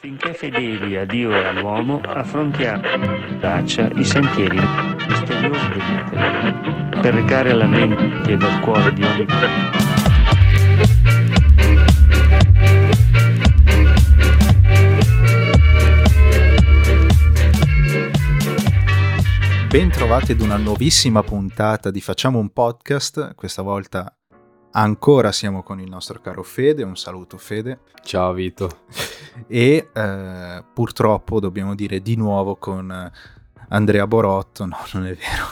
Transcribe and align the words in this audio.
Finché 0.00 0.32
fedeli 0.32 0.96
a 0.96 1.04
Dio 1.04 1.30
e 1.30 1.44
all'uomo, 1.44 2.00
affrontiamo 2.02 2.80
traccia 3.38 3.86
i 3.96 4.02
sentieri 4.02 4.58
misteriosi 5.06 5.68
dell'interno 5.68 7.00
per 7.02 7.12
recare 7.12 7.50
alla 7.50 7.66
mente 7.66 8.32
ed 8.32 8.42
al 8.42 8.60
cuore 8.60 8.94
di 8.94 9.04
ogni 9.04 9.26
Bentrovati 19.68 20.32
ad 20.32 20.40
una 20.40 20.56
nuovissima 20.56 21.22
puntata 21.22 21.90
di 21.90 22.00
Facciamo 22.00 22.38
un 22.38 22.48
podcast, 22.48 23.34
questa 23.34 23.60
volta 23.60 24.14
Ancora 24.72 25.32
siamo 25.32 25.64
con 25.64 25.80
il 25.80 25.88
nostro 25.88 26.20
caro 26.20 26.44
Fede, 26.44 26.84
un 26.84 26.96
saluto 26.96 27.38
Fede. 27.38 27.80
Ciao 28.02 28.32
Vito. 28.32 28.84
E 29.46 29.88
eh, 29.94 30.64
purtroppo 30.74 31.40
dobbiamo 31.40 31.74
dire 31.74 32.00
di 32.00 32.14
nuovo 32.14 32.56
con 32.56 33.10
Andrea 33.68 34.06
Borotto, 34.06 34.66
no 34.66 34.76
non 34.92 35.06
è 35.06 35.14
vero. 35.14 35.46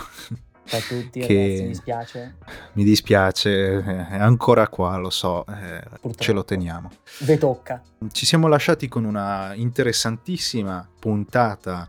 Ciao 0.65 0.81
a 0.81 0.83
tutti 0.83 1.21
che 1.21 1.35
ragazzi, 1.35 1.63
mi 1.63 1.69
dispiace. 1.69 2.37
Mi 2.73 2.85
dispiace, 2.85 3.83
è 4.11 4.19
ancora 4.19 4.69
qua, 4.69 4.97
lo 4.97 5.09
so, 5.09 5.47
eh, 5.47 5.83
ce 6.17 6.33
lo 6.33 6.45
teniamo. 6.45 6.91
Ve 7.21 7.39
tocca. 7.39 7.81
Ci 8.11 8.27
siamo 8.27 8.47
lasciati 8.47 8.89
con 8.89 9.05
una 9.05 9.55
interessantissima 9.55 10.87
puntata 10.99 11.89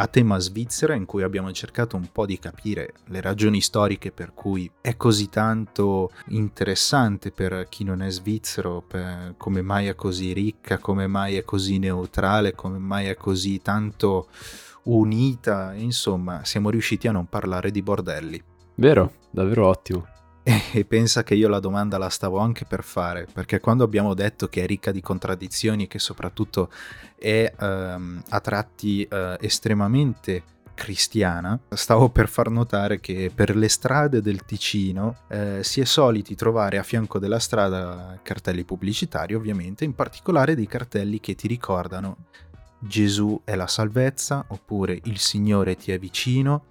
a 0.00 0.06
tema 0.06 0.38
Svizzera 0.38 0.94
in 0.94 1.04
cui 1.04 1.22
abbiamo 1.22 1.52
cercato 1.52 1.94
un 1.94 2.08
po' 2.10 2.24
di 2.24 2.38
capire 2.38 2.94
le 3.08 3.20
ragioni 3.20 3.60
storiche 3.60 4.12
per 4.12 4.32
cui 4.32 4.70
è 4.80 4.96
così 4.96 5.28
tanto 5.28 6.10
interessante 6.28 7.30
per 7.30 7.66
chi 7.68 7.84
non 7.84 8.00
è 8.00 8.10
svizzero, 8.10 8.86
come 9.36 9.60
mai 9.60 9.88
è 9.88 9.94
così 9.94 10.32
ricca, 10.32 10.78
come 10.78 11.06
mai 11.06 11.36
è 11.36 11.44
così 11.44 11.78
neutrale, 11.78 12.54
come 12.54 12.78
mai 12.78 13.08
è 13.08 13.14
così 13.14 13.60
tanto 13.60 14.28
unita, 14.84 15.74
insomma 15.74 16.46
siamo 16.46 16.70
riusciti 16.70 17.06
a 17.06 17.12
non 17.12 17.26
parlare 17.26 17.70
di 17.70 17.82
bordelli. 17.82 18.42
Vero, 18.76 19.12
davvero 19.30 19.66
ottimo. 19.66 20.06
E 20.72 20.84
pensa 20.84 21.22
che 21.22 21.34
io 21.34 21.48
la 21.48 21.60
domanda 21.60 21.98
la 21.98 22.08
stavo 22.08 22.38
anche 22.38 22.64
per 22.64 22.82
fare, 22.82 23.26
perché 23.32 23.60
quando 23.60 23.84
abbiamo 23.84 24.14
detto 24.14 24.48
che 24.48 24.62
è 24.62 24.66
ricca 24.66 24.92
di 24.92 25.00
contraddizioni 25.00 25.84
e 25.84 25.86
che 25.86 25.98
soprattutto 25.98 26.70
è 27.18 27.52
um, 27.58 28.22
a 28.28 28.40
tratti 28.40 29.06
uh, 29.10 29.36
estremamente 29.40 30.42
cristiana, 30.74 31.58
stavo 31.68 32.08
per 32.08 32.28
far 32.28 32.48
notare 32.48 33.00
che 33.00 33.30
per 33.34 33.54
le 33.54 33.68
strade 33.68 34.22
del 34.22 34.46
Ticino 34.46 35.24
eh, 35.28 35.62
si 35.62 35.82
è 35.82 35.84
soliti 35.84 36.34
trovare 36.34 36.78
a 36.78 36.82
fianco 36.82 37.18
della 37.18 37.38
strada 37.38 38.18
cartelli 38.22 38.64
pubblicitari, 38.64 39.34
ovviamente, 39.34 39.84
in 39.84 39.94
particolare 39.94 40.54
dei 40.54 40.66
cartelli 40.66 41.20
che 41.20 41.34
ti 41.34 41.48
ricordano 41.48 42.28
Gesù 42.78 43.38
è 43.44 43.56
la 43.56 43.66
salvezza 43.66 44.46
oppure 44.48 44.98
il 45.04 45.18
Signore 45.18 45.76
ti 45.76 45.92
è 45.92 45.98
vicino 45.98 46.64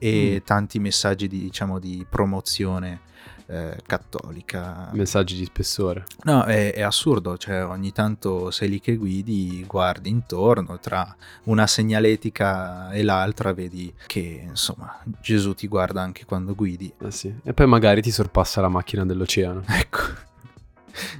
e 0.00 0.38
mm. 0.40 0.44
tanti 0.44 0.80
messaggi 0.80 1.28
di, 1.28 1.38
diciamo, 1.38 1.78
di 1.78 2.04
promozione 2.08 3.02
eh, 3.50 3.76
cattolica. 3.84 4.90
Messaggi 4.92 5.36
di 5.36 5.44
spessore. 5.44 6.04
No, 6.22 6.44
è, 6.44 6.72
è, 6.72 6.82
assurdo, 6.82 7.36
cioè 7.36 7.64
ogni 7.64 7.92
tanto 7.92 8.50
sei 8.50 8.68
lì 8.68 8.80
che 8.80 8.96
guidi, 8.96 9.64
guardi 9.66 10.08
intorno, 10.08 10.78
tra 10.78 11.14
una 11.44 11.66
segnaletica 11.66 12.90
e 12.92 13.02
l'altra 13.02 13.52
vedi 13.52 13.92
che 14.06 14.44
insomma 14.46 15.00
Gesù 15.20 15.54
ti 15.54 15.66
guarda 15.66 16.00
anche 16.00 16.24
quando 16.24 16.54
guidi. 16.54 16.92
Eh 17.00 17.10
sì. 17.10 17.34
E 17.42 17.52
poi 17.52 17.66
magari 17.66 18.00
ti 18.00 18.10
sorpassa 18.10 18.60
la 18.60 18.68
macchina 18.68 19.04
dell'oceano. 19.04 19.64
Ecco. 19.80 20.28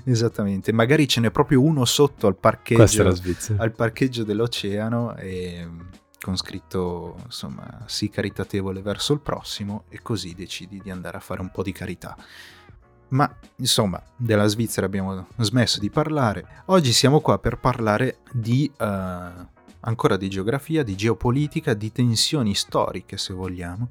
Esattamente, 0.05 0.72
magari 0.72 1.09
ce 1.09 1.20
n'è 1.20 1.31
proprio 1.31 1.62
uno 1.62 1.84
sotto 1.84 2.27
al 2.27 2.37
parcheggio, 2.37 3.15
al 3.56 3.72
parcheggio 3.72 4.25
dell'oceano 4.25 5.17
e 5.17 5.67
con 6.21 6.37
scritto 6.37 7.17
insomma 7.25 7.83
sii 7.87 8.11
caritatevole 8.11 8.83
verso 8.83 9.13
il 9.13 9.21
prossimo 9.21 9.85
e 9.89 10.01
così 10.03 10.35
decidi 10.35 10.81
di 10.83 10.91
andare 10.91 11.17
a 11.17 11.21
fare 11.21 11.41
un 11.41 11.50
po' 11.50 11.62
di 11.62 11.72
carità. 11.72 12.17
Ma 13.09 13.28
insomma, 13.56 14.00
della 14.17 14.47
Svizzera 14.47 14.87
abbiamo 14.87 15.27
smesso 15.39 15.81
di 15.81 15.91
parlare. 15.91 16.62
Oggi 16.67 16.93
siamo 16.93 17.21
qua 17.21 17.39
per 17.39 17.59
parlare 17.59 18.19
di 18.33 18.71
uh, 18.78 19.47
ancora 19.81 20.17
di 20.17 20.29
geografia, 20.29 20.83
di 20.83 20.97
geopolitica, 20.97 21.75
di 21.75 21.93
tensioni 21.93 22.55
storiche 22.55 23.17
se 23.17 23.33
vogliamo 23.33 23.89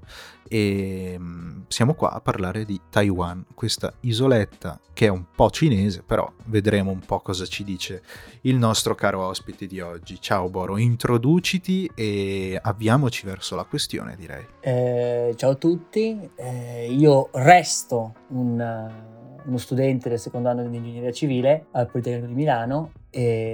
e 0.47 1.15
mm, 1.17 1.61
siamo 1.67 1.93
qua 1.93 2.11
a 2.11 2.21
parlare 2.21 2.65
di 2.65 2.81
Taiwan, 2.89 3.45
questa 3.53 3.93
isoletta 4.01 4.79
che 4.93 5.05
è 5.05 5.09
un 5.09 5.25
po' 5.33 5.49
cinese, 5.51 6.03
però 6.05 6.29
vedremo 6.45 6.91
un 6.91 6.99
po' 6.99 7.19
cosa 7.19 7.45
ci 7.45 7.63
dice 7.63 8.01
il 8.41 8.55
nostro 8.55 8.95
caro 8.95 9.25
ospite 9.25 9.67
di 9.67 9.79
oggi. 9.79 10.19
Ciao 10.19 10.49
Boro, 10.49 10.77
introduciti 10.77 11.89
e 11.93 12.59
avviamoci 12.61 13.25
verso 13.25 13.55
la 13.55 13.63
questione 13.63 14.15
direi. 14.17 14.45
Eh, 14.59 15.33
ciao 15.37 15.51
a 15.51 15.55
tutti, 15.55 16.29
eh, 16.35 16.91
io 16.91 17.29
resto 17.31 18.15
un 18.29 19.18
uno 19.45 19.57
studente 19.57 20.09
del 20.09 20.19
secondo 20.19 20.49
anno 20.49 20.67
di 20.67 20.77
ingegneria 20.77 21.11
civile 21.11 21.65
al 21.71 21.89
Politecnico 21.89 22.27
di 22.27 22.33
Milano, 22.33 22.91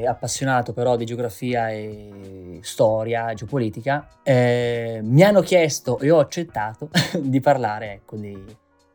appassionato 0.08 0.74
però 0.74 0.96
di 0.96 1.06
geografia 1.06 1.70
e 1.70 2.60
storia, 2.62 3.34
geopolitica. 3.34 4.08
Eh, 4.24 5.00
mi 5.04 5.24
hanno 5.24 5.42
chiesto 5.42 6.00
e 6.00 6.12
ho 6.12 6.20
accettato 6.20 6.90
di 7.20 7.40
parlare 7.40 7.94
ecco, 7.94 8.16
di, 8.16 8.38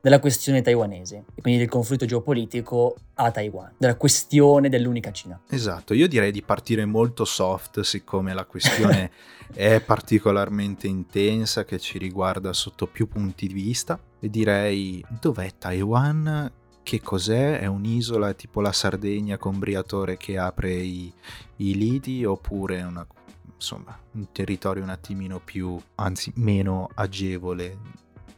della 0.00 0.18
questione 0.18 0.62
taiwanese 0.62 1.24
e 1.34 1.42
quindi 1.42 1.60
del 1.60 1.68
conflitto 1.68 2.06
geopolitico 2.06 2.96
a 3.14 3.30
Taiwan, 3.30 3.72
della 3.76 3.96
questione 3.96 4.68
dell'unica 4.68 5.10
Cina. 5.12 5.40
Esatto, 5.48 5.94
io 5.94 6.08
direi 6.08 6.32
di 6.32 6.42
partire 6.42 6.84
molto 6.84 7.24
soft 7.24 7.80
siccome 7.80 8.32
la 8.32 8.44
questione 8.44 9.10
è 9.52 9.80
particolarmente 9.80 10.86
intensa 10.86 11.64
che 11.64 11.78
ci 11.78 11.98
riguarda 11.98 12.52
sotto 12.52 12.86
più 12.86 13.08
punti 13.08 13.46
di 13.46 13.54
vista 13.54 13.98
e 14.18 14.28
direi 14.30 15.04
dov'è 15.20 15.50
Taiwan 15.58 16.50
che 16.90 17.00
cos'è? 17.00 17.60
È 17.60 17.66
un'isola 17.66 18.32
tipo 18.32 18.60
la 18.60 18.72
Sardegna 18.72 19.38
con 19.38 19.60
Briatore 19.60 20.16
che 20.16 20.36
apre 20.36 20.72
i, 20.72 21.12
i 21.58 21.76
lidi 21.76 22.24
oppure 22.24 22.82
una, 22.82 23.06
insomma, 23.54 23.96
un 24.14 24.32
territorio 24.32 24.82
un 24.82 24.88
attimino 24.88 25.38
più, 25.38 25.80
anzi 25.94 26.32
meno 26.34 26.88
agevole 26.94 27.76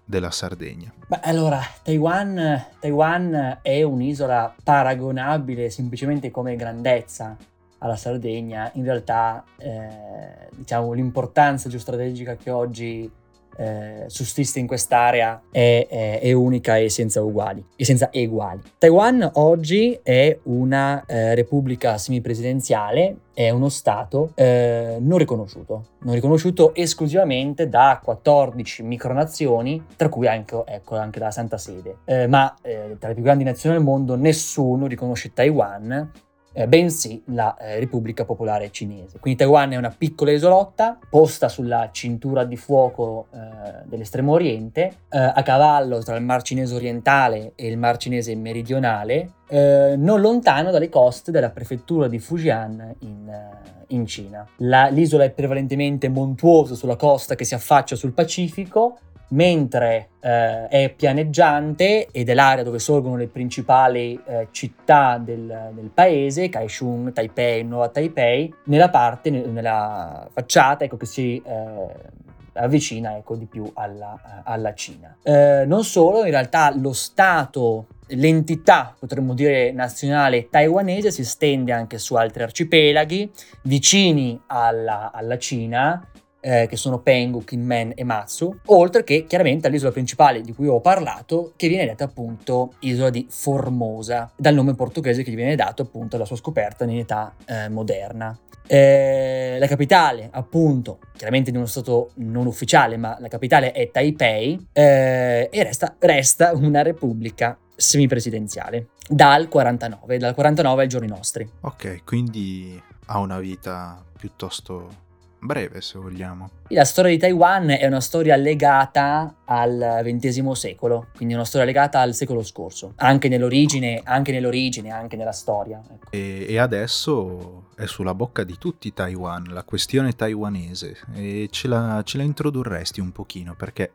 della 0.04 0.30
Sardegna? 0.30 0.92
Beh, 1.06 1.20
allora, 1.22 1.62
Taiwan, 1.82 2.66
Taiwan 2.78 3.60
è 3.62 3.82
un'isola 3.82 4.54
paragonabile 4.62 5.70
semplicemente 5.70 6.30
come 6.30 6.54
grandezza 6.54 7.34
alla 7.78 7.96
Sardegna. 7.96 8.70
In 8.74 8.84
realtà, 8.84 9.42
eh, 9.56 10.50
diciamo, 10.54 10.92
l'importanza 10.92 11.70
geostrategica 11.70 12.36
che 12.36 12.50
oggi 12.50 13.10
eh, 13.56 14.04
sussiste 14.06 14.58
in 14.58 14.66
quest'area 14.66 15.42
è, 15.50 15.86
è, 15.88 16.20
è, 16.20 16.32
unica 16.32 16.76
e 16.76 16.88
senza 16.88 17.22
uguali. 17.22 17.64
E 17.76 17.84
senza 17.84 18.10
eguali. 18.12 18.60
Taiwan 18.78 19.30
oggi 19.34 19.98
è 20.02 20.38
una 20.44 21.04
eh, 21.06 21.34
repubblica 21.34 21.98
semipresidenziale, 21.98 23.16
è 23.34 23.50
uno 23.50 23.68
stato 23.68 24.32
eh, 24.34 24.96
non 25.00 25.18
riconosciuto, 25.18 25.86
non 26.00 26.14
riconosciuto 26.14 26.74
esclusivamente 26.74 27.68
da 27.68 28.00
14 28.02 28.82
micronazioni, 28.82 29.84
tra 29.96 30.08
cui 30.08 30.26
anche, 30.26 30.62
ecco, 30.66 30.96
anche 30.96 31.18
la 31.18 31.30
Santa 31.30 31.58
Sede. 31.58 31.98
Eh, 32.04 32.26
ma 32.26 32.54
eh, 32.62 32.96
tra 32.98 33.08
le 33.08 33.14
più 33.14 33.22
grandi 33.22 33.44
nazioni 33.44 33.76
del 33.76 33.84
mondo 33.84 34.16
nessuno 34.16 34.86
riconosce 34.86 35.32
Taiwan 35.32 36.10
eh, 36.52 36.68
bensì 36.68 37.22
la 37.26 37.56
eh, 37.56 37.78
Repubblica 37.78 38.24
Popolare 38.24 38.70
Cinese. 38.70 39.18
Quindi 39.18 39.40
Taiwan 39.40 39.72
è 39.72 39.76
una 39.76 39.94
piccola 39.96 40.30
isolotta 40.30 40.98
posta 41.08 41.48
sulla 41.48 41.90
cintura 41.92 42.44
di 42.44 42.56
fuoco 42.56 43.26
eh, 43.32 43.38
dell'estremo 43.84 44.32
oriente, 44.32 44.92
eh, 45.08 45.18
a 45.18 45.42
cavallo 45.42 45.98
tra 45.98 46.16
il 46.16 46.22
Mar 46.22 46.42
Cinese 46.42 46.74
orientale 46.74 47.52
e 47.54 47.68
il 47.68 47.78
Mar 47.78 47.96
Cinese 47.96 48.34
meridionale, 48.34 49.32
eh, 49.48 49.94
non 49.96 50.20
lontano 50.20 50.70
dalle 50.70 50.88
coste 50.88 51.30
della 51.30 51.50
prefettura 51.50 52.08
di 52.08 52.18
Fujian 52.18 52.94
in, 53.00 53.28
eh, 53.28 53.84
in 53.88 54.06
Cina. 54.06 54.46
La, 54.58 54.88
l'isola 54.88 55.24
è 55.24 55.30
prevalentemente 55.30 56.08
montuosa 56.08 56.74
sulla 56.74 56.96
costa 56.96 57.34
che 57.34 57.44
si 57.44 57.54
affaccia 57.54 57.96
sul 57.96 58.12
Pacifico, 58.12 58.98
mentre 59.32 60.10
eh, 60.20 60.68
è 60.68 60.94
pianeggiante 60.94 62.08
ed 62.10 62.28
è 62.28 62.34
l'area 62.34 62.64
dove 62.64 62.78
sorgono 62.78 63.16
le 63.16 63.28
principali 63.28 64.20
eh, 64.26 64.48
città 64.50 65.18
del, 65.18 65.70
del, 65.72 65.90
paese, 65.92 66.48
Kaishun, 66.48 67.12
Taipei, 67.12 67.64
Nuova 67.64 67.88
Taipei, 67.88 68.52
nella 68.64 68.90
parte, 68.90 69.30
nella 69.30 70.28
facciata 70.32 70.84
ecco, 70.84 70.96
che 70.96 71.06
si 71.06 71.42
eh, 71.44 72.20
avvicina 72.54 73.16
ecco, 73.16 73.36
di 73.36 73.46
più 73.46 73.70
alla, 73.74 74.42
alla 74.44 74.74
Cina. 74.74 75.16
Eh, 75.22 75.64
non 75.66 75.84
solo, 75.84 76.24
in 76.24 76.30
realtà 76.30 76.72
lo 76.74 76.92
Stato 76.92 77.86
l'entità, 78.08 78.94
potremmo 78.98 79.32
dire, 79.32 79.72
nazionale 79.72 80.48
taiwanese 80.50 81.10
si 81.10 81.22
estende 81.22 81.72
anche 81.72 81.96
su 81.96 82.14
altri 82.14 82.42
arcipelaghi 82.42 83.30
vicini 83.62 84.38
alla, 84.46 85.10
alla 85.12 85.38
Cina 85.38 86.06
eh, 86.42 86.66
che 86.68 86.76
sono 86.76 86.98
Pengu, 86.98 87.44
Kinmen 87.44 87.92
e 87.94 88.04
Matsu, 88.04 88.54
oltre 88.66 89.04
che 89.04 89.24
chiaramente 89.26 89.68
all'isola 89.68 89.92
principale 89.92 90.42
di 90.42 90.52
cui 90.52 90.66
ho 90.66 90.80
parlato, 90.80 91.52
che 91.56 91.68
viene 91.68 91.86
detta 91.86 92.04
appunto 92.04 92.74
isola 92.80 93.10
di 93.10 93.26
Formosa, 93.30 94.30
dal 94.36 94.54
nome 94.54 94.74
portoghese 94.74 95.22
che 95.22 95.30
gli 95.30 95.36
viene 95.36 95.54
dato 95.54 95.82
appunto 95.82 96.16
alla 96.16 96.24
sua 96.24 96.36
scoperta 96.36 96.84
in 96.84 96.98
età 96.98 97.34
eh, 97.46 97.68
moderna. 97.68 98.36
Eh, 98.66 99.56
la 99.58 99.66
capitale, 99.66 100.28
appunto, 100.32 100.98
chiaramente 101.16 101.50
di 101.50 101.56
uno 101.56 101.66
stato 101.66 102.10
non 102.16 102.46
ufficiale, 102.46 102.96
ma 102.96 103.16
la 103.20 103.28
capitale 103.28 103.72
è 103.72 103.90
Taipei 103.90 104.68
eh, 104.72 105.48
e 105.50 105.62
resta, 105.62 105.94
resta 105.98 106.52
una 106.54 106.82
repubblica 106.82 107.56
semipresidenziale 107.74 108.88
dal 109.08 109.48
49, 109.48 110.18
dal 110.18 110.34
49 110.34 110.82
ai 110.82 110.88
giorni 110.88 111.08
nostri. 111.08 111.48
Ok, 111.60 112.04
quindi 112.04 112.80
ha 113.06 113.18
una 113.18 113.38
vita 113.38 114.02
piuttosto 114.16 115.01
breve, 115.42 115.80
se 115.80 115.98
vogliamo. 115.98 116.50
La 116.68 116.84
storia 116.84 117.10
di 117.10 117.18
Taiwan 117.18 117.70
è 117.70 117.86
una 117.86 118.00
storia 118.00 118.36
legata 118.36 119.36
al 119.44 120.00
XX 120.04 120.50
secolo, 120.52 121.08
quindi 121.16 121.34
una 121.34 121.44
storia 121.44 121.66
legata 121.66 122.00
al 122.00 122.14
secolo 122.14 122.42
scorso, 122.42 122.92
anche 122.96 123.28
nell'origine, 123.28 124.00
anche 124.04 124.30
nell'origine, 124.32 124.90
anche 124.90 125.16
nella 125.16 125.32
storia. 125.32 125.82
Ecco. 125.84 126.10
E, 126.10 126.46
e, 126.48 126.58
adesso 126.58 127.70
è 127.74 127.86
sulla 127.86 128.14
bocca 128.14 128.44
di 128.44 128.56
tutti 128.56 128.92
Taiwan, 128.92 129.44
la 129.50 129.64
questione 129.64 130.12
taiwanese, 130.12 130.96
e 131.14 131.48
ce 131.50 131.68
la, 131.68 132.00
ce 132.04 132.16
la 132.18 132.22
introdurresti 132.22 133.00
un 133.00 133.10
pochino, 133.10 133.54
perché 133.54 133.92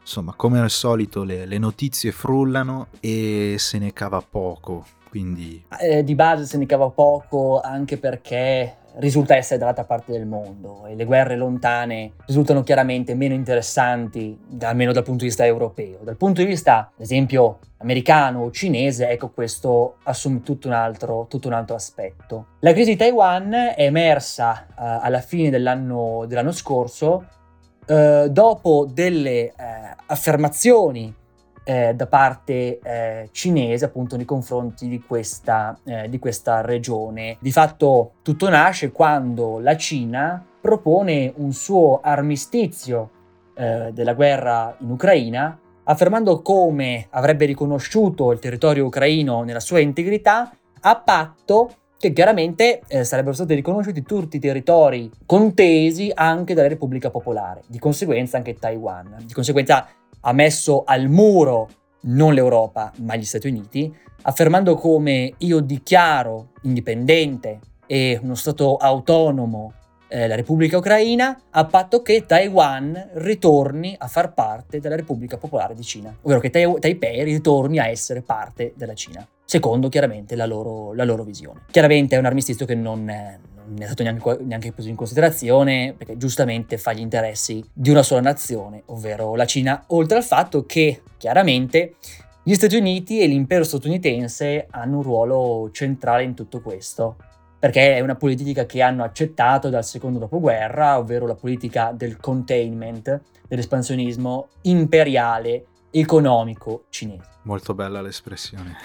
insomma, 0.00 0.32
come 0.34 0.60
al 0.60 0.70
solito 0.70 1.24
le, 1.24 1.44
le 1.44 1.58
notizie 1.58 2.10
frullano 2.10 2.88
e 3.00 3.56
se 3.58 3.78
ne 3.78 3.92
cava 3.92 4.22
poco. 4.22 4.86
Quindi... 5.08 5.64
Eh, 5.80 6.02
di 6.04 6.14
base 6.14 6.44
se 6.44 6.58
ne 6.58 6.66
cava 6.66 6.90
poco 6.90 7.60
anche 7.60 7.96
perché 7.96 8.76
risulta 8.98 9.36
essere 9.36 9.58
dall'altra 9.58 9.84
parte 9.84 10.12
del 10.12 10.26
mondo 10.26 10.86
e 10.86 10.94
le 10.94 11.04
guerre 11.04 11.36
lontane 11.36 12.12
risultano 12.26 12.62
chiaramente 12.62 13.14
meno 13.14 13.34
interessanti, 13.34 14.38
almeno 14.60 14.92
dal 14.92 15.02
punto 15.02 15.20
di 15.20 15.26
vista 15.26 15.44
europeo. 15.44 15.98
Dal 16.02 16.16
punto 16.16 16.40
di 16.40 16.46
vista, 16.46 16.90
ad 16.94 17.00
esempio, 17.00 17.58
americano 17.78 18.42
o 18.42 18.50
cinese, 18.50 19.08
ecco 19.08 19.30
questo 19.30 19.96
assume 20.04 20.42
tutto 20.42 20.68
un 20.68 20.72
altro, 20.72 21.26
tutto 21.28 21.48
un 21.48 21.54
altro 21.54 21.76
aspetto. 21.76 22.46
La 22.60 22.72
crisi 22.72 22.92
di 22.92 22.96
Taiwan 22.96 23.52
è 23.52 23.84
emersa 23.84 24.66
uh, 24.68 24.72
alla 24.76 25.20
fine 25.20 25.50
dell'anno, 25.50 26.24
dell'anno 26.26 26.52
scorso 26.52 27.26
uh, 27.86 28.28
dopo 28.28 28.88
delle 28.90 29.52
uh, 29.56 29.62
affermazioni 30.06 31.14
eh, 31.68 31.94
da 31.96 32.06
parte 32.06 32.78
eh, 32.78 33.28
cinese 33.32 33.86
appunto 33.86 34.14
nei 34.14 34.24
confronti 34.24 34.86
di 34.86 35.02
questa, 35.02 35.76
eh, 35.82 36.08
di 36.08 36.20
questa 36.20 36.60
regione. 36.60 37.38
Di 37.40 37.50
fatto 37.50 38.12
tutto 38.22 38.48
nasce 38.48 38.92
quando 38.92 39.58
la 39.58 39.76
Cina 39.76 40.46
propone 40.60 41.32
un 41.38 41.52
suo 41.52 41.98
armistizio 42.00 43.10
eh, 43.56 43.90
della 43.92 44.14
guerra 44.14 44.76
in 44.78 44.90
Ucraina, 44.90 45.58
affermando 45.82 46.40
come 46.40 47.08
avrebbe 47.10 47.46
riconosciuto 47.46 48.30
il 48.30 48.38
territorio 48.38 48.86
ucraino 48.86 49.42
nella 49.42 49.58
sua 49.58 49.80
integrità, 49.80 50.56
a 50.82 50.96
patto 51.00 51.70
che 51.98 52.12
chiaramente 52.12 52.82
eh, 52.86 53.02
sarebbero 53.02 53.34
stati 53.34 53.54
riconosciuti 53.54 54.02
tutti 54.02 54.36
i 54.36 54.40
territori 54.40 55.10
contesi 55.24 56.12
anche 56.14 56.54
dalla 56.54 56.68
Repubblica 56.68 57.10
Popolare, 57.10 57.62
di 57.66 57.80
conseguenza 57.80 58.36
anche 58.36 58.54
Taiwan. 58.54 59.16
Di 59.24 59.32
conseguenza 59.32 59.88
ha 60.28 60.32
messo 60.32 60.82
al 60.84 61.08
muro 61.08 61.68
non 62.02 62.34
l'Europa, 62.34 62.92
ma 62.98 63.14
gli 63.16 63.24
Stati 63.24 63.46
Uniti, 63.48 63.92
affermando 64.22 64.74
come 64.74 65.34
io 65.38 65.60
dichiaro 65.60 66.48
indipendente 66.62 67.60
e 67.86 68.18
uno 68.20 68.34
Stato 68.34 68.76
autonomo 68.76 69.72
eh, 70.08 70.26
la 70.26 70.34
Repubblica 70.34 70.78
Ucraina, 70.78 71.40
a 71.50 71.64
patto 71.64 72.02
che 72.02 72.26
Taiwan 72.26 73.10
ritorni 73.14 73.94
a 73.98 74.08
far 74.08 74.34
parte 74.34 74.80
della 74.80 74.96
Repubblica 74.96 75.36
Popolare 75.36 75.74
di 75.74 75.82
Cina, 75.82 76.16
ovvero 76.22 76.40
che 76.40 76.50
tai- 76.50 76.78
Taipei 76.78 77.22
ritorni 77.24 77.78
a 77.78 77.88
essere 77.88 78.22
parte 78.22 78.72
della 78.76 78.94
Cina, 78.94 79.26
secondo 79.44 79.88
chiaramente 79.88 80.34
la 80.34 80.46
loro, 80.46 80.92
la 80.92 81.04
loro 81.04 81.22
visione. 81.22 81.62
Chiaramente 81.70 82.16
è 82.16 82.18
un 82.18 82.24
armistizio 82.24 82.66
che 82.66 82.74
non, 82.74 83.08
è, 83.08 83.38
non 83.66 83.82
è 83.82 83.86
stato 83.86 84.02
neanche, 84.02 84.38
neanche, 84.42 84.72
preso 84.72 84.88
in 84.88 84.96
considerazione 84.96 85.94
perché 85.96 86.16
giustamente 86.16 86.78
fa 86.78 86.92
gli 86.92 87.00
interessi 87.00 87.64
di 87.72 87.90
una 87.90 88.02
sola 88.02 88.20
nazione, 88.20 88.82
ovvero 88.86 89.34
la 89.34 89.44
Cina, 89.44 89.84
oltre 89.88 90.16
al 90.16 90.24
fatto 90.24 90.64
che 90.64 91.02
chiaramente 91.16 91.96
gli 92.42 92.54
Stati 92.54 92.76
Uniti 92.76 93.20
e 93.20 93.26
l'impero 93.26 93.64
statunitense 93.64 94.68
hanno 94.70 94.98
un 94.98 95.02
ruolo 95.02 95.70
centrale 95.72 96.22
in 96.22 96.34
tutto 96.34 96.60
questo, 96.60 97.16
perché 97.58 97.96
è 97.96 98.00
una 98.00 98.14
politica 98.14 98.66
che 98.66 98.82
hanno 98.82 99.02
accettato 99.02 99.68
dal 99.68 99.84
secondo 99.84 100.18
dopoguerra, 100.18 100.98
ovvero 100.98 101.26
la 101.26 101.34
politica 101.34 101.92
del 101.92 102.18
containment, 102.18 103.20
dell'espansionismo 103.48 104.48
imperiale 104.62 105.66
economico 105.90 106.84
cinese. 106.90 107.28
Molto 107.42 107.74
bella 107.74 108.00
l'espressione. 108.00 108.76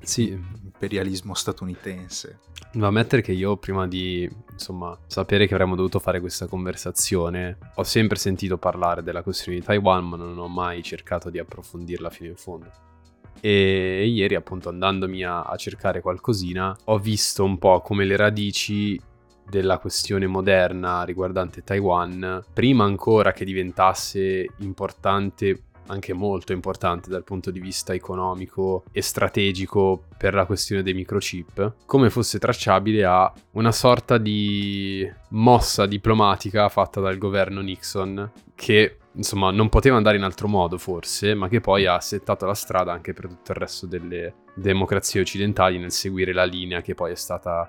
Sì. 0.00 0.30
Imperialismo 0.30 1.34
statunitense. 1.34 2.38
Devo 2.70 2.86
ammettere 2.86 3.22
che 3.22 3.32
io 3.32 3.56
prima 3.56 3.86
di 3.88 4.28
insomma, 4.52 4.96
sapere 5.06 5.46
che 5.46 5.54
avremmo 5.54 5.74
dovuto 5.74 5.98
fare 5.98 6.20
questa 6.20 6.46
conversazione 6.46 7.56
ho 7.76 7.82
sempre 7.82 8.18
sentito 8.18 8.58
parlare 8.58 9.02
della 9.02 9.22
questione 9.22 9.58
di 9.58 9.64
Taiwan 9.64 10.06
ma 10.06 10.16
non 10.16 10.36
ho 10.36 10.48
mai 10.48 10.82
cercato 10.82 11.30
di 11.30 11.38
approfondirla 11.38 12.10
fino 12.10 12.28
in 12.28 12.36
fondo. 12.36 12.70
E 13.40 14.06
ieri 14.06 14.34
appunto 14.34 14.68
andandomi 14.68 15.24
a, 15.24 15.42
a 15.42 15.56
cercare 15.56 16.00
qualcosina 16.00 16.76
ho 16.84 16.98
visto 16.98 17.42
un 17.44 17.56
po' 17.56 17.80
come 17.80 18.04
le 18.04 18.16
radici 18.16 19.00
della 19.48 19.78
questione 19.78 20.26
moderna 20.26 21.04
riguardante 21.04 21.62
Taiwan, 21.62 22.44
prima 22.52 22.84
ancora 22.84 23.32
che 23.32 23.44
diventasse 23.44 24.46
importante 24.58 25.62
anche 25.88 26.12
molto 26.12 26.52
importante 26.52 27.10
dal 27.10 27.24
punto 27.24 27.50
di 27.50 27.60
vista 27.60 27.92
economico 27.92 28.84
e 28.92 29.02
strategico 29.02 30.04
per 30.16 30.34
la 30.34 30.46
questione 30.46 30.82
dei 30.82 30.94
microchip, 30.94 31.74
come 31.84 32.10
fosse 32.10 32.38
tracciabile 32.38 33.04
a 33.04 33.32
una 33.52 33.72
sorta 33.72 34.18
di 34.18 35.10
mossa 35.30 35.86
diplomatica 35.86 36.68
fatta 36.68 37.00
dal 37.00 37.18
governo 37.18 37.60
Nixon 37.60 38.30
che 38.54 38.98
insomma 39.18 39.50
non 39.50 39.68
poteva 39.68 39.96
andare 39.96 40.16
in 40.16 40.22
altro 40.22 40.48
modo 40.48 40.78
forse, 40.78 41.34
ma 41.34 41.48
che 41.48 41.60
poi 41.60 41.86
ha 41.86 42.00
settato 42.00 42.46
la 42.46 42.54
strada 42.54 42.92
anche 42.92 43.12
per 43.12 43.26
tutto 43.26 43.52
il 43.52 43.58
resto 43.58 43.86
delle 43.86 44.34
democrazie 44.54 45.20
occidentali 45.20 45.78
nel 45.78 45.92
seguire 45.92 46.32
la 46.32 46.44
linea 46.44 46.80
che 46.80 46.94
poi 46.94 47.12
è 47.12 47.16
stata 47.16 47.68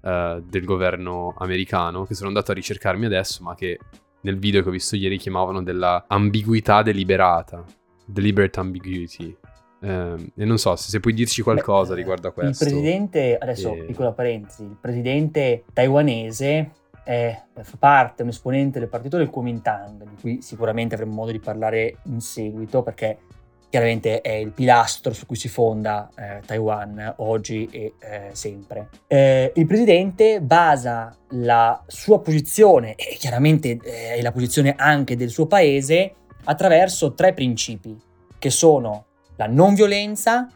uh, 0.00 0.40
del 0.40 0.64
governo 0.64 1.34
americano, 1.38 2.04
che 2.04 2.14
sono 2.14 2.28
andato 2.28 2.50
a 2.50 2.54
ricercarmi 2.54 3.06
adesso, 3.06 3.42
ma 3.42 3.54
che 3.54 3.78
nel 4.22 4.38
video 4.38 4.62
che 4.62 4.68
ho 4.68 4.72
visto 4.72 4.96
ieri 4.96 5.18
chiamavano 5.18 5.62
della 5.62 6.04
ambiguità 6.06 6.82
deliberata, 6.82 7.64
deliberate 8.04 8.60
ambiguity. 8.60 9.36
Eh, 9.82 10.32
e 10.36 10.44
non 10.44 10.58
so 10.58 10.76
se, 10.76 10.90
se 10.90 11.00
puoi 11.00 11.14
dirci 11.14 11.42
qualcosa 11.42 11.90
Beh, 11.92 12.00
riguardo 12.00 12.28
a 12.28 12.32
questo. 12.32 12.64
Il 12.64 12.70
presidente, 12.70 13.38
adesso 13.38 13.74
e... 13.74 13.84
piccola 13.84 14.12
parentesi, 14.12 14.62
il 14.62 14.76
presidente 14.80 15.64
taiwanese 15.72 16.70
è, 17.02 17.42
fa 17.60 17.76
parte, 17.78 18.22
un 18.22 18.28
esponente 18.28 18.78
del 18.78 18.88
partito 18.88 19.16
del 19.16 19.30
Kuomintang, 19.30 20.08
di 20.08 20.16
cui 20.20 20.42
sicuramente 20.42 20.94
avremo 20.94 21.14
modo 21.14 21.32
di 21.32 21.40
parlare 21.40 21.96
in 22.04 22.20
seguito 22.20 22.82
perché 22.82 23.18
chiaramente 23.70 24.20
è 24.20 24.32
il 24.32 24.50
pilastro 24.50 25.12
su 25.12 25.24
cui 25.26 25.36
si 25.36 25.48
fonda 25.48 26.10
eh, 26.16 26.40
Taiwan 26.44 27.14
oggi 27.18 27.68
e 27.70 27.94
eh, 28.00 28.28
sempre. 28.32 28.88
Eh, 29.06 29.52
il 29.54 29.66
presidente 29.66 30.40
basa 30.40 31.16
la 31.30 31.80
sua 31.86 32.20
posizione 32.20 32.96
e 32.96 33.16
chiaramente 33.16 33.78
eh, 33.82 34.14
è 34.16 34.22
la 34.22 34.32
posizione 34.32 34.74
anche 34.76 35.16
del 35.16 35.30
suo 35.30 35.46
paese 35.46 36.14
attraverso 36.44 37.14
tre 37.14 37.32
principi 37.32 37.96
che 38.38 38.50
sono 38.50 39.06
la 39.36 39.46
non 39.46 39.74
violenza, 39.74 40.48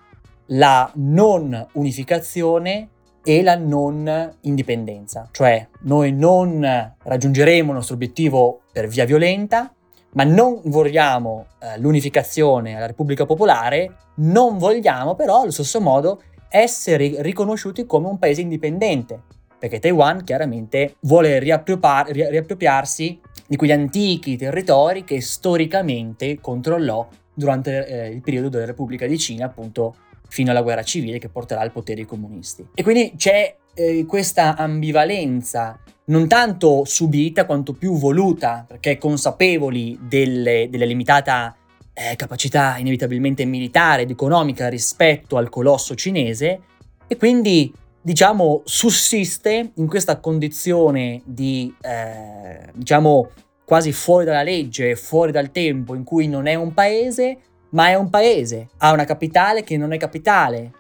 la 0.47 0.91
non 0.97 1.67
unificazione 1.73 2.89
e 3.23 3.43
la 3.43 3.57
non 3.57 4.37
indipendenza, 4.43 5.29
cioè 5.31 5.67
noi 5.83 6.13
non 6.13 6.61
raggiungeremo 7.03 7.71
il 7.71 7.77
nostro 7.77 7.95
obiettivo 7.95 8.63
per 8.71 8.87
via 8.87 9.07
violenta, 9.07 9.73
ma 10.15 10.25
non 10.25 10.61
vogliamo 10.65 11.47
eh, 11.61 11.79
l'unificazione 11.79 12.77
alla 12.77 12.87
Repubblica 12.87 13.27
Popolare, 13.27 13.97
non 14.17 14.59
vogliamo 14.59 15.15
però 15.15 15.43
allo 15.43 15.51
stesso 15.51 15.81
modo 15.81 16.23
essere 16.49 17.23
riconosciuti 17.23 17.85
come 17.87 18.09
un 18.09 18.19
paese 18.19 18.41
indipendente, 18.41 19.21
perché 19.59 19.81
Taiwan 19.81 20.25
chiaramente 20.25 20.97
vuole 21.01 21.39
riappropriar- 21.39 22.11
riappropriarsi 22.11 23.21
di 23.47 23.57
quegli 23.57 23.73
antichi 23.73 24.37
territori 24.37 25.05
che 25.05 25.21
storicamente 25.21 26.39
controllò 26.41 27.07
durante 27.35 27.87
eh, 27.87 28.09
il 28.09 28.21
periodo 28.21 28.49
della 28.49 28.67
Repubblica 28.67 29.07
di 29.07 29.19
Cina, 29.19 29.47
appunto 29.47 29.97
fino 30.29 30.51
alla 30.51 30.63
guerra 30.63 30.83
civile 30.83 31.19
che 31.19 31.29
porterà 31.29 31.61
al 31.61 31.73
potere 31.73 32.03
i 32.03 32.07
comunisti. 32.07 32.69
E 32.75 32.83
quindi 32.83 33.15
c'è 33.17 33.57
eh, 33.75 34.05
questa 34.07 34.57
ambivalenza 34.57 35.79
non 36.07 36.29
tanto 36.29 36.85
subita 36.85 37.47
quanto 37.47 37.73
più 37.73 37.97
voluta, 37.97 38.65
perché 38.67 38.99
consapevoli 38.99 39.99
delle, 40.03 40.69
della 40.71 40.85
limitata 40.85 41.57
eh, 41.95 42.17
capacità 42.17 42.77
inevitabilmente 42.79 43.45
militare 43.45 44.03
ed 44.03 44.11
economica 44.11 44.69
rispetto 44.69 45.37
al 45.37 45.49
colosso 45.49 45.95
cinese, 45.95 46.61
e 47.07 47.17
quindi 47.17 47.73
diciamo 48.03 48.63
sussiste 48.65 49.73
in 49.75 49.87
questa 49.87 50.19
condizione 50.19 51.23
di 51.25 51.75
eh, 51.81 52.71
diciamo 52.75 53.31
quasi 53.65 53.93
fuori 53.93 54.27
dalla 54.27 54.43
legge, 54.43 54.95
fuori 54.97 55.33
dal 55.33 55.51
tempo, 55.51 55.95
in 55.95 56.05
cui 56.05 56.29
non 56.29 56.47
è 56.47 56.55
un 56.55 56.75
paese, 56.75 57.39
ma 57.75 57.89
è 57.89 57.95
un 57.95 58.09
paese, 58.09 58.69
ha 58.79 58.93
una 58.93 59.05
capitale 59.05 59.65
che 59.65 59.77
non 59.77 59.93
è 59.93 59.99
capitale, 59.99 60.73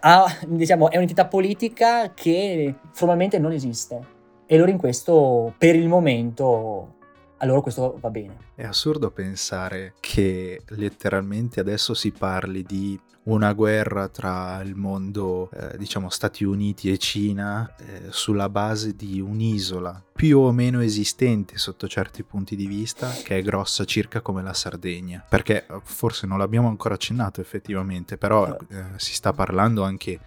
ha, 0.00 0.24
diciamo, 0.46 0.90
è 0.90 0.96
un'entità 0.96 1.26
politica 1.26 2.12
che 2.12 2.74
formalmente 2.92 3.38
non 3.38 3.52
esiste 3.52 4.00
E 4.46 4.58
loro 4.58 4.70
in 4.70 4.76
questo, 4.76 5.54
per 5.56 5.74
il 5.74 5.88
momento, 5.88 6.96
a 7.38 7.46
loro 7.46 7.62
questo 7.62 7.96
va 7.98 8.10
bene. 8.10 8.36
È 8.54 8.64
assurdo 8.64 9.10
pensare 9.10 9.94
che 9.98 10.60
letteralmente 10.68 11.58
adesso 11.58 11.94
si 11.94 12.10
parli 12.10 12.62
di 12.62 13.00
una 13.24 13.52
guerra 13.52 14.08
tra 14.08 14.60
il 14.62 14.74
mondo, 14.74 15.48
eh, 15.52 15.76
diciamo, 15.78 16.10
Stati 16.10 16.44
Uniti 16.44 16.90
e 16.90 16.98
Cina 16.98 17.72
eh, 17.76 18.06
sulla 18.10 18.48
base 18.48 18.96
di 18.96 19.20
un'isola 19.20 20.02
più 20.12 20.38
o 20.40 20.52
meno 20.52 20.80
esistente 20.80 21.56
sotto 21.58 21.86
certi 21.86 22.22
punti 22.24 22.56
di 22.56 22.66
vista, 22.66 23.08
che 23.10 23.38
è 23.38 23.42
grossa 23.42 23.84
circa 23.84 24.20
come 24.20 24.42
la 24.42 24.54
Sardegna. 24.54 25.24
Perché 25.28 25.66
eh, 25.66 25.80
forse 25.84 26.26
non 26.26 26.38
l'abbiamo 26.38 26.68
ancora 26.68 26.94
accennato 26.94 27.40
effettivamente, 27.40 28.16
però 28.16 28.56
eh, 28.68 28.84
si 28.96 29.14
sta 29.14 29.32
parlando 29.32 29.84
anche 29.84 30.18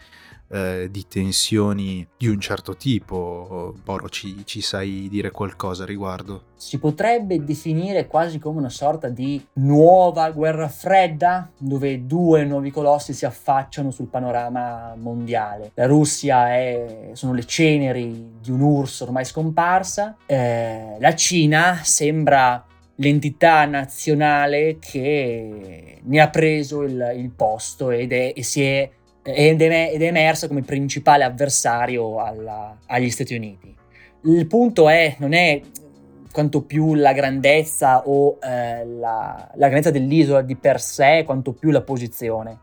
eh, 0.50 0.90
di 0.92 1.06
tensioni 1.08 2.08
di 2.18 2.28
un 2.28 2.40
certo 2.40 2.76
tipo. 2.76 3.74
Boro, 3.84 4.10
ci, 4.10 4.46
ci, 4.46 4.62
sai 4.62 5.08
dire 5.10 5.32
qualcosa 5.32 5.84
a 5.84 5.86
riguardo? 5.86 6.44
Si 6.56 6.78
potrebbe 6.80 7.44
definire 7.44 8.08
quasi 8.08 8.40
come 8.40 8.60
una 8.60 8.70
sorta 8.70 9.10
di 9.10 9.44
nuova 9.54 10.30
guerra 10.32 10.68
fredda, 10.68 11.50
dove 11.58 12.06
due 12.06 12.46
nuovi 12.46 12.72
colossi 12.72 13.14
si 13.14 13.26
affacciano 13.26 13.92
sul 13.92 14.08
panorama 14.08 14.94
mondiale. 14.98 15.72
La 15.74 15.86
Russia 15.86 16.54
è, 16.54 17.10
sono 17.14 17.34
le 17.34 17.46
ceneri 17.46 18.34
di 18.42 18.52
un 18.52 18.62
urso 18.62 19.04
ormai 19.06 19.26
scomparsa, 19.26 20.18
eh, 20.26 20.98
la 21.00 21.16
Cina 21.16 21.80
sembra 21.84 22.64
l'entità 22.96 23.66
nazionale 23.66 24.78
che 24.80 26.00
ne 26.02 26.20
ha 26.20 26.30
preso 26.30 26.84
il, 26.84 27.14
il 27.18 27.30
posto 27.32 27.90
ed 27.92 28.14
è, 28.14 28.34
e 28.36 28.44
si 28.44 28.64
è 28.64 28.90
ed 29.28 29.62
è, 29.62 29.96
emersa 29.98 30.48
come 30.48 30.62
principale 30.62 31.24
avversario 31.24 32.20
alla, 32.20 32.78
agli 32.86 33.10
Stati 33.10 33.34
Uniti. 33.34 33.76
Il 34.26 34.46
punto 34.46 34.88
è, 34.88 35.16
non 35.18 35.34
è 35.34 35.62
quanto 36.32 36.62
più 36.62 36.94
la 36.94 37.12
grandezza 37.12 38.08
o 38.08 38.38
eh, 38.40 38.86
la, 38.86 39.52
la 39.56 39.68
grandezza 39.68 39.90
dell'isola 39.90 40.44
di 40.44 40.56
per 40.56 40.80
sé, 40.80 41.24
quanto 41.26 41.54
più 41.54 41.72
la 41.72 41.82
posizione. 41.82 42.60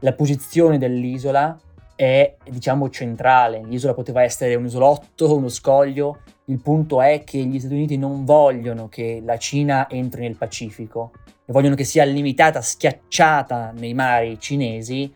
La 0.00 0.12
posizione 0.12 0.78
dell'isola 0.78 1.58
è, 1.96 2.36
diciamo, 2.48 2.90
centrale. 2.90 3.62
L'isola 3.64 3.94
poteva 3.94 4.22
essere 4.22 4.54
un 4.54 4.66
isolotto, 4.66 5.34
uno 5.34 5.48
scoglio. 5.48 6.20
Il 6.44 6.60
punto 6.60 7.02
è 7.02 7.24
che 7.24 7.38
gli 7.38 7.58
Stati 7.58 7.74
Uniti 7.74 7.96
non 7.96 8.24
vogliono 8.24 8.88
che 8.88 9.20
la 9.24 9.36
Cina 9.36 9.88
entri 9.90 10.20
nel 10.20 10.36
Pacifico 10.36 11.10
e 11.44 11.52
vogliono 11.52 11.74
che 11.74 11.84
sia 11.84 12.04
limitata, 12.04 12.60
schiacciata 12.60 13.72
nei 13.76 13.94
mari 13.94 14.38
cinesi 14.38 15.12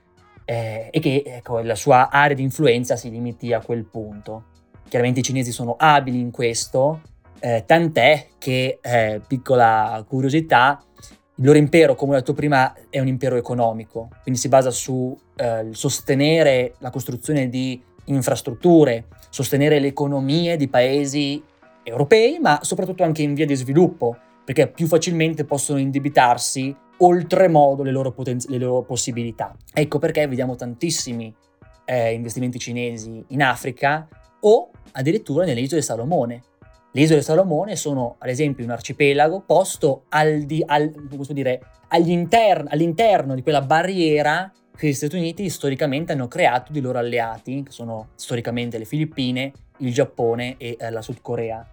eh, 0.50 0.88
e 0.90 0.98
che 0.98 1.22
ecco, 1.26 1.60
la 1.60 1.74
sua 1.74 2.08
area 2.08 2.34
di 2.34 2.42
influenza 2.42 2.96
si 2.96 3.10
limiti 3.10 3.52
a 3.52 3.60
quel 3.60 3.84
punto. 3.84 4.44
Chiaramente 4.88 5.20
i 5.20 5.22
cinesi 5.22 5.52
sono 5.52 5.76
abili 5.78 6.20
in 6.20 6.30
questo, 6.30 7.02
eh, 7.38 7.64
tant'è 7.66 8.28
che, 8.38 8.78
eh, 8.80 9.20
piccola 9.26 10.02
curiosità, 10.08 10.82
il 11.34 11.44
loro 11.44 11.58
impero, 11.58 11.94
come 11.94 12.14
ho 12.14 12.18
detto 12.18 12.32
prima, 12.32 12.74
è 12.88 12.98
un 12.98 13.08
impero 13.08 13.36
economico, 13.36 14.08
quindi 14.22 14.40
si 14.40 14.48
basa 14.48 14.70
su 14.70 15.14
eh, 15.36 15.66
sostenere 15.72 16.76
la 16.78 16.88
costruzione 16.88 17.50
di 17.50 17.80
infrastrutture, 18.06 19.04
sostenere 19.28 19.78
le 19.78 19.88
economie 19.88 20.56
di 20.56 20.68
paesi 20.68 21.42
europei, 21.82 22.38
ma 22.38 22.60
soprattutto 22.62 23.02
anche 23.02 23.20
in 23.20 23.34
via 23.34 23.44
di 23.44 23.54
sviluppo, 23.54 24.16
perché 24.46 24.66
più 24.68 24.86
facilmente 24.86 25.44
possono 25.44 25.78
indebitarsi 25.78 26.74
oltremodo 26.98 27.82
le 27.82 27.90
loro, 27.90 28.12
poten- 28.12 28.40
le 28.46 28.58
loro 28.58 28.82
possibilità. 28.82 29.54
Ecco 29.72 29.98
perché 29.98 30.26
vediamo 30.26 30.56
tantissimi 30.56 31.34
eh, 31.84 32.12
investimenti 32.12 32.58
cinesi 32.58 33.24
in 33.28 33.42
Africa 33.42 34.08
o 34.40 34.70
addirittura 34.92 35.44
nelle 35.44 35.60
isole 35.60 35.82
Salomone. 35.82 36.42
Le 36.92 37.00
isole 37.00 37.22
Salomone 37.22 37.76
sono, 37.76 38.16
ad 38.18 38.28
esempio, 38.28 38.64
un 38.64 38.70
arcipelago 38.70 39.42
posto 39.46 40.04
al 40.08 40.42
di, 40.42 40.62
al, 40.64 40.90
dire, 41.30 41.60
all'interno 41.88 43.34
di 43.34 43.42
quella 43.42 43.62
barriera 43.62 44.50
che 44.74 44.88
gli 44.88 44.92
Stati 44.92 45.16
Uniti 45.16 45.48
storicamente 45.50 46.12
hanno 46.12 46.28
creato 46.28 46.72
di 46.72 46.80
loro 46.80 46.98
alleati, 46.98 47.62
che 47.64 47.72
sono 47.72 48.10
storicamente 48.14 48.78
le 48.78 48.84
Filippine, 48.84 49.52
il 49.78 49.92
Giappone 49.92 50.56
e 50.56 50.76
eh, 50.78 50.90
la 50.90 51.02
Sud 51.02 51.20
Corea 51.20 51.66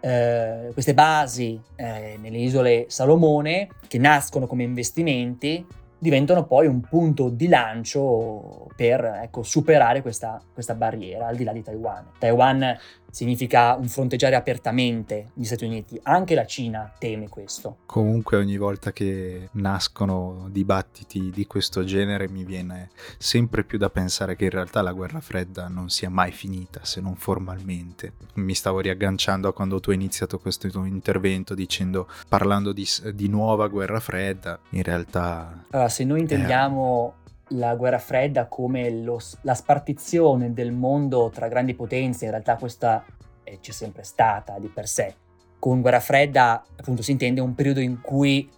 eh, 0.00 0.70
queste 0.72 0.94
basi 0.94 1.60
eh, 1.76 2.18
nelle 2.20 2.38
isole 2.38 2.86
Salomone, 2.88 3.68
che 3.86 3.98
nascono 3.98 4.46
come 4.46 4.62
investimenti, 4.62 5.64
diventano 6.00 6.46
poi 6.46 6.66
un 6.66 6.80
punto 6.80 7.28
di 7.28 7.46
lancio 7.46 8.68
per 8.74 9.04
ecco, 9.22 9.42
superare 9.42 10.00
questa, 10.00 10.40
questa 10.52 10.74
barriera 10.74 11.26
al 11.26 11.36
di 11.36 11.44
là 11.44 11.52
di 11.52 11.62
Taiwan. 11.62 12.06
Taiwan 12.18 12.76
significa 13.10 13.74
un 13.74 13.88
fronteggiare 13.88 14.34
apertamente 14.34 15.30
gli 15.34 15.44
Stati 15.44 15.64
Uniti. 15.64 15.98
Anche 16.04 16.34
la 16.34 16.46
Cina 16.46 16.92
teme 16.98 17.28
questo. 17.28 17.78
Comunque 17.86 18.36
ogni 18.36 18.56
volta 18.56 18.92
che 18.92 19.48
nascono 19.52 20.48
dibattiti 20.50 21.30
di 21.30 21.46
questo 21.46 21.84
genere 21.84 22.28
mi 22.28 22.44
viene 22.44 22.90
sempre 23.18 23.64
più 23.64 23.78
da 23.78 23.90
pensare 23.90 24.36
che 24.36 24.44
in 24.44 24.50
realtà 24.50 24.82
la 24.82 24.92
guerra 24.92 25.20
fredda 25.20 25.68
non 25.68 25.90
sia 25.90 26.10
mai 26.10 26.32
finita, 26.32 26.80
se 26.84 27.00
non 27.00 27.16
formalmente. 27.16 28.12
Mi 28.34 28.54
stavo 28.54 28.80
riagganciando 28.80 29.48
a 29.48 29.52
quando 29.52 29.80
tu 29.80 29.90
hai 29.90 29.96
iniziato 29.96 30.38
questo 30.38 30.68
tuo 30.68 30.84
intervento 30.84 31.54
dicendo, 31.54 32.08
parlando 32.28 32.72
di, 32.72 32.86
di 33.14 33.28
nuova 33.28 33.68
guerra 33.68 34.00
fredda, 34.00 34.58
in 34.70 34.82
realtà... 34.82 35.64
Allora, 35.70 35.88
se 35.88 36.04
noi 36.04 36.20
intendiamo... 36.20 37.14
Eh 37.16 37.19
la 37.50 37.74
guerra 37.74 37.98
fredda 37.98 38.46
come 38.46 38.90
lo, 38.90 39.20
la 39.42 39.54
spartizione 39.54 40.52
del 40.52 40.72
mondo 40.72 41.30
tra 41.32 41.48
grandi 41.48 41.74
potenze, 41.74 42.24
in 42.24 42.30
realtà 42.30 42.56
questa 42.56 43.04
eh, 43.42 43.58
c'è 43.60 43.72
sempre 43.72 44.02
stata 44.02 44.58
di 44.58 44.68
per 44.68 44.86
sé. 44.86 45.14
Con 45.58 45.80
guerra 45.80 46.00
fredda 46.00 46.64
appunto 46.76 47.02
si 47.02 47.10
intende 47.12 47.40
un 47.40 47.54
periodo 47.54 47.80
in 47.80 48.00
cui 48.00 48.48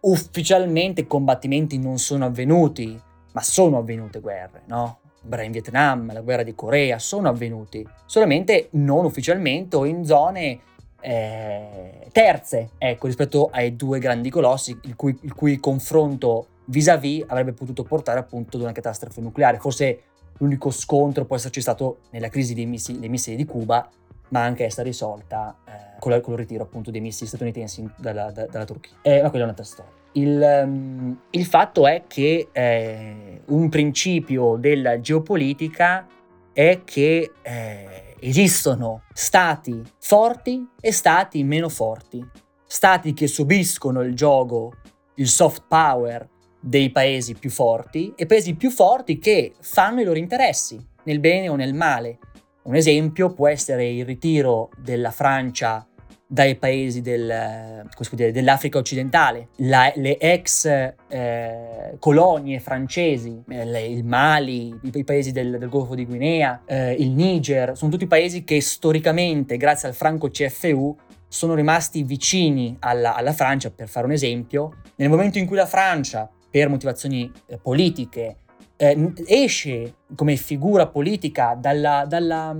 ufficialmente 0.00 1.06
combattimenti 1.06 1.78
non 1.78 1.98
sono 1.98 2.24
avvenuti, 2.24 3.00
ma 3.32 3.42
sono 3.42 3.78
avvenute 3.78 4.20
guerre, 4.20 4.62
no? 4.66 4.98
Guerra 5.22 5.44
in 5.44 5.52
Vietnam, 5.52 6.12
la 6.12 6.20
guerra 6.20 6.42
di 6.42 6.54
Corea, 6.54 6.98
sono 6.98 7.28
avvenuti, 7.28 7.86
solamente 8.06 8.68
non 8.72 9.04
ufficialmente 9.04 9.76
o 9.76 9.84
in 9.84 10.04
zone 10.04 10.60
eh, 11.00 12.08
terze, 12.10 12.70
ecco, 12.78 13.06
rispetto 13.06 13.48
ai 13.52 13.76
due 13.76 13.98
grandi 13.98 14.30
colossi, 14.30 14.78
il 14.82 14.96
cui, 14.96 15.16
il 15.22 15.34
cui 15.34 15.58
confronto 15.58 16.48
vis-à-vis 16.72 17.24
avrebbe 17.28 17.52
potuto 17.52 17.84
portare 17.84 18.18
appunto 18.18 18.56
ad 18.56 18.62
una 18.62 18.72
catastrofe 18.72 19.20
nucleare. 19.20 19.58
Forse 19.58 20.00
l'unico 20.38 20.70
scontro 20.70 21.26
può 21.26 21.36
esserci 21.36 21.60
stato 21.60 22.00
nella 22.10 22.28
crisi 22.28 22.54
dei 22.54 22.66
missili, 22.66 22.98
dei 22.98 23.10
missili 23.10 23.36
di 23.36 23.44
Cuba, 23.44 23.88
ma 24.30 24.42
anche 24.42 24.64
essere 24.64 24.88
risolta 24.88 25.58
eh, 25.66 25.98
con, 26.00 26.18
con, 26.22 26.32
il 26.32 26.38
ritiro 26.38 26.64
appunto 26.64 26.90
dei 26.90 27.02
missili 27.02 27.28
statunitensi 27.28 27.86
dalla, 27.96 28.30
da, 28.32 28.46
dalla 28.46 28.64
Turchia. 28.64 28.96
Eh, 29.02 29.20
ma 29.22 29.28
quella 29.28 29.44
è 29.44 29.48
un'altra 29.48 29.64
storia. 29.64 29.92
Il, 30.14 30.62
um, 30.64 31.20
il 31.30 31.44
fatto 31.44 31.86
è 31.86 32.04
che 32.06 32.48
eh, 32.50 33.42
un 33.46 33.68
principio 33.68 34.56
della 34.56 35.00
geopolitica 35.00 36.06
è 36.52 36.80
che 36.84 37.32
eh, 37.42 38.16
esistono 38.18 39.02
stati 39.12 39.82
forti 39.98 40.66
e 40.80 40.92
stati 40.92 41.44
meno 41.44 41.68
forti. 41.68 42.26
Stati 42.66 43.12
che 43.12 43.26
subiscono 43.26 44.00
il 44.00 44.14
gioco, 44.14 44.72
il 45.16 45.28
soft 45.28 45.64
power 45.68 46.28
dei 46.62 46.90
paesi 46.90 47.34
più 47.34 47.50
forti 47.50 48.12
e 48.16 48.24
paesi 48.26 48.54
più 48.54 48.70
forti 48.70 49.18
che 49.18 49.52
fanno 49.60 50.00
i 50.00 50.04
loro 50.04 50.18
interessi, 50.18 50.80
nel 51.04 51.18
bene 51.18 51.48
o 51.48 51.56
nel 51.56 51.74
male. 51.74 52.18
Un 52.62 52.76
esempio 52.76 53.32
può 53.32 53.48
essere 53.48 53.88
il 53.88 54.04
ritiro 54.04 54.70
della 54.78 55.10
Francia 55.10 55.84
dai 56.32 56.56
paesi 56.56 57.02
del, 57.02 57.86
dire, 58.12 58.32
dell'Africa 58.32 58.78
occidentale, 58.78 59.48
La, 59.56 59.92
le 59.96 60.16
ex 60.16 60.64
eh, 60.64 61.96
colonie 61.98 62.58
francesi, 62.58 63.42
eh, 63.48 63.84
il 63.84 64.02
Mali, 64.02 64.68
i, 64.68 64.90
i 64.94 65.04
paesi 65.04 65.30
del, 65.30 65.58
del, 65.58 65.68
Golfo 65.68 65.94
di 65.94 66.06
Guinea, 66.06 66.62
eh, 66.64 66.92
il 66.92 67.10
Niger, 67.10 67.76
sono 67.76 67.90
tutti 67.90 68.06
paesi 68.06 68.44
che 68.44 68.62
storicamente, 68.62 69.58
grazie 69.58 69.88
al 69.88 69.94
franco 69.94 70.30
CFU, 70.30 70.96
sono 71.28 71.54
rimasti 71.54 72.02
vicini 72.02 72.76
alla, 72.78 73.14
alla 73.14 73.34
Francia, 73.34 73.70
per 73.70 73.88
fare 73.88 74.06
un 74.06 74.12
esempio. 74.12 74.76
Nel 74.96 75.10
momento 75.10 75.36
in 75.36 75.46
cui 75.46 75.56
la 75.56 75.66
Francia 75.66 76.30
per 76.52 76.68
motivazioni 76.68 77.32
eh, 77.46 77.56
politiche, 77.56 78.36
eh, 78.76 79.12
esce 79.26 79.94
come 80.14 80.36
figura 80.36 80.86
politica 80.86 81.56
dalla, 81.58 82.04
dalla, 82.06 82.54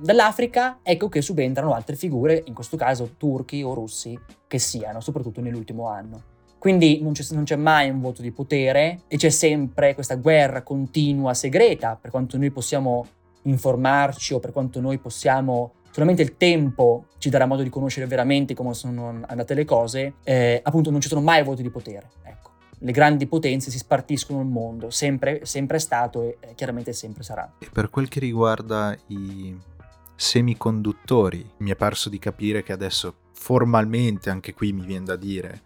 dall'Africa, 0.00 0.80
ecco 0.82 1.08
che 1.08 1.22
subentrano 1.22 1.72
altre 1.72 1.94
figure, 1.94 2.42
in 2.46 2.54
questo 2.54 2.76
caso 2.76 3.14
turchi 3.16 3.62
o 3.62 3.72
russi, 3.72 4.18
che 4.48 4.58
siano, 4.58 5.00
soprattutto 5.00 5.40
nell'ultimo 5.40 5.86
anno. 5.86 6.34
Quindi 6.58 7.00
non 7.00 7.12
c'è, 7.12 7.22
non 7.34 7.44
c'è, 7.44 7.54
mai 7.54 7.88
un 7.88 8.00
voto 8.00 8.20
di 8.20 8.32
potere 8.32 9.02
e 9.06 9.16
c'è 9.16 9.28
sempre 9.28 9.94
questa 9.94 10.16
guerra 10.16 10.62
continua, 10.62 11.32
segreta, 11.32 11.96
per 12.00 12.10
quanto 12.10 12.36
noi 12.36 12.50
possiamo 12.50 13.06
informarci 13.42 14.34
o 14.34 14.40
per 14.40 14.50
quanto 14.50 14.80
noi 14.80 14.98
possiamo 14.98 15.74
solamente 15.92 16.22
il 16.22 16.36
tempo 16.36 17.06
ci 17.18 17.30
darà 17.30 17.46
modo 17.46 17.62
di 17.62 17.70
conoscere 17.70 18.06
veramente 18.06 18.54
come 18.54 18.74
sono 18.74 19.20
andate 19.26 19.54
le 19.54 19.64
cose, 19.64 20.14
eh, 20.24 20.60
appunto 20.62 20.90
non 20.90 21.00
ci 21.00 21.08
sono 21.08 21.20
mai 21.20 21.44
voti 21.44 21.62
di 21.62 21.70
potere. 21.70 22.10
Le 22.78 22.92
grandi 22.92 23.26
potenze 23.26 23.70
si 23.70 23.78
spartiscono 23.78 24.40
il 24.40 24.46
mondo, 24.46 24.90
sempre, 24.90 25.44
sempre 25.44 25.76
è 25.76 25.80
stato 25.80 26.22
e 26.40 26.54
chiaramente 26.54 26.92
sempre 26.92 27.22
sarà. 27.22 27.54
E 27.58 27.68
per 27.72 27.88
quel 27.88 28.08
che 28.08 28.20
riguarda 28.20 28.96
i, 29.06 29.56
semiconduttori. 30.16 31.48
Mi 31.58 31.70
è 31.70 31.76
parso 31.76 32.08
di 32.08 32.18
capire 32.18 32.62
che 32.62 32.72
adesso 32.72 33.14
formalmente, 33.32 34.30
anche 34.30 34.54
qui 34.54 34.72
mi 34.72 34.84
viene 34.84 35.04
da 35.04 35.16
dire, 35.16 35.62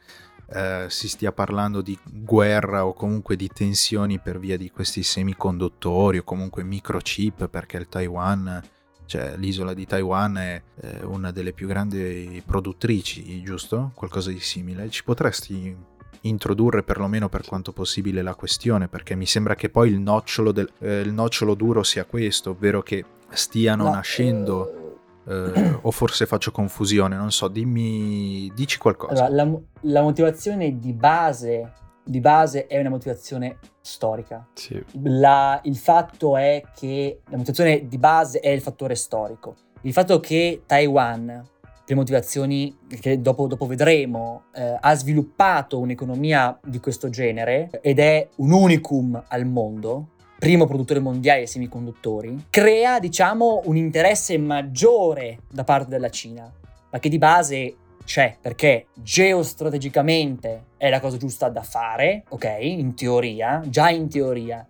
eh, 0.53 0.87
si 0.89 1.09
stia 1.09 1.33
parlando 1.33 1.81
di 1.81 1.97
guerra 2.05 2.85
o 2.85 2.93
comunque 2.93 3.37
di 3.37 3.49
tensioni 3.49 4.19
per 4.19 4.39
via 4.41 4.57
di 4.57 4.71
questi 4.71 5.05
semiconduttori 5.05 6.19
o 6.19 6.25
comunque 6.25 6.65
microchip 6.65 7.49
perché 7.49 7.77
il 7.77 7.89
Taiwan 7.89 8.61
cioè 9.07 9.37
l'isola 9.37 9.75
di 9.75 9.87
Taiwan 9.87 10.37
è 10.37 10.63
eh, 10.83 11.05
una 11.05 11.33
delle 11.33 11.53
più 11.53 11.67
grandi 11.67 12.41
produttrici, 12.47 13.43
giusto? 13.43 13.91
Qualcosa 13.93 14.31
di 14.31 14.39
simile. 14.39 14.89
Ci 14.89 15.03
potresti 15.03 15.77
introdurre 16.23 16.83
perlomeno 16.83 17.29
per 17.29 17.45
quanto 17.47 17.73
possibile 17.73 18.23
la 18.23 18.35
questione, 18.35 18.89
perché 18.89 19.15
mi 19.15 19.27
sembra 19.27 19.55
che 19.55 19.71
poi 19.71 19.91
il 19.91 19.99
nocciolo, 19.99 20.53
del, 20.53 20.71
eh, 20.81 21.01
il 21.01 21.13
nocciolo 21.13 21.55
duro 21.55 21.83
sia 21.83 22.05
questo, 22.05 22.51
ovvero 22.51 22.83
che 22.83 23.05
stiano 23.31 23.85
no, 23.85 23.91
nascendo, 23.91 25.01
eh, 25.27 25.53
eh, 25.55 25.79
o 25.81 25.91
forse 25.91 26.27
faccio 26.27 26.51
confusione, 26.51 27.17
non 27.17 27.31
so, 27.31 27.49
dimmi, 27.49 28.51
dici 28.55 28.79
qualcosa. 28.79 29.25
Allora, 29.25 29.45
la, 29.45 29.59
la 29.93 30.03
motivazione 30.03 30.79
di 30.79 30.93
base 30.93 31.73
di 32.03 32.21
base 32.21 32.67
è 32.67 32.79
una 32.79 32.89
motivazione 32.89 33.59
storica. 33.81 34.47
Sì. 34.55 34.83
La, 35.03 35.61
il 35.65 35.77
fatto 35.77 36.37
è 36.37 36.63
che 36.75 37.21
la 37.29 37.37
motivazione 37.37 37.87
di 37.87 37.99
base 37.99 38.41
è 38.41 38.49
il 38.49 38.61
fattore 38.61 38.97
storico. 38.97 39.55
Il 39.83 39.93
fatto 39.93 40.19
che 40.19 40.63
Taiwan, 40.67 41.43
per 41.91 41.99
motivazioni 41.99 42.77
che 43.01 43.21
dopo, 43.21 43.49
dopo 43.49 43.67
vedremo, 43.67 44.45
eh, 44.55 44.77
ha 44.79 44.95
sviluppato 44.95 45.81
un'economia 45.81 46.57
di 46.65 46.79
questo 46.79 47.11
genere 47.11 47.69
ed 47.83 47.99
è 47.99 48.29
un 48.37 48.53
unicum 48.53 49.21
al 49.27 49.45
mondo, 49.45 50.11
primo 50.39 50.67
produttore 50.67 51.01
mondiale 51.01 51.41
di 51.41 51.47
semiconduttori, 51.49 52.47
crea, 52.49 53.01
diciamo, 53.01 53.63
un 53.65 53.77
interesse 53.77 54.39
maggiore 54.39 55.41
da 55.51 55.65
parte 55.65 55.89
della 55.89 56.11
Cina, 56.11 56.49
ma 56.91 56.99
che 57.01 57.09
di 57.09 57.19
base 57.19 57.75
c'è 58.05 58.37
perché 58.41 58.87
geostrategicamente 58.95 60.67
è 60.77 60.91
la 60.91 61.01
cosa 61.01 61.17
giusta 61.17 61.49
da 61.49 61.63
fare, 61.63 62.23
ok? 62.29 62.57
In 62.61 62.95
teoria, 62.95 63.63
già 63.67 63.91
in 63.91 64.09
teoria, 64.09 64.65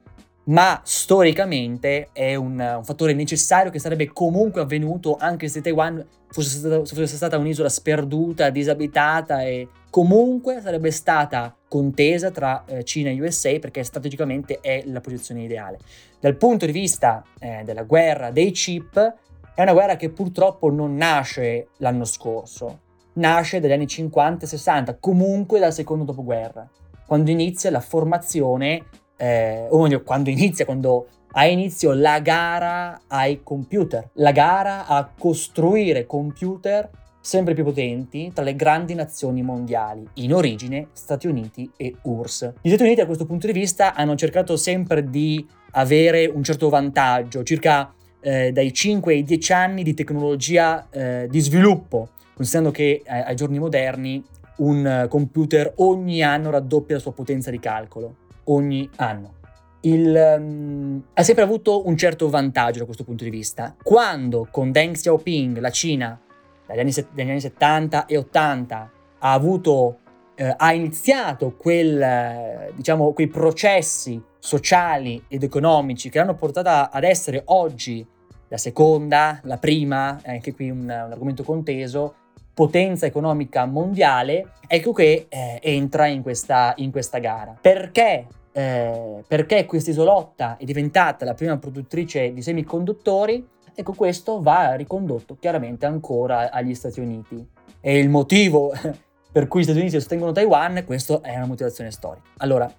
ma 0.50 0.80
storicamente 0.84 2.08
è 2.12 2.34
un, 2.34 2.58
un, 2.58 2.84
fattore 2.84 3.12
necessario 3.14 3.70
che 3.70 3.78
sarebbe 3.78 4.08
comunque 4.12 4.60
avvenuto 4.60 5.16
anche 5.18 5.48
se 5.48 5.60
Taiwan 5.60 6.04
fosse 6.28 6.58
stata, 6.58 6.84
fosse 6.84 7.16
stata 7.16 7.38
un'isola 7.38 7.68
sperduta, 7.68 8.50
disabitata 8.50 9.42
e 9.42 9.68
comunque 9.90 10.60
sarebbe 10.60 10.90
stata 10.90 11.54
contesa 11.68 12.30
tra 12.30 12.64
eh, 12.66 12.82
Cina 12.82 13.10
e 13.10 13.20
USA 13.20 13.56
perché 13.60 13.84
strategicamente 13.84 14.58
è 14.60 14.82
la 14.86 15.00
posizione 15.00 15.44
ideale. 15.44 15.78
Dal 16.18 16.36
punto 16.36 16.66
di 16.66 16.72
vista 16.72 17.22
eh, 17.38 17.62
della 17.64 17.84
guerra 17.84 18.32
dei 18.32 18.50
chip, 18.50 18.98
è 19.54 19.62
una 19.62 19.72
guerra 19.72 19.96
che 19.96 20.10
purtroppo 20.10 20.68
non 20.70 20.96
nasce 20.96 21.68
l'anno 21.76 22.04
scorso, 22.04 22.80
nasce 23.14 23.60
dagli 23.60 23.72
anni 23.72 23.86
50 23.86 24.46
e 24.46 24.48
60, 24.48 24.96
comunque 24.98 25.60
dal 25.60 25.72
secondo 25.72 26.02
dopoguerra, 26.02 26.68
quando 27.06 27.30
inizia 27.30 27.70
la 27.70 27.80
formazione, 27.80 28.84
eh, 29.20 29.66
o 29.68 29.82
meglio, 29.82 30.02
quando 30.02 30.30
inizia, 30.30 30.64
quando 30.64 31.08
ha 31.32 31.46
inizio 31.46 31.92
la 31.92 32.18
gara 32.20 33.02
ai 33.06 33.42
computer, 33.42 34.08
la 34.14 34.32
gara 34.32 34.86
a 34.86 35.08
costruire 35.16 36.06
computer 36.06 36.88
sempre 37.20 37.52
più 37.52 37.64
potenti 37.64 38.32
tra 38.34 38.42
le 38.42 38.56
grandi 38.56 38.94
nazioni 38.94 39.42
mondiali, 39.42 40.08
in 40.14 40.32
origine 40.32 40.88
Stati 40.92 41.26
Uniti 41.26 41.70
e 41.76 41.94
URSS. 42.00 42.54
Gli 42.62 42.68
Stati 42.68 42.82
Uniti 42.82 43.02
a 43.02 43.06
questo 43.06 43.26
punto 43.26 43.46
di 43.46 43.52
vista 43.52 43.94
hanno 43.94 44.16
cercato 44.16 44.56
sempre 44.56 45.04
di 45.04 45.46
avere 45.72 46.24
un 46.26 46.42
certo 46.42 46.70
vantaggio, 46.70 47.42
circa 47.42 47.92
eh, 48.20 48.52
dai 48.52 48.72
5 48.72 49.12
ai 49.12 49.22
10 49.22 49.52
anni 49.52 49.82
di 49.82 49.92
tecnologia 49.92 50.88
eh, 50.90 51.26
di 51.30 51.40
sviluppo 51.40 52.08
considerando 52.40 52.70
che 52.70 53.02
eh, 53.04 53.20
ai 53.20 53.36
giorni 53.36 53.58
moderni 53.58 54.24
un 54.56 55.06
computer 55.08 55.72
ogni 55.76 56.22
anno 56.22 56.50
raddoppia 56.50 56.96
la 56.96 57.00
sua 57.00 57.12
potenza 57.12 57.50
di 57.50 57.58
calcolo, 57.58 58.14
ogni 58.52 58.88
anno. 58.96 59.34
Il, 59.82 60.36
um, 60.38 61.02
ha 61.14 61.22
sempre 61.22 61.42
avuto 61.42 61.86
un 61.86 61.96
certo 61.96 62.28
vantaggio 62.28 62.80
da 62.80 62.84
questo 62.84 63.04
punto 63.04 63.24
di 63.24 63.30
vista. 63.30 63.74
Quando 63.82 64.46
con 64.50 64.70
Deng 64.70 64.94
Xiaoping 64.94 65.58
la 65.58 65.70
Cina, 65.70 66.20
dagli 66.66 66.80
anni, 66.80 66.92
dagli 67.12 67.30
anni 67.30 67.40
70 67.40 68.06
e 68.06 68.16
80, 68.18 68.90
ha, 69.18 69.32
avuto, 69.32 69.98
eh, 70.34 70.54
ha 70.56 70.72
iniziato 70.72 71.54
quel, 71.56 72.72
diciamo, 72.74 73.12
quei 73.12 73.28
processi 73.28 74.22
sociali 74.38 75.24
ed 75.28 75.42
economici 75.42 76.10
che 76.10 76.18
l'hanno 76.18 76.34
portata 76.34 76.90
ad 76.90 77.04
essere 77.04 77.42
oggi 77.46 78.06
la 78.48 78.56
seconda, 78.56 79.40
la 79.44 79.58
prima, 79.58 80.20
anche 80.24 80.52
qui 80.52 80.70
un, 80.70 80.80
un 80.80 80.90
argomento 80.90 81.42
conteso, 81.42 82.14
potenza 82.52 83.06
economica 83.06 83.64
mondiale, 83.64 84.52
ecco 84.66 84.92
che 84.92 85.26
eh, 85.28 85.58
entra 85.62 86.06
in 86.06 86.22
questa, 86.22 86.74
in 86.76 86.90
questa, 86.90 87.18
gara. 87.18 87.56
Perché? 87.58 88.26
Eh, 88.52 89.22
perché 89.26 89.64
questa 89.64 89.90
isolotta 89.90 90.56
è 90.56 90.64
diventata 90.64 91.24
la 91.24 91.34
prima 91.34 91.56
produttrice 91.58 92.32
di 92.32 92.42
semiconduttori? 92.42 93.46
Ecco, 93.74 93.92
questo 93.92 94.42
va 94.42 94.74
ricondotto 94.74 95.36
chiaramente 95.38 95.86
ancora 95.86 96.50
agli 96.50 96.74
Stati 96.74 97.00
Uniti. 97.00 97.46
E 97.80 97.98
il 97.98 98.08
motivo 98.08 98.72
per 99.32 99.46
cui 99.46 99.60
gli 99.60 99.64
Stati 99.64 99.78
Uniti 99.78 99.98
sostengono 99.98 100.32
Taiwan, 100.32 100.82
questa 100.84 101.20
è 101.20 101.36
una 101.36 101.46
motivazione 101.46 101.90
storica. 101.90 102.26
Allora, 102.38 102.72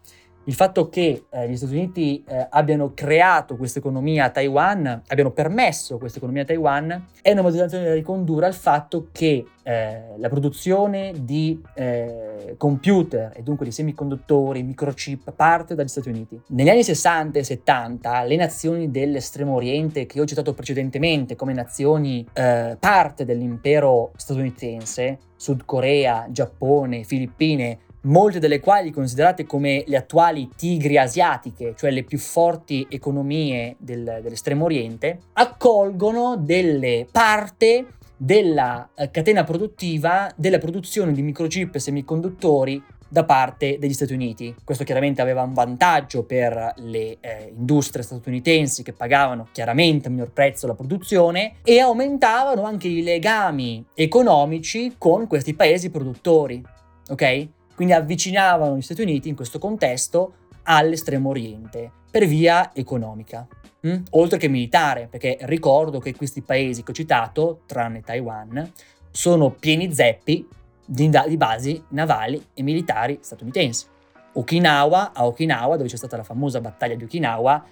il 0.45 0.54
fatto 0.54 0.89
che 0.89 1.25
eh, 1.30 1.49
gli 1.49 1.56
Stati 1.56 1.75
Uniti 1.75 2.23
eh, 2.27 2.47
abbiano 2.49 2.93
creato 2.93 3.56
questa 3.56 3.80
economia 3.80 4.25
a 4.25 4.30
Taiwan, 4.30 5.04
abbiano 5.08 5.32
permesso 5.32 5.97
questa 5.97 6.17
economia 6.17 6.41
a 6.41 6.45
Taiwan, 6.45 7.06
è 7.21 7.32
una 7.32 7.43
motivazione 7.43 7.86
da 7.86 7.93
ricondurre 7.93 8.47
al 8.47 8.56
fatto 8.56 9.10
che 9.12 9.45
eh, 9.63 10.01
la 10.17 10.30
produzione 10.30 11.13
di 11.19 11.62
eh, 11.75 12.56
computer 12.58 13.32
e 13.36 13.43
dunque 13.43 13.65
di 13.65 13.71
semiconduttori, 13.71 14.63
microchip 14.63 15.32
parte 15.34 15.75
dagli 15.75 15.88
Stati 15.88 16.10
Uniti. 16.10 16.41
Negli 16.47 16.69
anni 16.69 16.84
60 16.84 17.38
e 17.38 17.43
70 17.43 18.23
le 18.23 18.36
nazioni 18.36 18.89
dell'estremo 18.89 19.54
oriente 19.54 20.08
che 20.08 20.19
ho 20.19 20.25
citato 20.25 20.54
precedentemente 20.54 21.36
come 21.36 21.54
nazioni 21.54 22.27
eh, 22.34 22.77
parte 22.80 23.25
dell'impero 23.25 24.12
statunitense, 24.15 25.19
Sud 25.36 25.65
Corea, 25.65 26.27
Giappone, 26.30 27.04
Filippine, 27.04 27.80
molte 28.01 28.39
delle 28.39 28.59
quali 28.59 28.91
considerate 28.91 29.45
come 29.45 29.83
le 29.85 29.97
attuali 29.97 30.49
tigri 30.55 30.97
asiatiche, 30.97 31.73
cioè 31.77 31.91
le 31.91 32.03
più 32.03 32.17
forti 32.17 32.87
economie 32.89 33.75
del, 33.77 34.19
dell'estremo 34.21 34.65
oriente, 34.65 35.19
accolgono 35.33 36.37
delle 36.37 37.07
parte 37.11 37.85
della 38.17 38.87
eh, 38.95 39.09
catena 39.09 39.43
produttiva 39.43 40.31
della 40.35 40.59
produzione 40.59 41.11
di 41.11 41.21
microchip 41.21 41.75
e 41.75 41.79
semiconduttori 41.79 42.83
da 43.11 43.25
parte 43.25 43.77
degli 43.77 43.93
Stati 43.93 44.13
Uniti. 44.13 44.55
Questo 44.63 44.85
chiaramente 44.85 45.21
aveva 45.21 45.41
un 45.41 45.53
vantaggio 45.53 46.23
per 46.23 46.73
le 46.77 47.17
eh, 47.19 47.51
industrie 47.53 48.03
statunitensi 48.03 48.83
che 48.83 48.93
pagavano 48.93 49.47
chiaramente 49.51 50.07
a 50.07 50.11
miglior 50.11 50.31
prezzo 50.31 50.65
la 50.65 50.75
produzione 50.75 51.55
e 51.63 51.79
aumentavano 51.79 52.63
anche 52.63 52.87
i 52.87 53.03
legami 53.03 53.83
economici 53.95 54.95
con 54.97 55.27
questi 55.27 55.53
paesi 55.55 55.89
produttori. 55.89 56.63
Ok? 57.09 57.49
Quindi 57.75 57.93
avvicinavano 57.93 58.77
gli 58.77 58.81
Stati 58.81 59.01
Uniti 59.01 59.29
in 59.29 59.36
questo 59.36 59.60
contesto 59.60 60.34
all'estremo 60.63 61.29
oriente 61.29 61.91
per 62.10 62.25
via 62.25 62.71
economica, 62.73 63.47
mh? 63.79 63.89
Mm? 63.89 64.03
oltre 64.12 64.38
che 64.38 64.47
militare, 64.47 65.07
perché 65.10 65.38
ricordo 65.41 65.99
che 65.99 66.15
questi 66.15 66.41
paesi 66.41 66.84
che 66.84 66.91
ho 66.91 66.93
citato, 66.93 67.62
tranne 67.65 68.01
Taiwan, 68.01 68.71
sono 69.10 69.49
pieni 69.51 69.93
zeppi 69.93 70.47
di, 70.86 71.10
di 71.27 71.38
basi 71.38 71.84
navali 71.89 72.43
e 72.53 72.63
militari 72.63 73.17
statunitensi. 73.21 73.86
Okinawa, 74.34 75.12
a 75.13 75.25
Okinawa, 75.25 75.75
dove 75.77 75.89
c'è 75.89 75.97
stata 75.97 76.17
la 76.17 76.23
famosa 76.23 76.62
battaglia 76.62 76.95
di 76.95 77.03
Okinawa, 77.03 77.63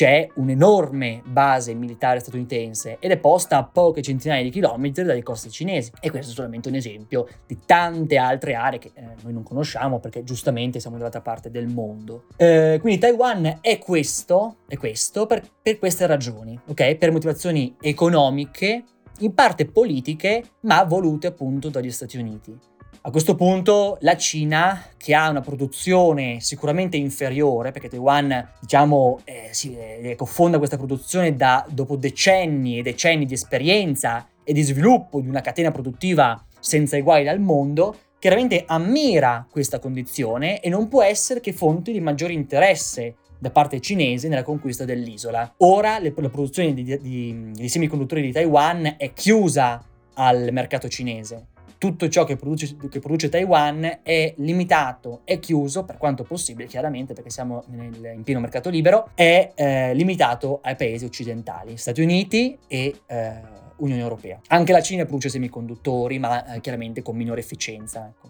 c'è 0.00 0.26
un'enorme 0.36 1.20
base 1.26 1.74
militare 1.74 2.20
statunitense 2.20 2.96
ed 3.00 3.10
è 3.10 3.18
posta 3.18 3.58
a 3.58 3.64
poche 3.64 4.00
centinaia 4.00 4.42
di 4.42 4.48
chilometri 4.48 5.04
dalle 5.04 5.22
coste 5.22 5.50
cinesi. 5.50 5.92
E 6.00 6.08
questo 6.08 6.32
è 6.32 6.34
solamente 6.34 6.70
un 6.70 6.74
esempio 6.74 7.28
di 7.46 7.58
tante 7.66 8.16
altre 8.16 8.54
aree 8.54 8.78
che 8.78 8.92
eh, 8.94 9.02
noi 9.22 9.34
non 9.34 9.42
conosciamo 9.42 10.00
perché 10.00 10.24
giustamente 10.24 10.80
siamo 10.80 10.96
dall'altra 10.96 11.20
parte 11.20 11.50
del 11.50 11.66
mondo. 11.66 12.28
Eh, 12.38 12.78
quindi 12.80 12.98
Taiwan 12.98 13.58
è 13.60 13.78
questo, 13.78 14.60
è 14.66 14.78
questo 14.78 15.26
per, 15.26 15.46
per 15.60 15.78
queste 15.78 16.06
ragioni, 16.06 16.58
ok? 16.68 16.94
Per 16.94 17.12
motivazioni 17.12 17.76
economiche, 17.78 18.84
in 19.18 19.34
parte 19.34 19.66
politiche, 19.66 20.44
ma 20.60 20.82
volute 20.84 21.26
appunto 21.26 21.68
dagli 21.68 21.90
Stati 21.90 22.16
Uniti. 22.16 22.58
A 23.02 23.10
questo 23.10 23.34
punto 23.34 23.96
la 24.02 24.14
Cina, 24.14 24.84
che 24.98 25.14
ha 25.14 25.30
una 25.30 25.40
produzione 25.40 26.40
sicuramente 26.40 26.98
inferiore, 26.98 27.70
perché 27.70 27.88
Taiwan, 27.88 28.46
diciamo, 28.60 29.20
eh, 29.24 29.48
si 29.52 29.74
eh, 29.74 30.14
confonda 30.16 30.58
questa 30.58 30.76
produzione 30.76 31.34
da, 31.34 31.64
dopo 31.70 31.96
decenni 31.96 32.78
e 32.78 32.82
decenni 32.82 33.24
di 33.24 33.32
esperienza 33.32 34.28
e 34.44 34.52
di 34.52 34.60
sviluppo 34.60 35.22
di 35.22 35.30
una 35.30 35.40
catena 35.40 35.70
produttiva 35.70 36.44
senza 36.58 36.98
eguali 36.98 37.26
al 37.26 37.40
mondo, 37.40 37.96
chiaramente 38.18 38.64
ammira 38.66 39.46
questa 39.50 39.78
condizione 39.78 40.60
e 40.60 40.68
non 40.68 40.88
può 40.88 41.02
essere 41.02 41.40
che 41.40 41.54
fonte 41.54 41.92
di 41.92 42.00
maggiore 42.00 42.34
interesse 42.34 43.14
da 43.38 43.50
parte 43.50 43.80
cinese 43.80 44.28
nella 44.28 44.42
conquista 44.42 44.84
dell'isola. 44.84 45.54
Ora 45.60 45.98
le, 45.98 46.12
la 46.14 46.28
produzione 46.28 46.74
di, 46.74 46.84
di, 47.00 47.50
di 47.50 47.68
semiconduttori 47.70 48.20
di 48.20 48.30
Taiwan 48.30 48.96
è 48.98 49.10
chiusa 49.14 49.82
al 50.16 50.50
mercato 50.52 50.86
cinese 50.86 51.46
tutto 51.80 52.10
ciò 52.10 52.24
che 52.24 52.36
produce, 52.36 52.76
che 52.90 52.98
produce, 52.98 53.30
Taiwan 53.30 54.00
è 54.02 54.34
limitato, 54.36 55.22
è 55.24 55.38
chiuso 55.38 55.82
per 55.82 55.96
quanto 55.96 56.24
possibile, 56.24 56.68
chiaramente 56.68 57.14
perché 57.14 57.30
siamo 57.30 57.64
nel, 57.68 58.12
in 58.16 58.22
pieno 58.22 58.38
mercato 58.38 58.68
libero, 58.68 59.12
è 59.14 59.52
eh, 59.54 59.94
limitato 59.94 60.60
ai 60.62 60.76
paesi 60.76 61.06
occidentali, 61.06 61.78
Stati 61.78 62.02
Uniti 62.02 62.58
e 62.68 63.00
eh, 63.06 63.32
Unione 63.78 64.02
Europea. 64.02 64.38
Anche 64.48 64.72
la 64.72 64.82
Cina 64.82 65.06
produce 65.06 65.30
semiconduttori, 65.30 66.18
ma 66.18 66.52
eh, 66.52 66.60
chiaramente 66.60 67.00
con 67.00 67.16
minore 67.16 67.40
efficienza, 67.40 68.06
ecco. 68.06 68.28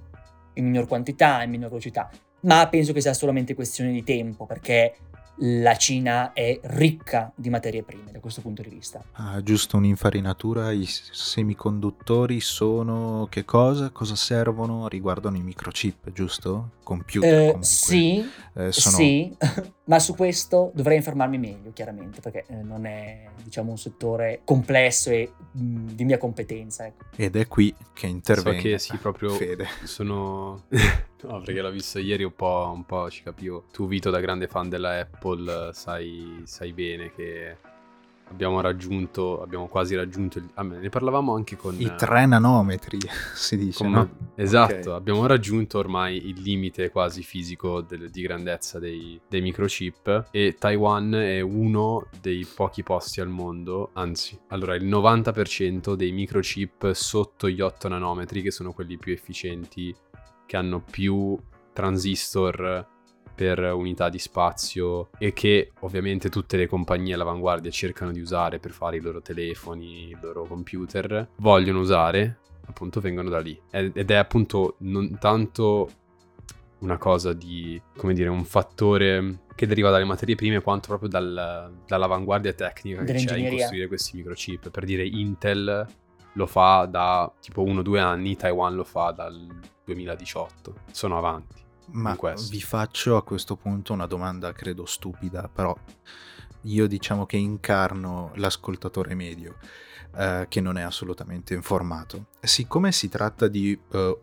in 0.55 0.67
minor 0.67 0.87
quantità, 0.87 1.43
in 1.43 1.51
minor 1.51 1.71
velocità. 1.71 2.09
Ma 2.43 2.69
penso 2.69 2.93
che 2.93 3.01
sia 3.01 3.15
solamente 3.15 3.55
questione 3.55 3.91
di 3.91 4.05
tempo, 4.05 4.47
perché 4.47 4.95
la 5.41 5.77
Cina 5.77 6.33
è 6.33 6.59
ricca 6.63 7.33
di 7.35 7.49
materie 7.49 7.83
prime 7.83 8.11
da 8.13 8.21
questo 8.21 8.41
punto 8.41 8.63
di 8.63 8.69
vista. 8.69 9.03
Ah, 9.13 9.43
giusto 9.43 9.77
un'infarinatura, 9.77 10.71
i 10.73 10.87
semiconduttori 10.87 12.41
sono 12.41 13.27
che 13.31 13.45
cosa? 13.45 13.91
Cosa 13.91 14.17
servono? 14.17 14.89
Riguardano 14.89 15.37
i 15.37 15.43
microchip, 15.43 16.13
giusto? 16.13 16.73
Computer 16.83 17.57
eh, 17.57 17.63
Sì, 17.63 18.19
eh, 18.55 18.73
sono... 18.73 18.97
sì, 18.97 19.35
ma 19.85 19.99
su 19.99 20.15
questo 20.15 20.73
dovrei 20.75 20.97
informarmi 20.97 21.39
meglio, 21.39 21.73
chiaramente, 21.73 22.21
perché 22.21 22.45
eh, 22.49 22.63
non 22.63 22.85
è 22.85 23.29
diciamo, 23.43 23.71
un 23.71 23.79
settore 23.79 24.43
complesso 24.45 25.11
e 25.11 25.33
mh, 25.53 25.93
di 25.93 26.05
mia 26.05 26.19
competenza. 26.19 26.87
Ecco. 26.87 27.05
Ed 27.17 27.37
è 27.37 27.47
qui 27.47 27.75
che 27.93 28.07
interviene 28.07 28.59
so 28.59 28.63
che 28.63 28.79
sì, 28.79 28.97
proprio 28.99 29.31
Fede. 29.31 29.67
sono... 29.85 30.65
no, 31.23 31.41
perché 31.41 31.61
l'ho 31.61 31.71
visto 31.71 31.99
ieri 31.99 32.25
un 32.25 32.35
po', 32.35 32.71
un 32.75 32.85
po' 32.85 33.11
ci 33.11 33.23
capivo. 33.23 33.65
Tu, 33.73 33.87
Vito, 33.87 34.11
da 34.11 34.21
grande 34.21 34.47
fan 34.47 34.69
della 34.69 35.01
Apple, 35.01 35.71
sai, 35.73 36.43
sai 36.45 36.73
bene 36.73 37.13
che 37.13 37.57
abbiamo 38.31 38.61
raggiunto, 38.61 39.43
abbiamo 39.43 39.67
quasi 39.67 39.95
raggiunto, 39.95 40.39
il, 40.39 40.49
ah, 40.55 40.63
ne 40.63 40.89
parlavamo 40.89 41.35
anche 41.35 41.57
con... 41.57 41.75
I 41.79 41.95
tre 41.97 42.27
nanometri, 42.27 42.99
si 43.35 43.57
dice, 43.57 43.83
con, 43.83 43.93
no? 43.93 44.11
Esatto, 44.37 44.75
okay. 44.75 44.93
abbiamo 44.93 45.27
raggiunto 45.27 45.79
ormai 45.79 46.29
il 46.29 46.41
limite 46.41 46.91
quasi 46.91 47.23
fisico 47.23 47.81
del, 47.81 48.09
di 48.11 48.23
grandezza 48.23 48.79
dei, 48.79 49.21
dei, 49.29 49.41
microchip 49.41 50.29
e 50.31 50.57
Taiwan 50.59 51.13
è 51.13 51.41
uno 51.41 52.07
dei 52.21 52.47
pochi 52.55 52.83
posti 52.83 53.21
al 53.21 53.29
mondo, 53.29 53.91
anzi, 53.95 54.39
allora 54.49 54.75
il 54.75 54.87
90% 54.87 55.95
dei 55.95 56.13
microchip 56.13 56.93
sotto 56.93 57.49
gli 57.49 57.61
8 57.61 57.89
nanometri, 57.89 58.43
che 58.43 58.51
sono 58.51 58.73
quelli 58.73 58.97
più 58.97 59.13
efficienti, 59.13 59.95
che 60.51 60.57
hanno 60.57 60.81
più 60.81 61.39
transistor 61.73 62.85
per 63.37 63.61
unità 63.73 64.09
di 64.09 64.19
spazio 64.19 65.11
e 65.17 65.33
che 65.33 65.71
ovviamente 65.83 66.29
tutte 66.29 66.57
le 66.57 66.67
compagnie 66.67 67.15
all'avanguardia 67.15 67.71
cercano 67.71 68.11
di 68.11 68.19
usare 68.19 68.59
per 68.59 68.73
fare 68.73 68.97
i 68.97 69.01
loro 69.01 69.23
telefoni, 69.23 70.09
i 70.09 70.17
loro 70.21 70.43
computer, 70.43 71.29
vogliono 71.37 71.79
usare, 71.79 72.41
appunto 72.67 72.99
vengono 72.99 73.29
da 73.29 73.39
lì. 73.39 73.57
Ed 73.71 74.11
è 74.11 74.15
appunto 74.17 74.75
non 74.79 75.19
tanto 75.21 75.89
una 76.81 76.99
cosa 76.99 77.33
di, 77.33 77.81
come 77.97 78.13
dire, 78.13 78.29
un 78.29 78.45
fattore 78.45 79.43
che 79.55 79.69
deriva 79.69 79.91
dalle 79.91 80.05
materie 80.05 80.35
prime 80.35 80.61
quanto 80.63 80.89
proprio 80.89 81.09
dal, 81.09 81.73
dall'avanguardia 81.87 82.55
tecnica 82.55 83.05
che 83.05 83.13
c'è 83.13 83.37
in 83.37 83.57
costruire 83.57 83.87
questi 83.87 84.17
microchip. 84.17 84.71
Per 84.71 84.85
dire 84.85 85.07
Intel 85.07 85.87
lo 86.33 86.47
fa 86.47 86.87
da 86.87 87.33
tipo 87.41 87.63
uno 87.63 87.81
o 87.81 87.83
due 87.85 88.01
anni, 88.01 88.35
Taiwan 88.35 88.75
lo 88.75 88.85
fa 88.85 89.13
dal 89.13 89.47
2018, 89.95 90.75
sono 90.93 91.19
avanti. 91.19 91.69
Ma 91.93 92.17
vi 92.49 92.61
faccio 92.61 93.17
a 93.17 93.25
questo 93.25 93.57
punto 93.57 93.93
una 93.93 94.07
domanda, 94.07 94.53
credo 94.53 94.87
stupida, 94.87 95.49
però 95.53 95.77
io 96.63 96.87
diciamo 96.87 97.27
che 97.27 97.37
incarno 97.37 98.31
l'ascoltatore 98.37 99.15
medio. 99.15 99.57
Uh, 100.13 100.45
che 100.49 100.61
non 100.61 100.77
è 100.77 100.83
assolutamente 100.83 101.55
informato. 101.55 102.31
Siccome 102.41 102.91
si 102.91 103.09
tratta 103.09 103.47
di 103.47 103.79
uh, 103.93 104.21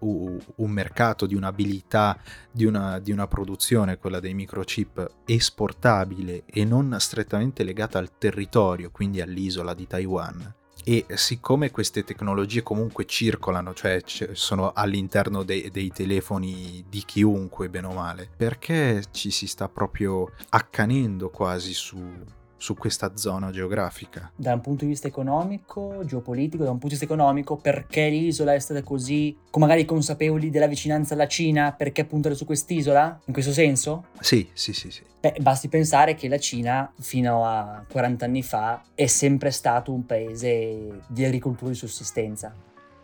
un 0.55 0.69
mercato, 0.69 1.25
di 1.25 1.33
un'abilità, 1.33 2.19
di 2.51 2.65
una, 2.65 2.99
di 2.99 3.13
una, 3.13 3.25
produzione, 3.25 3.97
quella 3.97 4.19
dei 4.19 4.33
microchip, 4.33 5.09
esportabile 5.23 6.43
e 6.43 6.65
non 6.65 6.93
strettamente 6.99 7.63
legata 7.63 7.99
al 7.99 8.17
territorio, 8.17 8.91
quindi 8.91 9.21
all'isola 9.21 9.73
di 9.73 9.87
Taiwan, 9.87 10.55
e 10.89 11.05
siccome 11.17 11.69
queste 11.69 12.05
tecnologie 12.05 12.63
comunque 12.63 13.05
circolano, 13.05 13.73
cioè 13.73 14.01
sono 14.05 14.71
all'interno 14.73 15.43
dei, 15.43 15.69
dei, 15.69 15.89
telefoni 15.89 16.85
di 16.87 17.03
chiunque, 17.03 17.67
bene 17.67 17.87
o 17.87 17.91
male, 17.91 18.29
perché 18.37 19.03
ci 19.11 19.29
si 19.29 19.47
sta 19.47 19.67
proprio 19.67 20.31
accanendo 20.47 21.29
quasi 21.29 21.73
su, 21.73 22.01
su 22.57 22.75
questa 22.75 23.15
zona 23.15 23.51
geografica? 23.51 24.31
Da 24.35 24.53
un 24.53 24.61
punto 24.61 24.83
di 24.83 24.91
vista 24.91 25.07
economico, 25.07 26.01
geopolitico, 26.03 26.63
da 26.63 26.71
un 26.71 26.79
punto 26.79 26.95
di 26.95 26.99
vista 26.99 27.05
economico, 27.05 27.55
perché 27.57 28.09
l'isola 28.09 28.53
è 28.53 28.59
stata 28.59 28.83
così, 28.83 29.37
con 29.49 29.61
magari 29.61 29.85
consapevoli 29.85 30.49
della 30.49 30.67
vicinanza 30.67 31.13
alla 31.13 31.27
Cina, 31.27 31.71
perché 31.71 32.05
puntare 32.05 32.35
su 32.35 32.45
quest'isola? 32.45 33.19
In 33.25 33.33
questo 33.33 33.51
senso? 33.51 34.07
Sì, 34.19 34.49
sì, 34.53 34.73
sì, 34.73 34.91
sì. 34.91 35.03
Beh, 35.19 35.37
basti 35.39 35.67
pensare 35.67 36.15
che 36.15 36.27
la 36.27 36.39
Cina, 36.39 36.91
fino 36.99 37.45
a 37.45 37.83
40 37.89 38.25
anni 38.25 38.43
fa, 38.43 38.81
è 38.93 39.05
sempre 39.05 39.51
stato 39.51 39.91
un 39.93 40.05
paese 40.05 41.01
di 41.07 41.25
agricoltura 41.25 41.71
di 41.71 41.77
sussistenza. 41.77 42.53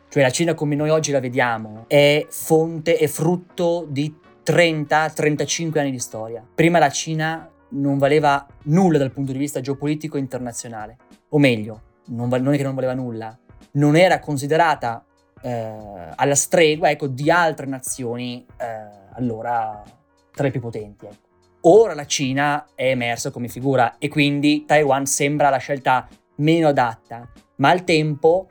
Cioè 0.09 0.21
la 0.21 0.29
Cina 0.29 0.53
come 0.53 0.75
noi 0.75 0.89
oggi 0.89 1.11
la 1.11 1.19
vediamo 1.19 1.85
è 1.87 2.27
fonte 2.29 2.99
e 2.99 3.07
frutto 3.07 3.87
di 3.89 4.15
30-35 4.45 5.79
anni 5.79 5.89
di 5.89 5.97
storia. 5.97 6.45
Prima 6.53 6.77
la 6.77 6.91
Cina 6.91 7.49
non 7.73 7.97
valeva 7.97 8.45
nulla 8.63 8.97
dal 8.97 9.11
punto 9.11 9.31
di 9.31 9.37
vista 9.37 9.61
geopolitico 9.61 10.17
internazionale. 10.17 10.97
O 11.29 11.39
meglio, 11.39 11.81
non, 12.07 12.29
val- 12.29 12.41
non 12.41 12.53
è 12.53 12.57
che 12.57 12.63
non 12.63 12.75
valeva 12.75 12.93
nulla, 12.93 13.37
non 13.73 13.95
era 13.95 14.19
considerata 14.19 15.03
eh, 15.41 16.09
alla 16.15 16.35
stregua 16.35 16.89
ecco, 16.89 17.07
di 17.07 17.29
altre 17.29 17.65
nazioni 17.65 18.45
eh, 18.57 18.65
allora 19.13 19.83
tra 20.31 20.43
le 20.43 20.51
più 20.51 20.59
potenti. 20.59 21.05
Ecco. 21.05 21.31
Ora 21.65 21.93
la 21.93 22.05
Cina 22.05 22.67
è 22.75 22.89
emersa 22.89 23.31
come 23.31 23.47
figura 23.47 23.97
e 23.97 24.09
quindi 24.09 24.65
Taiwan 24.65 25.05
sembra 25.05 25.49
la 25.49 25.57
scelta 25.57 26.07
meno 26.37 26.67
adatta, 26.67 27.29
ma 27.57 27.69
al 27.69 27.83
tempo, 27.83 28.47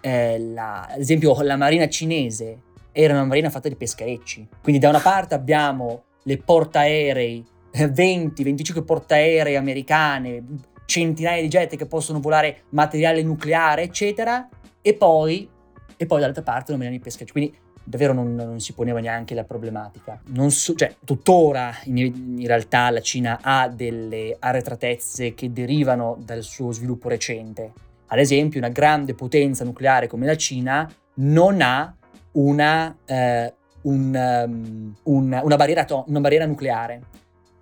eh, 0.00 0.38
la, 0.38 0.82
ad 0.82 0.98
esempio, 0.98 1.40
la 1.42 1.56
marina 1.56 1.88
cinese 1.88 2.62
era 2.90 3.12
una 3.12 3.24
marina 3.24 3.50
fatta 3.50 3.68
di 3.68 3.76
pescherecci. 3.76 4.48
Quindi 4.62 4.80
da 4.80 4.88
una 4.88 5.00
parte 5.00 5.34
abbiamo 5.34 6.04
le 6.22 6.38
portaerei 6.38 7.44
20-25 7.84 8.84
portaerei 8.84 9.56
americane, 9.56 10.44
centinaia 10.86 11.42
di 11.42 11.48
jet 11.48 11.76
che 11.76 11.86
possono 11.86 12.20
volare 12.20 12.62
materiale 12.70 13.22
nucleare, 13.22 13.82
eccetera, 13.82 14.48
e 14.80 14.94
poi, 14.94 15.48
e 15.96 16.06
poi 16.06 16.18
dall'altra 16.18 16.42
parte 16.42 16.70
non 16.70 16.80
venivano 16.80 17.00
i 17.00 17.04
pescatori. 17.04 17.32
Quindi 17.32 17.64
davvero 17.86 18.12
non, 18.12 18.34
non, 18.34 18.60
si 18.60 18.72
poneva 18.72 18.98
neanche 19.00 19.34
la 19.34 19.44
problematica. 19.44 20.20
So, 20.48 20.74
cioè, 20.74 20.94
tuttora 21.04 21.72
in, 21.84 21.96
in, 21.96 22.46
realtà 22.46 22.90
la 22.90 23.00
Cina 23.00 23.38
ha 23.40 23.68
delle 23.68 24.36
arretratezze 24.38 25.34
che 25.34 25.52
derivano 25.52 26.18
dal 26.22 26.42
suo 26.42 26.72
sviluppo 26.72 27.08
recente. 27.08 27.72
Ad 28.08 28.18
esempio, 28.18 28.58
una 28.58 28.68
grande 28.68 29.14
potenza 29.14 29.64
nucleare 29.64 30.06
come 30.08 30.26
la 30.26 30.36
Cina 30.36 30.88
non 31.14 31.60
ha 31.60 31.94
una, 32.32 32.96
eh, 33.04 33.54
un, 33.82 34.44
um, 34.46 34.94
un, 35.04 35.40
una, 35.42 35.56
barriera 35.56 35.84
to- 35.84 36.04
una 36.08 36.20
barriera 36.20 36.44
nucleare 36.44 37.00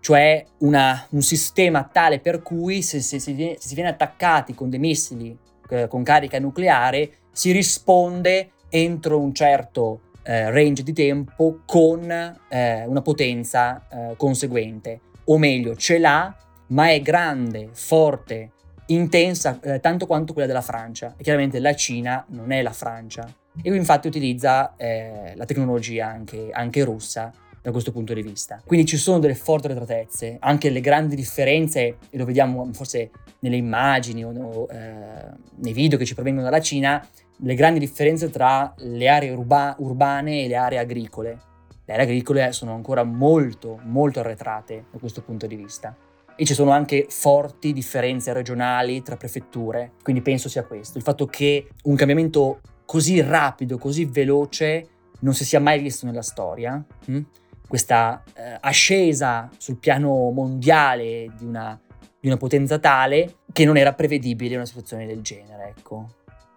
cioè 0.05 0.45
una, 0.59 1.07
un 1.13 1.23
sistema 1.23 1.89
tale 1.91 2.21
per 2.21 2.43
cui 2.43 2.83
se, 2.83 3.01
se, 3.01 3.19
si 3.19 3.33
viene, 3.33 3.57
se, 3.59 3.69
si 3.69 3.75
viene, 3.75 3.89
attaccati 3.89 4.53
con 4.53 4.69
dei 4.69 4.79
missili 4.79 5.35
eh, 5.71 5.89
con 5.89 6.03
carica 6.03 6.39
nucleare 6.39 7.11
si 7.33 7.53
risponde 7.53 8.51
entro 8.69 9.19
un 9.19 9.33
certo 9.33 10.11
eh, 10.25 10.51
range 10.51 10.83
di 10.83 10.93
tempo 10.93 11.61
con 11.65 12.11
eh, 12.11 12.85
una 12.87 13.01
potenza 13.01 13.89
eh, 13.89 14.15
conseguente, 14.19 15.01
o 15.25 15.39
meglio 15.39 15.75
ce 15.75 15.97
l'ha 15.97 16.37
ma 16.67 16.91
è 16.91 17.01
grande, 17.01 17.71
forte, 17.73 18.51
intensa 18.89 19.59
eh, 19.63 19.81
tanto 19.81 20.05
quanto 20.05 20.35
quella 20.35 20.47
della 20.47 20.61
Francia. 20.61 21.15
E 21.17 21.23
chiaramente 21.23 21.61
la 21.61 21.75
Cina 21.75 22.27
non 22.29 22.53
è 22.53 22.61
la 22.61 22.73
Francia. 22.73 23.27
E 23.63 23.75
infatti 23.75 24.07
utilizza 24.07 24.75
eh, 24.77 25.33
la 25.35 25.47
tecnologia 25.47 26.09
anche, 26.09 26.51
anche 26.53 26.85
russa 26.85 27.33
da 27.65 27.71
questo 27.71 27.93
punto 27.93 28.13
di 28.13 28.21
vista. 28.21 28.61
Quindi 28.63 28.85
ci 28.85 28.99
sono 28.99 29.19
delle 29.19 29.35
forti 29.35 29.69
retratezze, 29.69 30.37
anche 30.39 30.69
le 30.69 30.81
grandi 30.81 31.17
differenze, 31.17 31.97
e 32.11 32.19
lo 32.19 32.27
vediamo 32.27 32.69
forse 32.75 33.11
nelle 33.39 33.57
immagini 33.57 34.23
o, 34.23 34.33
o 34.33 34.69
eh, 34.71 35.31
nei 35.57 35.73
video 35.73 35.97
che 35.97 36.05
ci 36.05 36.13
provengono 36.13 36.45
dalla 36.45 36.61
Cina, 36.61 37.03
le 37.39 37.55
grandi 37.55 37.79
differenze 37.79 38.29
tra 38.29 38.75
le 38.77 39.09
aree 39.09 39.31
urba- 39.31 39.75
urbane 39.79 40.45
e 40.45 40.49
le 40.49 40.57
aree 40.57 40.79
agricole. 40.79 41.39
Le 41.87 41.93
aree 41.95 42.05
agricole 42.05 42.53
sono 42.53 42.75
ancora 42.75 43.03
molto, 43.03 43.81
molto 43.85 44.21
arretrate 44.21 44.85
da 44.93 44.99
questo 44.99 45.23
punto 45.23 45.47
di 45.47 45.57
vista. 45.57 45.97
E 46.37 46.45
ci 46.45 46.53
sono 46.53 46.71
anche 46.71 47.07
forti 47.09 47.73
differenze 47.73 48.35
regionali 48.35 49.01
tra 49.01 49.17
prefetture, 49.17 49.93
quindi 50.03 50.21
penso 50.21 50.51
sia 50.51 50.65
questo, 50.65 50.99
il 50.99 51.05
fatto 51.05 51.25
che 51.25 51.69
un 51.85 51.97
cambiamento 51.97 52.61
così 52.85 53.23
rapido, 53.23 53.79
così 53.79 54.05
veloce, 54.05 54.89
non 55.21 55.33
si 55.33 55.45
sia 55.45 55.61
mai 55.61 55.81
visto 55.81 56.05
nella 56.05 56.23
storia. 56.23 56.85
Hm? 57.07 57.21
Questa 57.67 58.23
eh, 58.35 58.57
ascesa 58.61 59.49
sul 59.57 59.77
piano 59.77 60.31
mondiale 60.31 61.33
di 61.37 61.45
una, 61.45 61.79
di 62.21 62.29
una, 62.29 62.37
potenza 62.37 62.79
tale 62.79 63.39
che 63.53 63.65
non 63.65 63.77
era 63.77 63.93
prevedibile 63.95 64.57
una 64.57 64.67
situazione 64.67 65.07
del 65.07 65.23
genere, 65.23 65.75
ecco. 65.77 66.09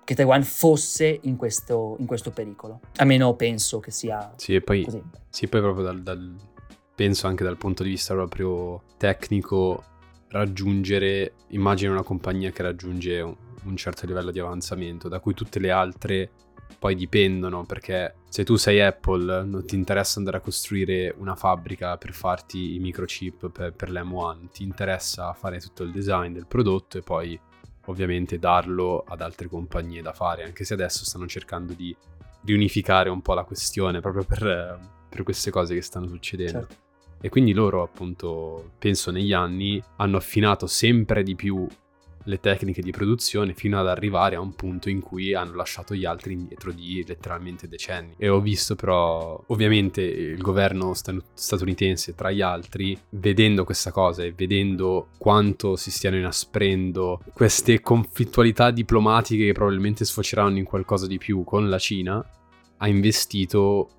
Che 0.03 0.15
Taiwan 0.15 0.43
fosse 0.43 1.19
in 1.23 1.35
questo, 1.35 1.97
in 1.99 2.05
questo 2.05 2.31
pericolo. 2.31 2.79
Almeno 2.97 3.35
penso 3.35 3.79
che 3.79 3.91
sia 3.91 4.31
sì, 4.37 4.55
e 4.55 4.61
poi, 4.61 4.83
così. 4.83 5.01
Sì, 5.29 5.47
poi 5.47 5.59
proprio 5.59 5.83
dal, 5.83 6.01
dal, 6.01 6.35
penso 6.95 7.27
anche 7.27 7.43
dal 7.43 7.57
punto 7.57 7.83
di 7.83 7.89
vista 7.89 8.13
proprio 8.13 8.83
tecnico, 8.97 9.83
raggiungere, 10.29 11.33
immagino 11.49 11.91
una 11.91 12.03
compagnia 12.03 12.51
che 12.51 12.61
raggiunge 12.61 13.19
un, 13.19 13.35
un 13.65 13.75
certo 13.75 14.05
livello 14.05 14.31
di 14.31 14.39
avanzamento, 14.39 15.09
da 15.09 15.19
cui 15.19 15.33
tutte 15.33 15.59
le 15.59 15.71
altre 15.71 16.29
poi 16.79 16.95
dipendono 16.95 17.63
perché 17.63 18.15
se 18.29 18.43
tu 18.43 18.55
sei 18.55 18.81
Apple 18.81 19.43
non 19.43 19.65
ti 19.65 19.75
interessa 19.75 20.19
andare 20.19 20.37
a 20.37 20.41
costruire 20.41 21.13
una 21.17 21.35
fabbrica 21.35 21.97
per 21.97 22.13
farti 22.13 22.75
i 22.75 22.79
microchip 22.79 23.49
per, 23.49 23.73
per 23.73 23.91
l'M1, 23.91 24.49
ti 24.51 24.63
interessa 24.63 25.33
fare 25.33 25.59
tutto 25.59 25.83
il 25.83 25.91
design 25.91 26.33
del 26.33 26.45
prodotto 26.45 26.97
e 26.97 27.01
poi 27.01 27.39
ovviamente 27.85 28.37
darlo 28.37 29.03
ad 29.07 29.21
altre 29.21 29.47
compagnie 29.47 30.01
da 30.01 30.13
fare, 30.13 30.43
anche 30.43 30.65
se 30.65 30.73
adesso 30.73 31.05
stanno 31.05 31.25
cercando 31.25 31.73
di 31.73 31.95
riunificare 32.43 33.09
un 33.09 33.21
po' 33.21 33.33
la 33.33 33.43
questione 33.43 33.99
proprio 33.99 34.23
per, 34.23 34.79
per 35.09 35.23
queste 35.23 35.51
cose 35.51 35.73
che 35.73 35.81
stanno 35.81 36.07
succedendo. 36.07 36.59
Certo. 36.59 36.85
E 37.19 37.29
quindi 37.29 37.53
loro 37.53 37.81
appunto, 37.81 38.73
penso 38.77 39.09
negli 39.09 39.33
anni, 39.33 39.81
hanno 39.97 40.17
affinato 40.17 40.67
sempre 40.67 41.23
di 41.23 41.35
più 41.35 41.67
le 42.27 42.39
tecniche 42.39 42.81
di 42.81 42.91
produzione 42.91 43.53
fino 43.53 43.79
ad 43.79 43.87
arrivare 43.87 44.35
a 44.35 44.41
un 44.41 44.53
punto 44.53 44.89
in 44.89 44.99
cui 44.99 45.33
hanno 45.33 45.55
lasciato 45.55 45.95
gli 45.95 46.05
altri 46.05 46.33
indietro 46.33 46.71
di 46.71 47.03
letteralmente 47.07 47.67
decenni. 47.67 48.15
E 48.17 48.27
ho 48.29 48.41
visto 48.41 48.75
però, 48.75 49.41
ovviamente, 49.47 50.01
il 50.01 50.37
governo 50.37 50.93
statunitense 50.93 52.15
tra 52.15 52.31
gli 52.31 52.41
altri, 52.41 52.97
vedendo 53.09 53.63
questa 53.63 53.91
cosa 53.91 54.23
e 54.23 54.33
vedendo 54.33 55.07
quanto 55.17 55.75
si 55.75 55.89
stiano 55.89 56.17
inasprendo 56.17 57.21
queste 57.33 57.81
conflittualità 57.81 58.71
diplomatiche 58.71 59.45
che 59.45 59.53
probabilmente 59.53 60.05
sfoceranno 60.05 60.57
in 60.57 60.65
qualcosa 60.65 61.07
di 61.07 61.17
più 61.17 61.43
con 61.43 61.69
la 61.69 61.79
Cina, 61.79 62.23
ha 62.79 62.87
investito 62.87 63.89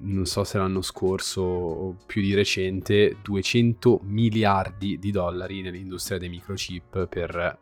non 0.00 0.26
so 0.26 0.44
se 0.44 0.58
l'anno 0.58 0.80
scorso 0.80 1.40
o 1.40 1.96
più 2.06 2.22
di 2.22 2.34
recente, 2.34 3.16
200 3.20 4.00
miliardi 4.04 4.96
di 4.98 5.10
dollari 5.10 5.60
nell'industria 5.60 6.18
dei 6.18 6.28
microchip 6.28 7.08
per 7.08 7.58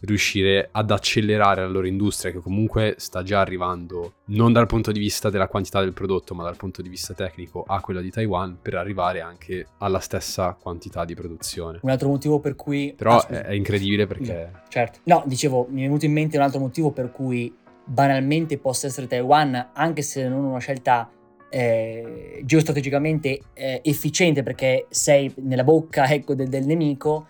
riuscire 0.00 0.68
ad 0.70 0.90
accelerare 0.90 1.62
la 1.62 1.68
loro 1.68 1.86
industria 1.86 2.32
che 2.32 2.38
comunque 2.38 2.94
sta 2.98 3.22
già 3.22 3.40
arrivando 3.40 4.14
non 4.26 4.52
dal 4.52 4.66
punto 4.66 4.92
di 4.92 4.98
vista 4.98 5.30
della 5.30 5.48
quantità 5.48 5.80
del 5.80 5.92
prodotto 5.92 6.34
ma 6.34 6.42
dal 6.42 6.56
punto 6.56 6.82
di 6.82 6.88
vista 6.88 7.12
tecnico 7.14 7.64
a 7.66 7.80
quella 7.80 8.00
di 8.00 8.10
Taiwan 8.10 8.58
per 8.60 8.74
arrivare 8.74 9.20
anche 9.20 9.66
alla 9.78 10.00
stessa 10.00 10.56
quantità 10.60 11.04
di 11.04 11.14
produzione. 11.14 11.80
Un 11.82 11.90
altro 11.90 12.08
motivo 12.08 12.40
per 12.40 12.56
cui... 12.56 12.94
Però 12.96 13.18
ah, 13.18 13.44
è 13.44 13.52
incredibile 13.52 14.06
perché... 14.06 14.62
Certo. 14.68 15.00
No, 15.04 15.22
dicevo, 15.26 15.66
mi 15.70 15.80
è 15.80 15.84
venuto 15.84 16.04
in 16.04 16.12
mente 16.12 16.36
un 16.36 16.42
altro 16.42 16.60
motivo 16.60 16.90
per 16.90 17.10
cui 17.10 17.54
banalmente 17.84 18.58
possa 18.58 18.86
essere 18.86 19.06
Taiwan 19.06 19.70
anche 19.72 20.02
se 20.02 20.28
non 20.28 20.44
una 20.44 20.58
scelta 20.60 21.10
eh, 21.48 22.40
geostrategicamente 22.44 23.40
eh, 23.52 23.80
efficiente 23.82 24.42
perché 24.44 24.86
sei 24.88 25.32
nella 25.38 25.64
bocca 25.64 26.06
ecco, 26.08 26.34
del, 26.34 26.48
del 26.48 26.64
nemico 26.64 27.26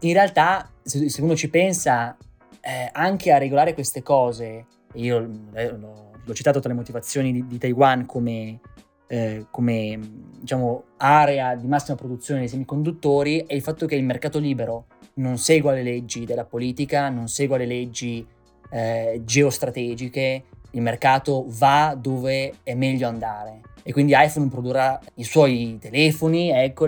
in 0.00 0.12
realtà, 0.12 0.70
se, 0.84 1.08
se 1.08 1.22
uno 1.22 1.34
ci 1.34 1.48
pensa, 1.48 2.16
eh, 2.60 2.88
anche 2.92 3.32
a 3.32 3.38
regolare 3.38 3.74
queste 3.74 4.02
cose, 4.02 4.66
io 4.94 5.30
eh, 5.54 5.70
l'ho, 5.70 6.12
l'ho 6.22 6.34
citato 6.34 6.60
tra 6.60 6.68
le 6.68 6.76
motivazioni 6.76 7.32
di, 7.32 7.46
di 7.46 7.58
Taiwan 7.58 8.06
come, 8.06 8.60
eh, 9.08 9.46
come 9.50 9.98
diciamo, 10.40 10.84
area 10.98 11.54
di 11.56 11.66
massima 11.66 11.96
produzione 11.96 12.40
dei 12.40 12.48
semiconduttori, 12.48 13.44
è 13.46 13.54
il 13.54 13.62
fatto 13.62 13.86
che 13.86 13.96
il 13.96 14.04
mercato 14.04 14.38
libero 14.38 14.86
non 15.14 15.38
segua 15.38 15.72
le 15.72 15.82
leggi 15.82 16.24
della 16.24 16.44
politica, 16.44 17.08
non 17.08 17.28
segua 17.28 17.56
le 17.56 17.66
leggi 17.66 18.26
eh, 18.70 19.20
geostrategiche, 19.24 20.44
il 20.70 20.82
mercato 20.82 21.44
va 21.48 21.96
dove 21.98 22.54
è 22.62 22.74
meglio 22.74 23.08
andare. 23.08 23.60
E 23.82 23.92
quindi 23.92 24.14
iPhone 24.16 24.48
produrrà 24.48 24.98
i 25.16 25.24
suoi 25.24 25.78
telefoni, 25.80 26.50
ecco, 26.50 26.86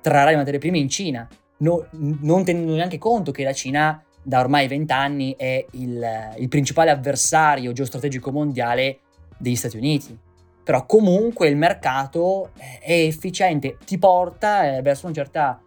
trarrà 0.00 0.30
le 0.30 0.36
materie 0.36 0.60
prime 0.60 0.78
in 0.78 0.88
Cina 0.88 1.28
no, 1.58 1.86
non 1.90 2.44
tenendo 2.44 2.74
neanche 2.74 2.98
conto 2.98 3.32
che 3.32 3.44
la 3.44 3.52
Cina 3.52 4.02
da 4.22 4.40
ormai 4.40 4.68
vent'anni 4.68 5.34
è 5.36 5.64
il, 5.72 6.34
il, 6.36 6.48
principale 6.48 6.90
avversario 6.90 7.72
geostrategico 7.72 8.30
mondiale 8.30 9.00
degli 9.38 9.56
Stati 9.56 9.76
Uniti. 9.76 10.16
Però 10.62 10.84
comunque 10.84 11.48
il 11.48 11.56
mercato 11.56 12.50
è 12.54 12.92
efficiente, 12.92 13.78
ti 13.86 13.96
porta 13.96 14.76
eh, 14.76 14.82
verso 14.82 15.06
una 15.06 15.14
certa 15.14 15.62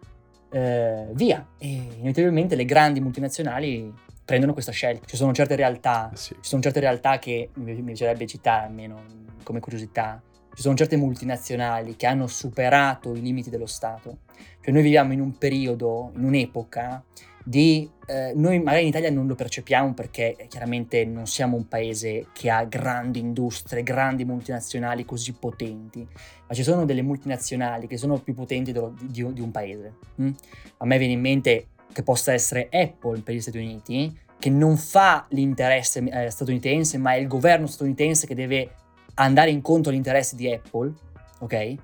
eh, 0.50 1.06
via 1.12 1.44
e 1.58 1.66
inevitabilmente 1.96 2.54
le 2.54 2.64
grandi 2.64 3.00
multinazionali 3.00 3.92
prendono 4.24 4.52
questa 4.52 4.70
scelta. 4.70 5.06
Ci 5.06 5.16
sono 5.16 5.32
certe 5.32 5.56
realtà, 5.56 6.12
sì. 6.14 6.34
ci 6.34 6.48
sono 6.48 6.62
certe 6.62 6.78
realtà 6.78 7.18
che 7.18 7.50
mi 7.54 7.74
piacerebbe 7.82 8.26
citare 8.28 8.66
almeno 8.66 9.02
come 9.42 9.58
curiosità 9.58 10.22
ci 10.54 10.62
sono 10.62 10.74
certe 10.76 10.96
multinazionali 10.96 11.96
che 11.96 12.06
hanno 12.06 12.26
superato 12.26 13.14
i 13.14 13.20
limiti 13.20 13.50
dello 13.50 13.66
Stato. 13.66 14.18
Cioè 14.60 14.72
noi 14.72 14.82
viviamo 14.82 15.12
in 15.12 15.20
un 15.20 15.36
periodo, 15.38 16.12
in 16.16 16.24
un'epoca 16.24 17.02
di... 17.42 17.88
Eh, 18.06 18.32
noi 18.34 18.58
magari 18.60 18.82
in 18.82 18.88
Italia 18.88 19.10
non 19.10 19.26
lo 19.26 19.34
percepiamo 19.34 19.94
perché 19.94 20.36
eh, 20.36 20.46
chiaramente 20.46 21.04
non 21.04 21.26
siamo 21.26 21.56
un 21.56 21.66
paese 21.66 22.26
che 22.32 22.50
ha 22.50 22.64
grandi 22.64 23.18
industrie, 23.18 23.82
grandi 23.82 24.24
multinazionali 24.24 25.04
così 25.04 25.32
potenti, 25.32 26.06
ma 26.46 26.54
ci 26.54 26.62
sono 26.62 26.84
delle 26.84 27.02
multinazionali 27.02 27.86
che 27.86 27.96
sono 27.96 28.18
più 28.18 28.34
potenti 28.34 28.72
di, 28.72 28.80
di, 29.00 29.32
di 29.32 29.40
un 29.40 29.50
paese. 29.50 29.94
Mm? 30.20 30.30
A 30.78 30.86
me 30.86 30.98
viene 30.98 31.14
in 31.14 31.20
mente 31.20 31.68
che 31.92 32.02
possa 32.02 32.32
essere 32.32 32.68
Apple 32.70 33.20
per 33.20 33.34
gli 33.34 33.40
Stati 33.40 33.58
Uniti, 33.58 34.18
che 34.38 34.50
non 34.50 34.76
fa 34.76 35.24
l'interesse 35.30 36.02
eh, 36.02 36.30
statunitense, 36.30 36.98
ma 36.98 37.14
è 37.14 37.16
il 37.16 37.28
governo 37.28 37.66
statunitense 37.66 38.26
che 38.26 38.34
deve 38.34 38.70
andare 39.14 39.50
incontro 39.50 39.90
agli 39.90 39.96
interessi 39.96 40.36
di 40.36 40.50
Apple, 40.50 40.92
ok? 41.40 41.52
E 41.52 41.78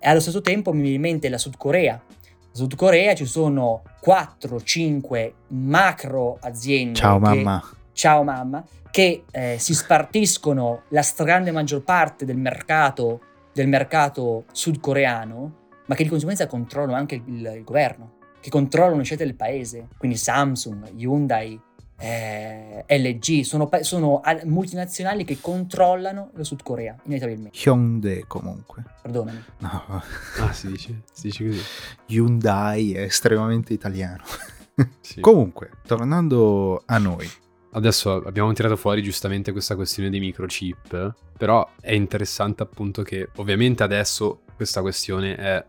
allo 0.00 0.20
stesso 0.20 0.40
tempo 0.40 0.72
mi 0.72 0.80
viene 0.80 0.96
in 0.96 1.00
mente 1.00 1.28
la 1.28 1.38
Sud 1.38 1.56
Corea. 1.56 2.00
In 2.14 2.54
Sud 2.58 2.74
Corea 2.74 3.14
ci 3.14 3.24
sono 3.24 3.82
4-5 4.04 5.32
macro 5.48 6.38
aziende. 6.40 6.98
Ciao 6.98 7.18
che, 7.18 7.24
mamma. 7.24 7.70
Ciao 7.92 8.22
mamma. 8.24 8.64
Che 8.90 9.24
eh, 9.30 9.56
si 9.58 9.74
spartiscono 9.74 10.82
la 10.88 11.02
stragrande 11.02 11.50
maggior 11.50 11.82
parte 11.82 12.24
del 12.24 12.36
mercato, 12.36 13.20
del 13.52 13.68
mercato 13.68 14.44
sudcoreano, 14.52 15.60
ma 15.86 15.94
che 15.94 16.02
di 16.02 16.08
conseguenza 16.08 16.46
controllano 16.46 16.96
anche 16.96 17.14
il, 17.14 17.52
il, 17.54 17.62
governo, 17.64 18.14
che 18.40 18.50
controllano 18.50 18.98
le 18.98 19.04
scelte 19.04 19.24
del 19.24 19.34
paese. 19.34 19.88
Quindi 19.96 20.16
Samsung, 20.16 20.90
Hyundai, 20.96 21.58
eh, 22.02 22.84
LG, 22.88 23.42
sono, 23.42 23.70
sono, 23.82 24.20
multinazionali 24.44 25.24
che 25.24 25.38
controllano 25.40 26.30
la 26.34 26.42
Sud 26.42 26.62
Corea, 26.62 26.96
inevitabilmente. 27.04 27.56
Hyundai 27.56 28.24
comunque. 28.26 28.82
Perdonami. 29.02 29.44
No. 29.58 30.02
Ah, 30.40 30.52
si 30.52 30.66
dice, 30.66 31.02
si 31.12 31.28
dice 31.28 31.46
così. 31.46 31.60
Hyundai 32.06 32.94
è 32.94 33.02
estremamente 33.02 33.72
italiano. 33.72 34.22
Sì. 35.00 35.20
comunque, 35.20 35.70
tornando 35.86 36.82
a 36.86 36.96
noi. 36.96 37.28
Adesso 37.72 38.24
abbiamo 38.24 38.50
tirato 38.54 38.74
fuori 38.74 39.02
giustamente 39.02 39.52
questa 39.52 39.76
questione 39.76 40.08
dei 40.08 40.18
microchip, 40.18 41.14
però 41.36 41.68
è 41.78 41.92
interessante 41.92 42.62
appunto 42.62 43.02
che 43.02 43.28
ovviamente 43.36 43.82
adesso 43.82 44.40
questa 44.56 44.80
questione 44.80 45.36
è 45.36 45.64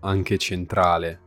anche 0.00 0.38
centrale 0.38 1.20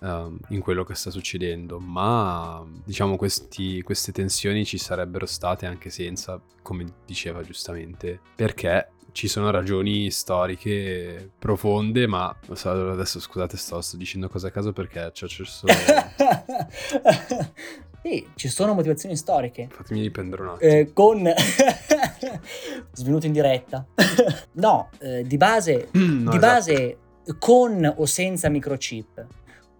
um, 0.00 0.38
in 0.48 0.60
quello 0.60 0.84
che 0.84 0.94
sta 0.94 1.10
succedendo, 1.10 1.78
ma 1.78 2.64
diciamo 2.84 3.16
questi, 3.16 3.82
queste 3.82 4.12
tensioni 4.12 4.64
ci 4.64 4.78
sarebbero 4.78 5.26
state 5.26 5.66
anche 5.66 5.90
senza, 5.90 6.40
come 6.62 6.84
diceva 7.06 7.42
giustamente, 7.42 8.20
perché 8.34 8.90
ci 9.12 9.28
sono 9.28 9.50
ragioni 9.50 10.10
storiche 10.10 11.30
profonde, 11.38 12.06
ma 12.06 12.34
adesso 12.64 13.20
scusate, 13.20 13.56
sto, 13.56 13.80
sto 13.80 13.96
dicendo 13.96 14.28
cose 14.28 14.48
a 14.48 14.50
caso 14.50 14.72
perché 14.72 15.10
c'è 15.12 15.26
solo... 15.28 15.72
Sì, 18.02 18.26
ci 18.34 18.48
sono 18.48 18.72
motivazioni 18.72 19.14
storiche. 19.14 19.68
Fatemi 19.70 20.00
riprendere 20.00 20.42
un 20.42 20.48
attimo. 20.48 20.70
Eh, 20.70 20.90
con... 20.94 21.30
Svenuto 22.92 23.26
in 23.26 23.32
diretta. 23.32 23.86
no, 24.52 24.88
eh, 25.00 25.22
di 25.22 25.36
base, 25.36 25.88
no, 25.92 26.30
di 26.30 26.36
esatto. 26.36 26.38
base 26.38 26.98
con 27.38 27.94
o 27.96 28.06
senza 28.06 28.48
microchip 28.48 29.26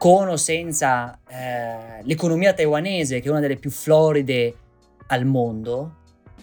con 0.01 0.29
o 0.29 0.39
senza 0.39 1.19
eh, 1.29 2.03
l'economia 2.05 2.55
taiwanese, 2.55 3.21
che 3.21 3.29
è 3.29 3.31
una 3.31 3.41
delle 3.41 3.57
più 3.57 3.69
floride 3.69 4.55
al 5.09 5.27
mondo, 5.27 5.97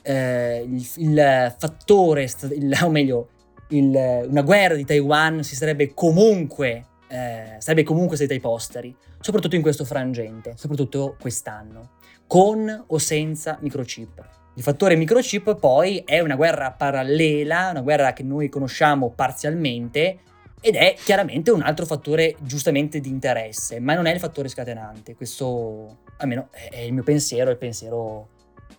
eh, 0.03 0.63
il, 0.63 0.87
il, 0.97 1.55
fattore, 1.57 2.29
il, 2.51 2.77
o 2.83 2.89
meglio, 2.91 3.29
il, 3.69 4.27
una 4.29 4.43
guerra 4.43 4.75
di 4.75 4.85
Taiwan 4.85 5.41
si 5.41 5.55
sarebbe 5.55 5.95
comunque, 5.95 6.85
eh, 7.07 7.55
sarebbe 7.57 7.81
comunque 7.81 8.15
stata 8.15 8.33
ai 8.33 8.39
posteri, 8.39 8.95
soprattutto 9.19 9.55
in 9.55 9.63
questo 9.63 9.85
frangente, 9.85 10.53
soprattutto 10.55 11.15
quest'anno, 11.19 11.93
con 12.27 12.83
o 12.85 12.97
senza 12.99 13.57
microchip. 13.59 14.23
Il 14.53 14.61
fattore 14.61 14.95
microchip 14.95 15.55
poi 15.55 16.03
è 16.05 16.19
una 16.19 16.35
guerra 16.35 16.73
parallela, 16.73 17.69
una 17.71 17.81
guerra 17.81 18.13
che 18.13 18.21
noi 18.21 18.49
conosciamo 18.49 19.09
parzialmente, 19.09 20.19
ed 20.59 20.75
è 20.75 20.95
chiaramente 20.97 21.51
un 21.51 21.61
altro 21.61 21.85
fattore 21.85 22.35
giustamente 22.41 22.99
di 22.99 23.09
interesse, 23.09 23.79
ma 23.79 23.93
non 23.93 24.05
è 24.05 24.13
il 24.13 24.19
fattore 24.19 24.47
scatenante. 24.47 25.15
Questo 25.15 25.99
almeno 26.17 26.49
è 26.51 26.79
il 26.79 26.93
mio 26.93 27.03
pensiero, 27.03 27.51
il 27.51 27.57
pensiero 27.57 28.29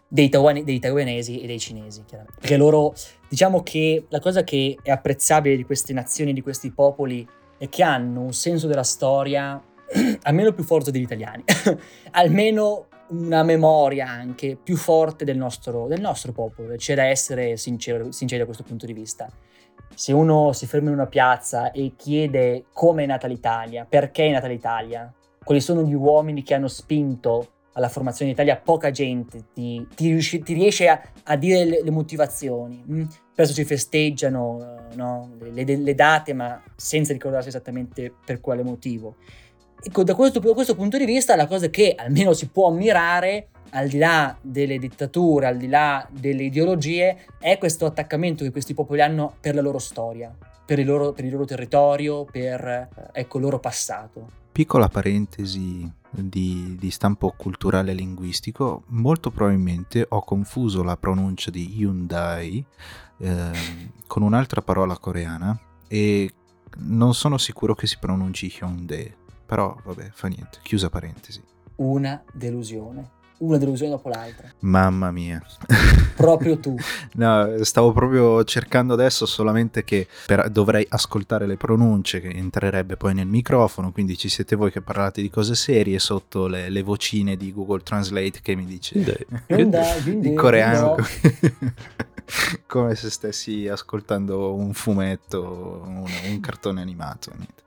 dei, 0.08 0.28
taiwan- 0.28 0.64
dei 0.64 0.78
taiwanesi 0.78 1.40
e 1.40 1.46
dei 1.46 1.58
cinesi, 1.58 2.04
chiaramente. 2.04 2.40
Perché 2.40 2.56
loro, 2.56 2.94
diciamo 3.28 3.62
che 3.62 4.06
la 4.08 4.18
cosa 4.18 4.42
che 4.42 4.76
è 4.82 4.90
apprezzabile 4.90 5.56
di 5.56 5.64
queste 5.64 5.92
nazioni, 5.92 6.32
di 6.32 6.40
questi 6.40 6.72
popoli, 6.72 7.26
è 7.58 7.68
che 7.68 7.82
hanno 7.82 8.22
un 8.22 8.32
senso 8.32 8.66
della 8.66 8.84
storia 8.84 9.60
almeno 10.22 10.52
più 10.52 10.64
forte 10.64 10.90
degli 10.90 11.02
italiani, 11.02 11.44
almeno 12.12 12.86
una 13.08 13.42
memoria 13.42 14.08
anche 14.08 14.58
più 14.62 14.76
forte 14.76 15.24
del 15.24 15.36
nostro, 15.36 15.86
del 15.86 16.00
nostro 16.00 16.32
popolo, 16.32 16.74
c'è 16.76 16.94
da 16.94 17.04
essere 17.04 17.56
sincero, 17.56 18.10
sinceri 18.12 18.40
da 18.40 18.46
questo 18.46 18.64
punto 18.64 18.86
di 18.86 18.92
vista. 18.92 19.30
Se 19.98 20.12
uno 20.12 20.52
si 20.52 20.68
ferma 20.68 20.90
in 20.90 20.94
una 20.94 21.08
piazza 21.08 21.72
e 21.72 21.94
chiede 21.96 22.66
come 22.72 23.02
è 23.02 23.06
nata 23.06 23.26
l'Italia, 23.26 23.84
perché 23.84 24.28
è 24.28 24.30
nata 24.30 24.46
l'Italia, 24.46 25.12
quali 25.42 25.60
sono 25.60 25.82
gli 25.82 25.92
uomini 25.92 26.44
che 26.44 26.54
hanno 26.54 26.68
spinto 26.68 27.48
alla 27.72 27.88
formazione 27.88 28.30
d'Italia, 28.30 28.60
poca 28.62 28.92
gente 28.92 29.46
ti, 29.52 29.84
ti, 29.96 30.10
riesce, 30.10 30.38
ti 30.38 30.52
riesce 30.52 30.86
a, 30.86 31.02
a, 31.24 31.34
dire 31.34 31.64
le, 31.64 31.82
le 31.82 31.90
motivazioni. 31.90 32.80
Mm? 32.88 33.02
Spesso 33.32 33.52
si 33.52 33.64
festeggiano 33.64 34.86
no? 34.94 35.32
le, 35.40 35.64
le, 35.64 35.94
date, 35.96 36.32
ma 36.32 36.62
senza 36.76 37.12
ricordarsi 37.12 37.48
esattamente 37.48 38.14
per 38.24 38.40
quale 38.40 38.62
motivo. 38.62 39.16
Ecco, 39.82 40.04
da 40.04 40.14
questo, 40.14 40.38
da 40.38 40.52
questo 40.52 40.76
punto 40.76 40.96
di 40.96 41.06
vista, 41.06 41.34
la 41.34 41.48
cosa 41.48 41.70
che 41.70 41.96
almeno 41.96 42.34
si 42.34 42.46
può 42.50 42.68
ammirare 42.68 43.48
al 43.70 43.88
di 43.88 43.98
là 43.98 44.36
delle 44.40 44.78
dittature, 44.78 45.46
al 45.46 45.56
di 45.56 45.68
là 45.68 46.06
delle 46.10 46.44
ideologie, 46.44 47.26
è 47.38 47.58
questo 47.58 47.86
attaccamento 47.86 48.44
che 48.44 48.50
questi 48.50 48.74
popoli 48.74 49.00
hanno 49.00 49.34
per 49.40 49.54
la 49.54 49.60
loro 49.60 49.78
storia, 49.78 50.34
per 50.64 50.78
il 50.78 50.86
loro, 50.86 51.12
per 51.12 51.24
il 51.24 51.30
loro 51.30 51.44
territorio, 51.44 52.24
per 52.24 52.88
ecco, 53.12 53.36
il 53.38 53.42
loro 53.42 53.58
passato. 53.58 54.36
Piccola 54.52 54.88
parentesi 54.88 55.88
di, 56.10 56.76
di, 56.78 56.90
stampo 56.90 57.32
culturale 57.36 57.92
e 57.92 57.94
linguistico, 57.94 58.82
molto 58.88 59.30
probabilmente 59.30 60.04
ho 60.08 60.22
confuso 60.22 60.82
la 60.82 60.96
pronuncia 60.96 61.50
di 61.50 61.78
Hyundai 61.78 62.64
eh, 63.18 63.50
con 64.06 64.22
un'altra 64.22 64.62
parola 64.62 64.98
coreana 64.98 65.58
e 65.86 66.32
non 66.78 67.14
sono 67.14 67.38
sicuro 67.38 67.74
che 67.74 67.86
si 67.86 67.98
pronunci 68.00 68.52
Hyundai, 68.60 69.14
però 69.46 69.76
vabbè, 69.84 70.10
fa 70.12 70.28
niente, 70.28 70.58
chiusa 70.62 70.90
parentesi. 70.90 71.42
Una 71.76 72.22
delusione 72.32 73.16
una 73.38 73.58
delusione 73.58 73.92
dopo 73.92 74.08
l'altra. 74.08 74.50
Mamma 74.60 75.10
mia. 75.10 75.42
Proprio 76.16 76.58
tu. 76.58 76.76
no, 77.14 77.62
stavo 77.62 77.92
proprio 77.92 78.42
cercando 78.44 78.94
adesso 78.94 79.26
solamente 79.26 79.84
che 79.84 80.06
per, 80.26 80.50
dovrei 80.50 80.86
ascoltare 80.88 81.46
le 81.46 81.56
pronunce 81.56 82.20
che 82.20 82.28
entrerebbe 82.28 82.96
poi 82.96 83.14
nel 83.14 83.26
microfono, 83.26 83.92
quindi 83.92 84.16
ci 84.16 84.28
siete 84.28 84.56
voi 84.56 84.70
che 84.70 84.80
parlate 84.80 85.22
di 85.22 85.30
cose 85.30 85.54
serie 85.54 85.98
sotto 85.98 86.46
le, 86.46 86.68
le 86.68 86.82
vocine 86.82 87.36
di 87.36 87.52
Google 87.52 87.82
Translate 87.82 88.40
che 88.42 88.54
mi 88.54 88.64
dice 88.64 89.26
in 89.46 90.34
coreano. 90.34 90.96
Come 92.66 92.94
se 92.94 93.08
stessi 93.08 93.68
ascoltando 93.68 94.52
un 94.52 94.74
fumetto, 94.74 95.82
un, 95.86 96.04
un 96.28 96.40
cartone 96.40 96.82
animato. 96.82 97.32
Niente. 97.34 97.62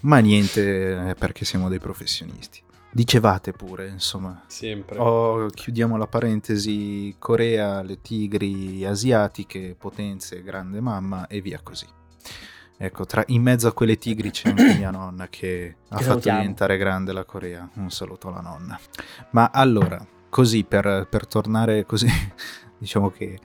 Ma 0.00 0.18
niente, 0.18 1.14
perché 1.18 1.44
siamo 1.44 1.68
dei 1.68 1.78
professionisti. 1.78 2.63
Dicevate 2.94 3.50
pure, 3.50 3.88
insomma. 3.88 4.44
Sempre. 4.46 4.98
Oh, 4.98 5.48
chiudiamo 5.48 5.96
la 5.96 6.06
parentesi 6.06 7.12
Corea, 7.18 7.82
le 7.82 8.00
tigri 8.00 8.84
asiatiche, 8.84 9.74
potenze, 9.76 10.44
grande 10.44 10.80
mamma 10.80 11.26
e 11.26 11.40
via 11.40 11.58
così. 11.60 11.88
Ecco, 12.76 13.04
tra, 13.04 13.24
in 13.26 13.42
mezzo 13.42 13.66
a 13.66 13.72
quelle 13.72 13.98
tigri 13.98 14.30
c'è 14.30 14.50
anche 14.50 14.74
mia 14.76 14.92
nonna 14.94 15.26
che 15.28 15.74
ha 15.88 15.96
fatto 15.96 16.04
salutiamo. 16.04 16.38
diventare 16.38 16.76
grande 16.76 17.12
la 17.12 17.24
Corea. 17.24 17.68
Un 17.74 17.90
saluto 17.90 18.28
alla 18.28 18.40
nonna. 18.40 18.78
Ma 19.30 19.50
allora, 19.52 20.06
così 20.28 20.62
per, 20.62 21.08
per 21.10 21.26
tornare 21.26 21.84
così, 21.86 22.06
diciamo 22.78 23.10
che 23.10 23.40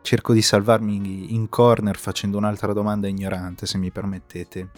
cerco 0.00 0.32
di 0.32 0.42
salvarmi 0.42 1.34
in 1.34 1.48
corner 1.48 1.96
facendo 1.96 2.38
un'altra 2.38 2.72
domanda 2.72 3.08
ignorante, 3.08 3.66
se 3.66 3.78
mi 3.78 3.90
permettete 3.90 4.70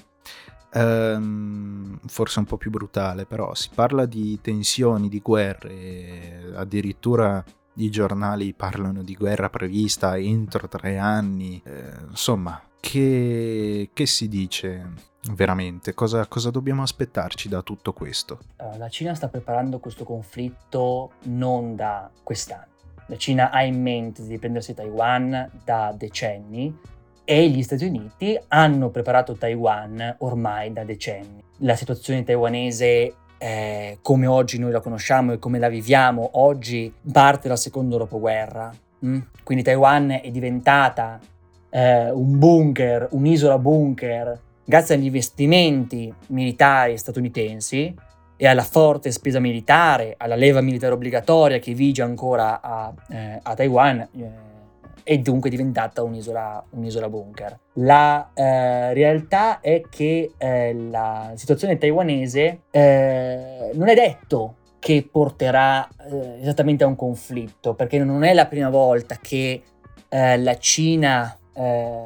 ehm, 0.74 2.00
forse 2.06 2.38
un 2.40 2.44
po' 2.44 2.56
più 2.56 2.70
brutale, 2.70 3.24
però 3.24 3.54
si 3.54 3.70
parla 3.74 4.06
di 4.06 4.38
tensioni, 4.40 5.08
di 5.08 5.20
guerre, 5.20 6.52
addirittura 6.54 7.42
i 7.76 7.90
giornali 7.90 8.52
parlano 8.54 9.02
di 9.02 9.14
guerra 9.14 9.50
prevista 9.50 10.16
entro 10.16 10.68
tre 10.68 10.98
anni, 10.98 11.60
eh, 11.64 11.92
insomma, 12.08 12.60
che, 12.80 13.90
che, 13.92 14.06
si 14.06 14.28
dice 14.28 14.92
veramente? 15.32 15.94
Cosa, 15.94 16.26
cosa, 16.26 16.50
dobbiamo 16.50 16.82
aspettarci 16.82 17.48
da 17.48 17.62
tutto 17.62 17.92
questo? 17.92 18.40
La 18.76 18.88
Cina 18.88 19.14
sta 19.14 19.28
preparando 19.28 19.78
questo 19.78 20.04
conflitto 20.04 21.12
non 21.24 21.74
da 21.74 22.10
quest'anno. 22.22 22.72
La 23.06 23.16
Cina 23.16 23.50
ha 23.50 23.62
in 23.62 23.82
mente 23.82 24.22
di 24.24 24.38
prendersi 24.38 24.74
Taiwan 24.74 25.50
da 25.64 25.94
decenni 25.96 26.74
e 27.24 27.48
gli 27.48 27.62
Stati 27.62 27.86
Uniti 27.86 28.38
hanno 28.48 28.90
preparato 28.90 29.34
Taiwan 29.34 30.16
ormai 30.18 30.72
da 30.72 30.84
decenni. 30.84 31.42
La 31.58 31.74
situazione 31.74 32.22
taiwanese 32.22 33.14
eh, 33.38 33.98
come 34.02 34.26
oggi 34.26 34.58
noi 34.58 34.70
la 34.70 34.80
conosciamo 34.80 35.32
e 35.32 35.38
come 35.38 35.58
la 35.58 35.68
viviamo 35.68 36.30
oggi 36.34 36.92
parte 37.10 37.48
dal 37.48 37.58
secondo 37.58 37.96
dopoguerra. 37.96 38.72
Mm? 39.04 39.20
Quindi 39.42 39.64
Taiwan 39.64 40.20
è 40.22 40.30
diventata 40.30 41.18
eh, 41.70 42.10
un 42.10 42.38
bunker, 42.38 43.08
un'isola 43.10 43.58
bunker, 43.58 44.40
grazie 44.64 44.94
agli 44.94 45.04
investimenti 45.04 46.12
militari 46.28 46.96
statunitensi 46.96 47.94
e 48.36 48.46
alla 48.46 48.62
forte 48.62 49.10
spesa 49.10 49.38
militare, 49.40 50.14
alla 50.16 50.36
leva 50.36 50.60
militare 50.60 50.92
obbligatoria 50.92 51.58
che 51.58 51.72
vige 51.72 52.02
ancora 52.02 52.60
a, 52.60 52.92
eh, 53.08 53.40
a 53.42 53.54
Taiwan. 53.54 54.08
È 55.04 55.18
dunque 55.18 55.50
diventata 55.50 56.02
un'isola, 56.02 56.64
un'isola 56.70 57.10
bunker. 57.10 57.58
La 57.74 58.30
eh, 58.32 58.94
realtà 58.94 59.60
è 59.60 59.82
che 59.90 60.32
eh, 60.38 60.72
la 60.72 61.32
situazione 61.34 61.76
taiwanese 61.76 62.62
eh, 62.70 63.70
non 63.74 63.88
è 63.88 63.94
detto 63.94 64.56
che 64.78 65.06
porterà 65.10 65.86
eh, 66.10 66.40
esattamente 66.40 66.84
a 66.84 66.86
un 66.86 66.96
conflitto, 66.96 67.74
perché 67.74 67.98
non 68.02 68.24
è 68.24 68.32
la 68.32 68.46
prima 68.46 68.70
volta 68.70 69.18
che 69.20 69.62
eh, 70.08 70.38
la 70.38 70.56
Cina 70.56 71.36
eh, 71.54 72.04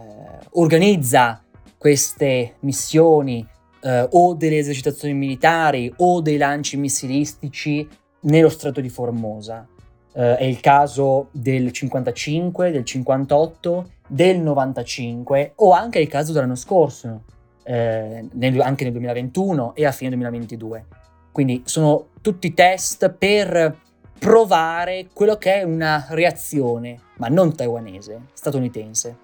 organizza 0.55 1.41
queste 1.79 2.57
missioni 2.61 3.47
o 4.11 4.35
delle 4.35 4.59
esercitazioni 4.59 5.15
militari 5.15 5.91
o 5.99 6.21
dei 6.21 6.37
lanci 6.37 6.77
missilistici 6.77 7.89
nello 8.23 8.49
stretto 8.49 8.81
di 8.81 8.89
Formosa. 8.89 9.69
Uh, 10.19 10.35
è 10.35 10.43
il 10.43 10.59
caso 10.59 11.29
del 11.31 11.71
55, 11.71 12.73
del 12.73 12.85
58, 12.85 13.91
del 14.09 14.41
95 14.41 15.53
o 15.57 15.71
anche 15.71 16.01
il 16.01 16.09
caso 16.09 16.33
dell'anno 16.33 16.57
scorso, 16.57 17.23
eh, 17.63 18.27
nel, 18.33 18.61
anche 18.61 18.83
nel 18.83 18.93
2021 18.95 19.77
e 19.77 19.87
a 19.87 19.93
fine 19.93 20.11
2022. 20.11 20.87
Quindi 21.31 21.63
sono 21.67 22.09
tutti 22.21 22.53
test 22.53 23.11
per 23.11 23.79
provare 24.19 25.07
quello 25.13 25.37
che 25.37 25.61
è 25.61 25.63
una 25.63 26.07
reazione, 26.09 26.99
ma 27.19 27.29
non 27.29 27.55
taiwanese, 27.55 28.23
statunitense. 28.33 29.17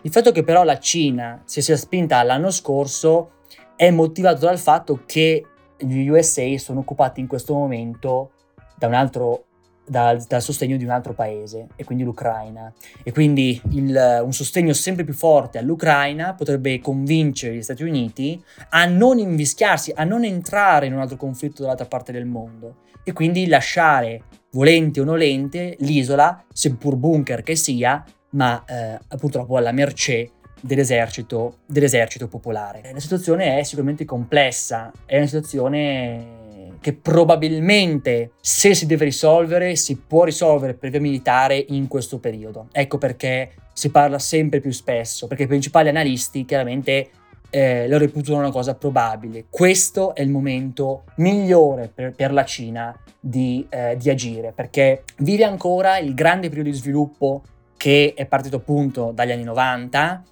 Il 0.00 0.10
fatto 0.10 0.32
che 0.32 0.42
però 0.42 0.64
la 0.64 0.80
Cina 0.80 1.42
si 1.44 1.62
sia 1.62 1.76
spinta 1.76 2.20
l'anno 2.24 2.50
scorso 2.50 3.34
è 3.76 3.90
motivato 3.90 4.46
dal 4.46 4.58
fatto 4.58 5.02
che 5.06 5.44
gli 5.78 6.08
USA 6.08 6.58
sono 6.58 6.80
occupati 6.80 7.20
in 7.20 7.28
questo 7.28 7.54
momento 7.54 8.32
da 8.76 8.88
un 8.88 8.94
altro 8.94 9.44
dal, 9.86 10.22
dal, 10.22 10.42
sostegno 10.42 10.76
di 10.76 10.84
un 10.84 10.90
altro 10.90 11.12
paese, 11.12 11.68
e 11.76 11.84
quindi 11.84 12.04
l'Ucraina. 12.04 12.72
E 13.02 13.12
quindi 13.12 13.60
il, 13.70 14.20
un 14.22 14.32
sostegno 14.32 14.72
sempre 14.72 15.04
più 15.04 15.14
forte 15.14 15.58
all'Ucraina 15.58 16.34
potrebbe 16.34 16.80
convincere 16.80 17.54
gli 17.54 17.62
Stati 17.62 17.82
Uniti 17.82 18.42
a 18.70 18.84
non 18.86 19.18
invischiarsi, 19.18 19.92
a 19.94 20.04
non 20.04 20.24
entrare 20.24 20.86
in 20.86 20.94
un 20.94 21.00
altro 21.00 21.16
conflitto 21.16 21.62
dall'altra 21.62 21.86
parte 21.86 22.12
del 22.12 22.26
mondo 22.26 22.82
e 23.04 23.12
quindi 23.12 23.46
lasciare, 23.46 24.22
volente 24.52 25.00
o 25.00 25.04
nolente, 25.04 25.76
l'isola, 25.80 26.42
seppur 26.52 26.96
bunker 26.96 27.42
che 27.42 27.54
sia, 27.54 28.02
ma 28.30 28.64
eh, 28.66 28.98
purtroppo 29.16 29.56
alla 29.56 29.72
mercé 29.72 30.30
dell'esercito, 30.60 31.58
dell'esercito 31.66 32.26
popolare. 32.26 32.80
La 32.92 33.00
situazione 33.00 33.58
è 33.58 33.62
sicuramente 33.62 34.06
complessa, 34.06 34.90
è 35.04 35.18
una 35.18 35.26
situazione 35.26 36.43
che 36.84 36.92
probabilmente 36.92 38.32
se 38.42 38.74
si 38.74 38.84
deve 38.84 39.06
risolvere 39.06 39.74
si 39.74 39.96
può 39.96 40.24
risolvere 40.24 40.74
per 40.74 40.90
via 40.90 41.00
militare 41.00 41.56
in 41.68 41.88
questo 41.88 42.18
periodo. 42.18 42.66
Ecco 42.72 42.98
perché 42.98 43.52
si 43.72 43.88
parla 43.88 44.18
sempre 44.18 44.60
più 44.60 44.70
spesso, 44.70 45.26
perché 45.26 45.44
i 45.44 45.46
principali 45.46 45.88
analisti 45.88 46.44
chiaramente 46.44 47.08
eh, 47.48 47.88
lo 47.88 47.96
reputano 47.96 48.36
una 48.36 48.50
cosa 48.50 48.74
probabile. 48.74 49.46
Questo 49.48 50.14
è 50.14 50.20
il 50.20 50.28
momento 50.28 51.04
migliore 51.16 51.88
per, 51.88 52.12
per 52.12 52.34
la 52.34 52.44
Cina 52.44 52.94
di, 53.18 53.64
eh, 53.70 53.96
di 53.96 54.10
agire, 54.10 54.52
perché 54.54 55.04
vive 55.20 55.44
ancora 55.44 55.96
il 55.96 56.12
grande 56.12 56.50
periodo 56.50 56.68
di 56.68 56.76
sviluppo 56.76 57.44
che 57.78 58.12
è 58.14 58.26
partito 58.26 58.56
appunto 58.56 59.10
dagli 59.14 59.32
anni 59.32 59.44
90 59.44 60.22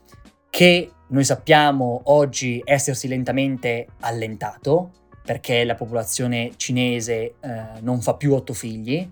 che 0.50 0.90
noi 1.08 1.24
sappiamo 1.24 2.02
oggi 2.04 2.60
essersi 2.62 3.08
lentamente 3.08 3.86
allentato 4.00 4.90
perché 5.24 5.64
la 5.64 5.74
popolazione 5.74 6.52
cinese 6.56 7.14
eh, 7.14 7.34
non 7.80 8.00
fa 8.00 8.14
più 8.14 8.34
otto 8.34 8.52
figli, 8.52 9.08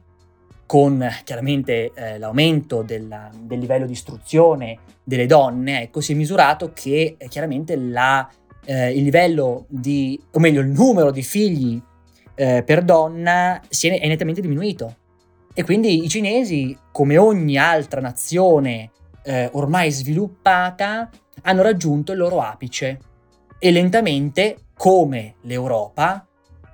con 0.67 1.05
chiaramente 1.25 1.91
eh, 1.95 2.19
l'aumento 2.19 2.83
della, 2.83 3.29
del 3.37 3.59
livello 3.59 3.87
di 3.87 3.93
istruzione 3.93 4.79
delle 5.03 5.27
donne, 5.27 5.83
ecco, 5.83 6.01
si 6.01 6.13
è 6.13 6.15
misurato 6.15 6.73
che 6.73 7.17
eh, 7.19 7.29
chiaramente 7.29 7.75
la, 7.75 8.29
eh, 8.65 8.93
il 8.93 9.03
livello 9.03 9.65
di, 9.69 10.21
o 10.33 10.39
meglio, 10.39 10.61
il 10.61 10.69
numero 10.69 11.11
di 11.11 11.23
figli 11.23 11.81
eh, 12.37 12.63
per 12.63 12.83
donna 12.83 13.61
è, 13.61 14.01
è 14.01 14.07
nettamente 14.07 14.41
diminuito. 14.41 14.97
E 15.53 15.65
quindi 15.65 16.05
i 16.05 16.09
cinesi, 16.09 16.79
come 16.93 17.19
ogni 17.19 17.59
altra 17.59 18.01
nazione 18.01 18.93
eh, 19.25 19.49
ormai 19.53 19.91
sviluppata, 19.91 21.11
hanno 21.43 21.63
raggiunto 21.63 22.13
il 22.13 22.19
loro 22.19 22.41
apice 22.41 22.99
e 23.59 23.71
lentamente, 23.73 24.57
come 24.81 25.35
l'Europa, 25.43 26.27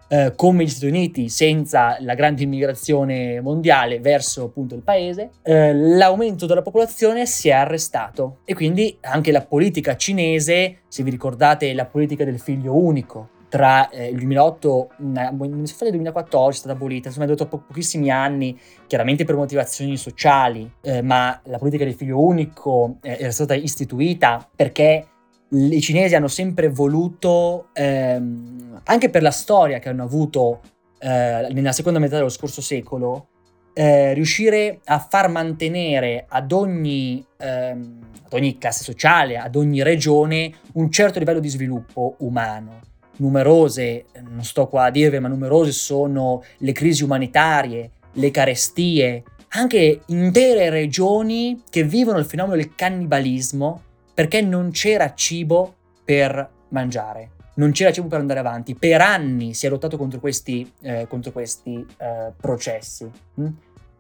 eh, 0.06 0.32
come 0.36 0.62
gli 0.62 0.68
Stati 0.68 0.86
Uniti 0.86 1.28
senza 1.28 1.96
la 1.98 2.14
grande 2.14 2.44
immigrazione 2.44 3.40
mondiale 3.40 3.98
verso 3.98 4.44
appunto 4.44 4.76
il 4.76 4.82
paese, 4.82 5.30
eh, 5.42 5.74
l'aumento 5.74 6.46
della 6.46 6.62
popolazione 6.62 7.26
si 7.26 7.48
è 7.48 7.52
arrestato. 7.52 8.42
E 8.44 8.54
quindi 8.54 8.96
anche 9.00 9.32
la 9.32 9.40
politica 9.40 9.96
cinese, 9.96 10.82
se 10.86 11.02
vi 11.02 11.10
ricordate 11.10 11.74
la 11.74 11.86
politica 11.86 12.24
del 12.24 12.38
figlio 12.38 12.76
unico, 12.76 13.30
tra 13.48 13.88
eh, 13.88 14.06
il 14.06 14.18
2008 14.18 14.90
nel 14.98 15.34
2014 15.34 16.58
è 16.58 16.60
stata 16.60 16.74
abolita, 16.74 17.08
insomma 17.08 17.24
è 17.24 17.28
durato 17.28 17.48
po- 17.48 17.64
pochissimi 17.66 18.08
anni, 18.08 18.56
chiaramente 18.86 19.24
per 19.24 19.34
motivazioni 19.34 19.96
sociali, 19.96 20.70
eh, 20.80 21.02
ma 21.02 21.40
la 21.46 21.58
politica 21.58 21.82
del 21.82 21.94
figlio 21.94 22.22
unico 22.22 22.98
eh, 23.02 23.16
era 23.18 23.32
stata 23.32 23.54
istituita 23.54 24.48
perché 24.54 25.08
i 25.50 25.80
cinesi 25.80 26.14
hanno 26.14 26.28
sempre 26.28 26.68
voluto, 26.68 27.68
ehm, 27.72 28.80
anche 28.84 29.10
per 29.10 29.22
la 29.22 29.30
storia 29.30 29.78
che 29.78 29.88
hanno 29.88 30.02
avuto 30.02 30.60
eh, 30.98 31.48
nella 31.50 31.72
seconda 31.72 31.98
metà 31.98 32.16
dello 32.16 32.28
scorso 32.28 32.60
secolo, 32.60 33.28
eh, 33.72 34.14
riuscire 34.14 34.80
a 34.84 34.98
far 34.98 35.28
mantenere 35.28 36.24
ad 36.28 36.50
ogni, 36.50 37.24
ehm, 37.36 37.98
ad 38.24 38.32
ogni 38.32 38.58
classe 38.58 38.82
sociale, 38.82 39.36
ad 39.36 39.54
ogni 39.54 39.82
regione, 39.82 40.52
un 40.74 40.90
certo 40.90 41.18
livello 41.18 41.40
di 41.40 41.48
sviluppo 41.48 42.16
umano. 42.18 42.80
Numerose, 43.18 44.06
non 44.28 44.42
sto 44.42 44.66
qua 44.66 44.84
a 44.84 44.90
dirvi, 44.90 45.18
ma 45.20 45.28
numerose 45.28 45.72
sono 45.72 46.42
le 46.58 46.72
crisi 46.72 47.04
umanitarie, 47.04 47.90
le 48.12 48.30
carestie, 48.30 49.22
anche 49.50 50.00
intere 50.06 50.70
regioni 50.70 51.62
che 51.70 51.82
vivono 51.84 52.18
il 52.18 52.24
fenomeno 52.24 52.56
del 52.56 52.74
cannibalismo 52.74 53.82
perché 54.16 54.40
non 54.40 54.70
c'era 54.70 55.12
cibo 55.12 55.74
per 56.02 56.50
mangiare, 56.70 57.32
non 57.56 57.72
c'era 57.72 57.92
cibo 57.92 58.06
per 58.06 58.20
andare 58.20 58.38
avanti. 58.38 58.74
Per 58.74 58.98
anni 59.02 59.52
si 59.52 59.66
è 59.66 59.68
lottato 59.68 59.98
contro 59.98 60.20
questi, 60.20 60.72
eh, 60.80 61.06
contro 61.06 61.32
questi 61.32 61.86
eh, 61.98 62.32
processi. 62.34 63.06
Mm? 63.38 63.46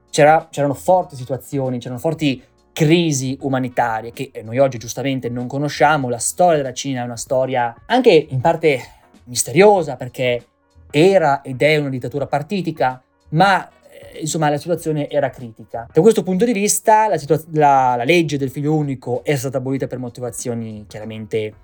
C'era, 0.08 0.48
c'erano 0.50 0.72
forti 0.72 1.16
situazioni, 1.16 1.78
c'erano 1.78 2.00
forti 2.00 2.42
crisi 2.72 3.36
umanitarie 3.42 4.12
che 4.12 4.30
noi 4.42 4.56
oggi 4.58 4.78
giustamente 4.78 5.28
non 5.28 5.46
conosciamo. 5.46 6.08
La 6.08 6.16
storia 6.16 6.56
della 6.56 6.72
Cina 6.72 7.02
è 7.02 7.04
una 7.04 7.18
storia 7.18 7.74
anche 7.84 8.26
in 8.30 8.40
parte 8.40 8.80
misteriosa 9.24 9.96
perché 9.96 10.46
era 10.90 11.42
ed 11.42 11.60
è 11.60 11.76
una 11.76 11.90
dittatura 11.90 12.26
partitica, 12.26 13.02
ma 13.32 13.68
insomma 14.20 14.48
la 14.48 14.58
situazione 14.58 15.08
era 15.08 15.30
critica. 15.30 15.88
Da 15.92 16.00
questo 16.00 16.22
punto 16.22 16.44
di 16.44 16.52
vista 16.52 17.08
la, 17.08 17.16
situa- 17.16 17.42
la, 17.52 17.94
la 17.96 18.04
legge 18.04 18.38
del 18.38 18.50
figlio 18.50 18.74
unico 18.74 19.22
è 19.24 19.34
stata 19.36 19.58
abolita 19.58 19.86
per 19.86 19.98
motivazioni 19.98 20.84
chiaramente 20.86 21.54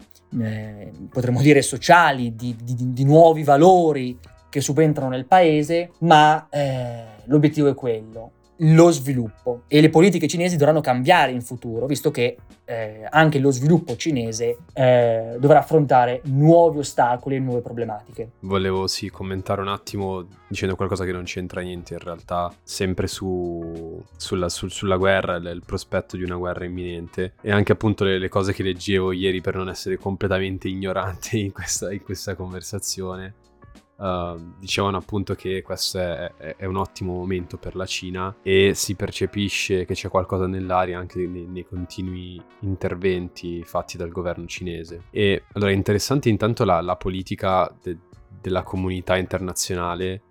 eh, 0.40 0.90
potremmo 1.10 1.40
dire 1.40 1.62
sociali, 1.62 2.34
di, 2.34 2.56
di, 2.62 2.92
di, 2.92 3.04
nuovi 3.04 3.42
valori 3.42 4.18
che 4.48 4.60
subentrano 4.60 5.10
nel 5.10 5.26
paese, 5.26 5.90
ma 6.00 6.48
eh, 6.50 7.04
l'obiettivo 7.24 7.68
è 7.68 7.74
quello 7.74 8.32
lo 8.58 8.90
sviluppo 8.90 9.62
e 9.66 9.80
le 9.80 9.90
politiche 9.90 10.28
cinesi 10.28 10.56
dovranno 10.56 10.80
cambiare 10.80 11.32
in 11.32 11.42
futuro, 11.42 11.86
visto 11.86 12.10
che 12.10 12.36
eh, 12.64 13.06
anche 13.10 13.38
lo 13.38 13.50
sviluppo 13.50 13.96
cinese 13.96 14.58
eh, 14.72 15.36
dovrà 15.38 15.58
affrontare 15.58 16.20
nuovi 16.24 16.78
ostacoli 16.78 17.36
e 17.36 17.38
nuove 17.40 17.60
problematiche. 17.60 18.30
Volevo 18.40 18.86
sì 18.86 19.10
commentare 19.10 19.60
un 19.60 19.68
attimo 19.68 20.26
dicendo 20.46 20.76
qualcosa 20.76 21.04
che 21.04 21.12
non 21.12 21.24
c'entra 21.24 21.60
niente 21.60 21.94
in 21.94 22.00
realtà, 22.00 22.54
sempre 22.62 23.06
su, 23.06 24.02
sulla, 24.16 24.48
su, 24.48 24.68
sulla, 24.68 24.96
guerra, 24.96 25.36
il, 25.36 25.46
il, 25.46 25.62
prospetto 25.66 26.16
di 26.16 26.22
una 26.22 26.36
guerra 26.36 26.64
imminente 26.64 27.34
e 27.40 27.50
anche 27.50 27.72
appunto 27.72 28.04
le, 28.04 28.18
le, 28.18 28.28
cose 28.28 28.52
che 28.52 28.62
leggevo 28.62 29.12
ieri 29.12 29.40
per 29.40 29.56
non 29.56 29.68
essere 29.68 29.96
completamente 29.96 30.68
ignorante 30.68 31.38
in 31.38 31.52
questa, 31.52 31.92
in 31.92 32.02
questa 32.02 32.34
conversazione. 32.34 33.34
Uh, 34.02 34.54
dicevano 34.58 34.96
appunto 34.96 35.36
che 35.36 35.62
questo 35.62 36.00
è, 36.00 36.56
è, 36.56 36.64
un 36.64 36.74
ottimo 36.74 37.12
momento 37.12 37.56
per 37.56 37.76
la 37.76 37.86
Cina 37.86 38.34
e 38.42 38.72
si 38.74 38.96
percepisce 38.96 39.84
che 39.84 39.94
c'è 39.94 40.08
qualcosa 40.08 40.48
nell'aria 40.48 40.98
anche 40.98 41.24
nei, 41.24 41.46
nei 41.46 41.64
continui 41.64 42.42
interventi 42.62 43.62
fatti 43.62 43.96
dal 43.96 44.10
governo 44.10 44.46
cinese. 44.46 45.04
E 45.10 45.44
allora 45.52 45.70
è 45.70 45.74
interessante 45.74 46.28
intanto 46.28 46.64
la, 46.64 46.80
la 46.80 46.96
politica 46.96 47.72
de, 47.80 47.96
della 48.40 48.64
comunità 48.64 49.16
internazionale, 49.16 50.22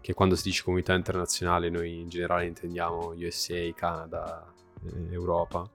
che 0.00 0.14
quando 0.14 0.34
si 0.34 0.44
dice 0.44 0.62
comunità 0.64 0.94
internazionale 0.94 1.68
noi 1.68 2.00
in 2.00 2.08
generale 2.08 2.46
intendiamo 2.46 3.12
USA, 3.14 3.60
Canada, 3.74 4.50
eh, 4.86 5.12
Europa 5.12 5.68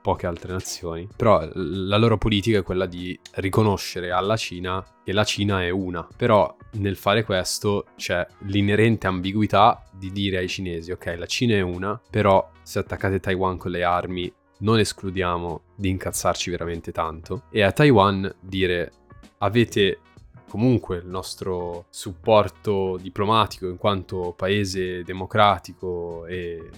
poche 0.00 0.26
altre 0.26 0.52
nazioni, 0.52 1.08
però 1.14 1.46
la 1.52 1.96
loro 1.96 2.16
politica 2.16 2.58
è 2.58 2.62
quella 2.62 2.86
di 2.86 3.18
riconoscere 3.34 4.10
alla 4.10 4.36
Cina 4.36 4.84
che 5.04 5.12
la 5.12 5.24
Cina 5.24 5.62
è 5.62 5.70
una, 5.70 6.06
però 6.16 6.56
nel 6.72 6.96
fare 6.96 7.24
questo 7.24 7.86
c'è 7.96 8.26
l'inerente 8.46 9.06
ambiguità 9.06 9.84
di 9.92 10.10
dire 10.12 10.38
ai 10.38 10.48
cinesi 10.48 10.92
ok 10.92 11.16
la 11.18 11.26
Cina 11.26 11.54
è 11.54 11.60
una, 11.60 12.00
però 12.10 12.48
se 12.62 12.78
attaccate 12.78 13.20
Taiwan 13.20 13.56
con 13.56 13.70
le 13.70 13.84
armi 13.84 14.32
non 14.60 14.78
escludiamo 14.78 15.62
di 15.74 15.88
incazzarci 15.88 16.50
veramente 16.50 16.92
tanto. 16.92 17.44
E 17.50 17.62
a 17.62 17.72
Taiwan 17.72 18.32
dire 18.40 18.92
avete 19.38 20.00
comunque 20.48 20.96
il 20.96 21.06
nostro 21.06 21.86
supporto 21.90 22.98
diplomatico 23.00 23.68
in 23.68 23.76
quanto 23.76 24.34
paese 24.36 25.02
democratico 25.02 26.26
e 26.26 26.68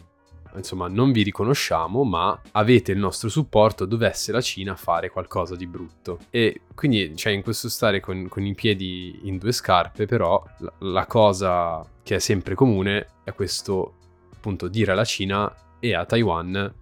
insomma 0.57 0.89
non 0.89 1.13
vi 1.13 1.23
riconosciamo, 1.23 2.05
ma 2.05 2.41
avete 2.53 2.93
il 2.93 2.99
nostro 2.99 3.29
supporto 3.29 3.85
dovesse 3.85 4.33
la 4.33 4.41
Cina 4.41 4.77
fare 4.77 5.11
qualcosa 5.11 5.57
di 5.57 5.67
brutto. 5.67 6.19
E 6.31 6.63
quindi, 6.75 7.17
cioè, 7.17 7.33
in 7.33 7.43
questo 7.43 7.69
stare 7.69 8.01
con, 8.01 8.29
con 8.29 8.45
i 8.45 8.55
piedi 8.55 9.21
in 9.25 9.39
due 9.39 9.53
scarpe, 9.53 10.07
però 10.07 10.43
la, 10.59 10.73
la 10.79 11.07
cosa 11.07 11.85
che 12.03 12.17
è 12.17 12.19
sempre 12.19 12.55
comune 12.55 13.07
è 13.25 13.33
questo, 13.33 13.95
appunto, 14.35 14.69
dire 14.69 14.93
alla 14.93 15.05
Cina 15.05 15.55
e 15.79 15.95
a 15.95 16.05
Taiwan 16.05 16.75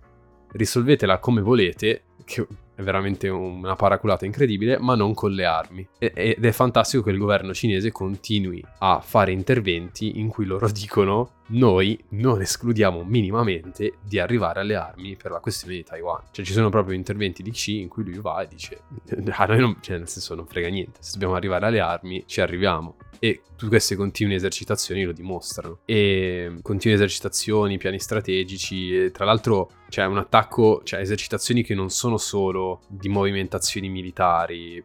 risolvetela 0.52 1.18
come 1.18 1.40
volete, 1.40 2.04
che 2.24 2.46
è 2.80 2.82
veramente 2.82 3.28
una 3.28 3.76
paraculata 3.76 4.24
incredibile, 4.24 4.78
ma 4.78 4.94
non 4.94 5.14
con 5.14 5.32
le 5.32 5.44
armi. 5.44 5.86
Ed 5.98 6.44
è 6.44 6.50
fantastico 6.52 7.02
che 7.02 7.10
il 7.10 7.18
governo 7.18 7.54
cinese 7.54 7.92
continui 7.92 8.64
a 8.78 9.00
fare 9.00 9.32
interventi 9.32 10.18
in 10.18 10.28
cui 10.28 10.46
loro 10.46 10.68
dicono 10.72 11.38
noi 11.50 11.98
non 12.10 12.40
escludiamo 12.40 13.02
minimamente 13.04 13.94
di 14.02 14.18
arrivare 14.18 14.60
alle 14.60 14.76
armi 14.76 15.16
per 15.16 15.30
la 15.30 15.40
questione 15.40 15.74
di 15.74 15.84
Taiwan. 15.84 16.22
Cioè 16.30 16.44
ci 16.44 16.52
sono 16.52 16.70
proprio 16.70 16.94
interventi 16.94 17.42
di 17.42 17.50
Xi 17.50 17.80
in 17.80 17.88
cui 17.88 18.04
lui 18.04 18.18
va 18.18 18.42
e 18.42 18.48
dice 18.48 18.82
a 19.30 19.44
noi 19.46 19.58
non, 19.58 19.76
cioè 19.80 19.98
nel 19.98 20.08
senso 20.08 20.34
non 20.34 20.46
frega 20.46 20.68
niente, 20.68 21.00
se 21.00 21.12
dobbiamo 21.12 21.34
arrivare 21.34 21.66
alle 21.66 21.80
armi 21.80 22.24
ci 22.26 22.40
arriviamo. 22.40 22.96
E 23.20 23.42
tutte 23.50 23.68
queste 23.68 23.94
continue 23.96 24.34
esercitazioni 24.34 25.04
lo 25.04 25.12
dimostrano. 25.12 25.80
E 25.84 26.58
continue 26.62 26.96
esercitazioni, 26.96 27.78
piani 27.78 28.00
strategici, 28.00 29.10
tra 29.12 29.24
l'altro 29.24 29.70
c'è 29.88 30.04
un 30.06 30.18
attacco, 30.18 30.80
cioè 30.82 31.00
esercitazioni 31.00 31.62
che 31.62 31.74
non 31.74 31.90
sono 31.90 32.16
solo 32.16 32.80
di 32.88 33.08
movimentazioni 33.08 33.88
militari, 33.88 34.82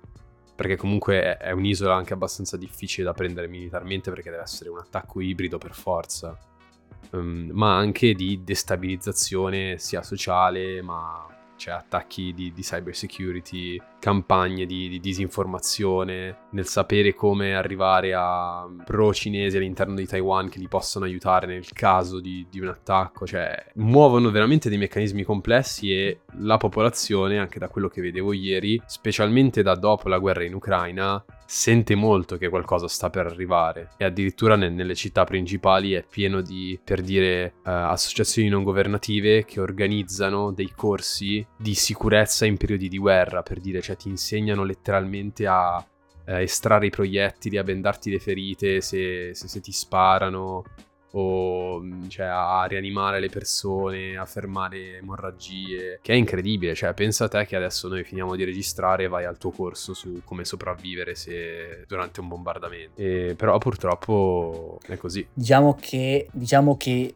perché 0.54 0.76
comunque 0.76 1.38
è 1.38 1.52
un'isola 1.52 1.96
anche 1.96 2.14
abbastanza 2.14 2.58
difficile 2.58 3.06
da 3.06 3.14
prendere 3.14 3.48
militarmente 3.48 4.12
perché 4.12 4.30
deve 4.30 4.44
essere 4.44 4.70
un 4.70 4.80
attacco 4.80 5.22
ibrido 5.22 5.58
per 5.58 5.74
forza 5.74 6.38
um, 7.12 7.50
ma 7.52 7.76
anche 7.76 8.14
di 8.14 8.42
destabilizzazione 8.44 9.78
sia 9.78 10.02
sociale, 10.02 10.82
ma 10.82 11.26
cioè 11.58 11.74
attacchi 11.74 12.34
di, 12.34 12.52
di 12.54 12.62
cyber 12.62 12.96
security, 12.96 13.82
campagne 14.00 14.66
di, 14.66 14.88
di, 14.90 15.00
disinformazione, 15.00 16.38
nel 16.52 16.68
sapere 16.68 17.14
come 17.14 17.56
arrivare 17.56 18.14
a 18.14 18.68
pro-cinesi 18.84 19.58
all'interno 19.58 19.96
di 19.96 20.06
Taiwan 20.06 20.50
che 20.50 20.60
li 20.60 20.68
possono 20.68 21.06
aiutare 21.06 21.48
nel 21.48 21.72
caso 21.72 22.20
di, 22.20 22.46
di, 22.50 22.60
un 22.60 22.68
attacco, 22.68 23.26
cioè 23.26 23.66
muovono 23.76 24.30
veramente 24.32 24.70
dei 24.70 24.78
meccanismi 24.78 25.24
complessi 25.24 25.92
e 25.92 26.20
la 26.40 26.58
popolazione, 26.58 27.40
anche 27.40 27.60
da 27.60 27.68
quello 27.68 27.88
che 27.88 28.02
vedevo 28.02 28.34
ieri, 28.34 28.82
specialmente 28.86 29.64
da 29.64 29.76
dopo 29.76 30.08
la 30.08 30.20
guerra 30.20 30.44
in 30.44 30.54
Ucraina, 30.54 31.24
sente 31.46 31.96
molto 31.96 32.38
che 32.38 32.50
qualcosa 32.50 32.88
sta 32.88 33.10
per 33.10 33.28
arrivare. 33.28 33.92
E 33.98 34.06
addirittura 34.06 34.56
ne- 34.56 34.70
nelle 34.70 34.96
città 34.96 35.24
principali 35.24 35.94
è 35.94 36.04
pieno 36.04 36.42
di, 36.42 36.80
per 36.84 37.02
dire, 37.02 37.56
uh, 37.58 37.70
associazioni 37.70 38.50
non 38.50 38.64
governative 38.64 39.46
che 39.46 39.60
organizzano 39.60 40.52
dei 40.52 40.72
corsi 40.76 41.46
di 41.58 41.74
sicurezza 41.74 42.46
in 42.46 42.58
periodi 42.58 42.88
di 42.88 42.98
guerra, 42.98 43.42
per 43.42 43.60
dire, 43.60 43.82
cioè 43.82 43.96
ti 43.96 44.10
insegnano 44.10 44.64
letteralmente 44.64 45.46
a 45.48 45.78
uh, 45.78 46.32
estrarre 46.32 46.88
i 46.88 46.92
proiettili, 46.92 47.58
a 47.58 47.64
bendarti 47.64 48.10
le 48.10 48.20
ferite 48.20 48.82
se, 48.82 49.32
se, 49.34 49.48
se 49.48 49.62
ti 49.62 49.72
sparano, 49.72 50.64
o 51.18 51.80
mm, 51.82 52.08
cioè, 52.08 52.26
a 52.26 52.66
rianimare 52.66 53.20
le 53.20 53.30
persone, 53.30 54.18
a 54.18 54.26
fermare 54.26 54.98
emorragie, 54.98 56.00
che 56.02 56.14
è 56.14 56.16
incredibile, 56.16 56.76
cioè 56.76 56.94
pensa 56.94 57.26
a 57.26 57.28
te 57.28 57.46
che 57.46 57.56
adesso 57.56 57.88
noi 57.88 58.04
finiamo 58.04 58.36
di 58.36 58.44
registrare 58.44 59.06
e 59.06 59.08
vai 59.08 59.26
al 59.26 59.38
tuo 59.38 59.52
corso 59.52 59.94
su 59.94 60.22
come 60.24 60.46
sopravvivere 60.46 61.16
se, 61.16 61.86
durante 61.88 62.20
un 62.20 62.28
bombardamento. 62.28 63.02
E, 63.02 63.34
però 63.38 63.58
purtroppo 63.58 64.80
è 64.86 64.98
così. 64.98 65.26
Diciamo 65.34 65.78
che, 65.80 66.28
diciamo 66.32 66.76
che 66.76 67.16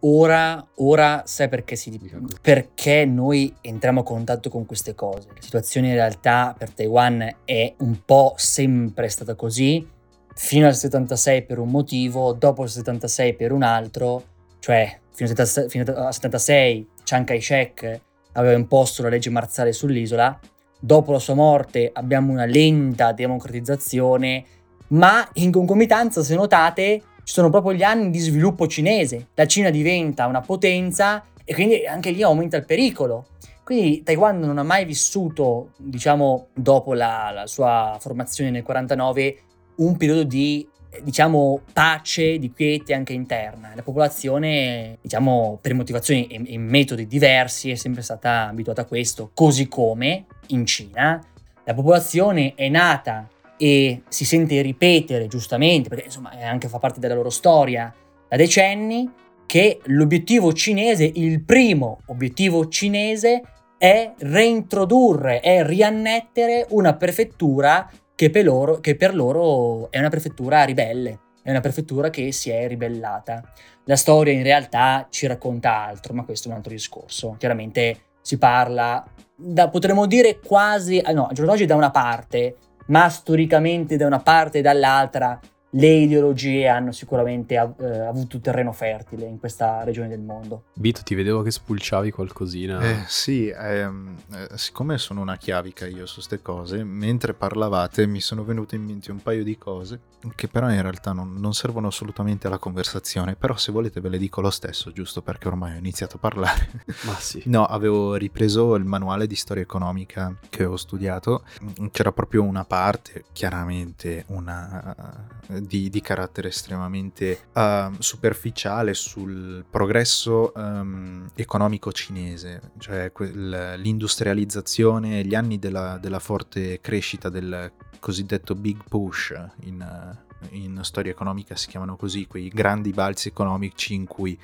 ora, 0.00 0.66
ora 0.76 1.22
sai 1.24 1.48
perché, 1.48 1.76
si, 1.76 1.98
perché 2.40 3.04
noi 3.04 3.54
entriamo 3.60 4.00
a 4.00 4.04
contatto 4.04 4.50
con 4.50 4.66
queste 4.66 4.94
cose. 4.94 5.28
La 5.28 5.40
situazione 5.40 5.88
in 5.88 5.94
realtà 5.94 6.54
per 6.58 6.72
Taiwan 6.72 7.36
è 7.44 7.74
un 7.78 8.04
po' 8.04 8.34
sempre 8.36 9.08
stata 9.08 9.36
così 9.36 9.98
fino 10.42 10.66
al 10.66 10.74
76 10.74 11.44
per 11.44 11.58
un 11.58 11.68
motivo, 11.68 12.32
dopo 12.32 12.62
il 12.62 12.70
76 12.70 13.34
per 13.34 13.52
un 13.52 13.62
altro, 13.62 14.24
cioè 14.58 14.98
fino 15.12 15.30
al 15.30 16.12
76 16.14 16.88
Chiang 17.04 17.26
Kai-shek 17.26 18.00
aveva 18.32 18.56
imposto 18.56 19.02
la 19.02 19.10
legge 19.10 19.28
marziale 19.28 19.72
sull'isola, 19.74 20.40
dopo 20.80 21.12
la 21.12 21.18
sua 21.18 21.34
morte 21.34 21.90
abbiamo 21.92 22.32
una 22.32 22.46
lenta 22.46 23.12
democratizzazione, 23.12 24.44
ma 24.88 25.28
in 25.34 25.52
concomitanza, 25.52 26.22
se 26.22 26.34
notate, 26.34 27.02
ci 27.22 27.34
sono 27.34 27.50
proprio 27.50 27.74
gli 27.74 27.82
anni 27.82 28.08
di 28.08 28.18
sviluppo 28.18 28.66
cinese. 28.66 29.28
La 29.34 29.46
Cina 29.46 29.68
diventa 29.68 30.26
una 30.26 30.40
potenza 30.40 31.22
e 31.44 31.52
quindi 31.52 31.86
anche 31.86 32.10
lì 32.12 32.22
aumenta 32.22 32.56
il 32.56 32.64
pericolo. 32.64 33.26
Quindi 33.62 34.02
Taiwan 34.02 34.40
non 34.40 34.56
ha 34.56 34.64
mai 34.64 34.86
vissuto, 34.86 35.72
diciamo, 35.76 36.48
dopo 36.54 36.94
la, 36.94 37.30
la 37.30 37.46
sua 37.46 37.98
formazione 38.00 38.50
nel 38.50 38.62
49, 38.62 39.36
un 39.80 39.96
periodo 39.96 40.24
di 40.24 40.66
diciamo 41.02 41.60
pace, 41.72 42.38
di 42.38 42.52
quiete 42.52 42.94
anche 42.94 43.12
interna. 43.12 43.72
La 43.74 43.82
popolazione, 43.82 44.98
diciamo, 45.00 45.58
per 45.60 45.74
motivazioni 45.74 46.26
e, 46.26 46.42
e, 46.46 46.58
metodi 46.58 47.06
diversi 47.06 47.70
è 47.70 47.74
sempre 47.76 48.02
stata 48.02 48.48
abituata 48.48 48.82
a 48.82 48.86
questo, 48.86 49.30
così 49.32 49.68
come 49.68 50.26
in 50.48 50.66
Cina 50.66 51.22
la 51.64 51.74
popolazione 51.74 52.54
è 52.56 52.68
nata 52.68 53.28
e 53.56 54.02
si 54.08 54.24
sente 54.24 54.60
ripetere 54.62 55.28
giustamente, 55.28 55.88
perché 55.88 56.06
insomma 56.06 56.30
anche 56.42 56.68
fa 56.68 56.78
parte 56.78 56.98
della 56.98 57.14
loro 57.14 57.30
storia 57.30 57.94
da 58.28 58.36
decenni, 58.36 59.08
che 59.46 59.80
l'obiettivo 59.84 60.52
cinese, 60.52 61.10
il 61.12 61.42
primo 61.42 62.00
obiettivo 62.06 62.68
cinese 62.68 63.42
è 63.76 64.12
reintrodurre, 64.18 65.40
è 65.40 65.64
riannettere 65.64 66.66
una 66.70 66.94
prefettura 66.94 67.88
che 68.20 68.28
per, 68.28 68.44
loro, 68.44 68.80
che 68.80 68.96
per 68.96 69.14
loro 69.14 69.90
è 69.90 69.98
una 69.98 70.10
prefettura 70.10 70.64
ribelle, 70.64 71.20
è 71.42 71.48
una 71.48 71.60
prefettura 71.60 72.10
che 72.10 72.32
si 72.32 72.50
è 72.50 72.68
ribellata. 72.68 73.42
La 73.86 73.96
storia 73.96 74.34
in 74.34 74.42
realtà 74.42 75.06
ci 75.08 75.26
racconta 75.26 75.86
altro, 75.86 76.12
ma 76.12 76.24
questo 76.24 76.48
è 76.48 76.50
un 76.50 76.58
altro 76.58 76.70
discorso. 76.70 77.36
Chiaramente 77.38 78.08
si 78.20 78.36
parla, 78.36 79.02
da, 79.34 79.70
potremmo 79.70 80.04
dire 80.04 80.38
quasi, 80.38 80.98
eh 80.98 81.14
no, 81.14 81.28
al 81.28 81.34
giorno 81.34 81.52
d'oggi 81.52 81.64
da 81.64 81.76
una 81.76 81.90
parte, 81.90 82.56
ma 82.88 83.08
storicamente 83.08 83.96
da 83.96 84.04
una 84.04 84.20
parte 84.20 84.58
e 84.58 84.60
dall'altra 84.60 85.40
le 85.70 85.88
ideologie 85.88 86.66
hanno 86.66 86.92
sicuramente 86.92 87.56
av- 87.56 87.80
eh, 87.80 87.98
avuto 88.00 88.40
terreno 88.40 88.72
fertile 88.72 89.26
in 89.26 89.38
questa 89.38 89.84
regione 89.84 90.08
del 90.08 90.20
mondo. 90.20 90.64
Vito, 90.74 91.02
ti 91.04 91.14
vedevo 91.14 91.42
che 91.42 91.50
spulciavi 91.50 92.10
qualcosina. 92.10 92.80
Eh, 92.80 93.04
sì, 93.06 93.48
ehm, 93.48 94.16
eh, 94.34 94.48
siccome 94.56 94.98
sono 94.98 95.20
una 95.20 95.36
chiavica 95.36 95.86
io 95.86 96.06
su 96.06 96.14
queste 96.14 96.42
cose, 96.42 96.82
mentre 96.82 97.34
parlavate 97.34 98.06
mi 98.06 98.20
sono 98.20 98.44
venute 98.44 98.76
in 98.76 98.84
mente 98.84 99.10
un 99.10 99.22
paio 99.22 99.44
di 99.44 99.56
cose 99.56 100.00
che 100.34 100.48
però 100.48 100.70
in 100.70 100.82
realtà 100.82 101.12
non, 101.12 101.36
non, 101.38 101.54
servono 101.54 101.86
assolutamente 101.86 102.46
alla 102.46 102.58
conversazione, 102.58 103.36
però 103.36 103.56
se 103.56 103.72
volete 103.72 104.00
ve 104.00 104.10
le 104.10 104.18
dico 104.18 104.40
lo 104.40 104.50
stesso, 104.50 104.92
giusto 104.92 105.22
perché 105.22 105.48
ormai 105.48 105.74
ho 105.74 105.78
iniziato 105.78 106.16
a 106.16 106.18
parlare. 106.18 106.84
Ma 107.06 107.14
sì. 107.14 107.42
no, 107.46 107.64
avevo 107.64 108.16
ripreso 108.16 108.74
il 108.74 108.84
manuale 108.84 109.26
di 109.26 109.34
storia 109.34 109.62
economica 109.62 110.36
che 110.50 110.64
ho 110.64 110.76
studiato, 110.76 111.44
c'era 111.90 112.12
proprio 112.12 112.42
una 112.42 112.64
parte, 112.64 113.24
chiaramente 113.32 114.24
una 114.28 115.28
di, 115.60 115.88
di 115.88 116.00
carattere 116.00 116.48
estremamente 116.48 117.46
uh, 117.52 117.92
superficiale 117.98 118.94
sul 118.94 119.64
progresso 119.68 120.52
um, 120.54 121.28
economico 121.34 121.92
cinese, 121.92 122.72
cioè 122.78 123.12
que- 123.12 123.30
l'industrializzazione, 123.76 125.24
gli 125.24 125.34
anni 125.34 125.58
della, 125.58 125.98
della, 125.98 126.18
forte 126.18 126.80
crescita 126.80 127.28
del 127.28 127.72
cosiddetto 127.98 128.54
big 128.54 128.82
push 128.88 129.34
in, 129.64 130.16
in 130.50 130.80
storia 130.82 131.12
economica 131.12 131.56
si 131.56 131.68
chiamano 131.68 131.96
così, 131.96 132.26
quei 132.26 132.48
grandi 132.48 132.90
balzi 132.90 133.28
economici 133.28 133.94
in 133.94 134.06
cui 134.06 134.38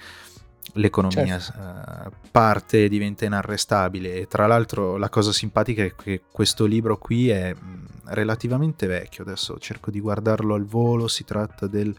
l'economia 0.76 1.38
certo. 1.38 1.60
uh, 1.60 2.10
parte 2.30 2.88
diventa 2.88 3.24
inarrestabile. 3.24 4.14
E 4.14 4.26
tra 4.26 4.46
l'altro 4.46 4.96
la 4.96 5.08
cosa 5.08 5.32
simpatica 5.32 5.82
è 5.82 5.94
che 5.94 6.22
questo 6.30 6.64
libro 6.64 6.98
qui 6.98 7.28
è 7.28 7.52
mh, 7.52 7.86
relativamente 8.06 8.86
vecchio, 8.86 9.24
adesso 9.24 9.58
cerco 9.58 9.90
di 9.90 10.00
guardarlo 10.00 10.54
al 10.54 10.64
volo, 10.64 11.08
si 11.08 11.24
tratta 11.24 11.66
del 11.66 11.94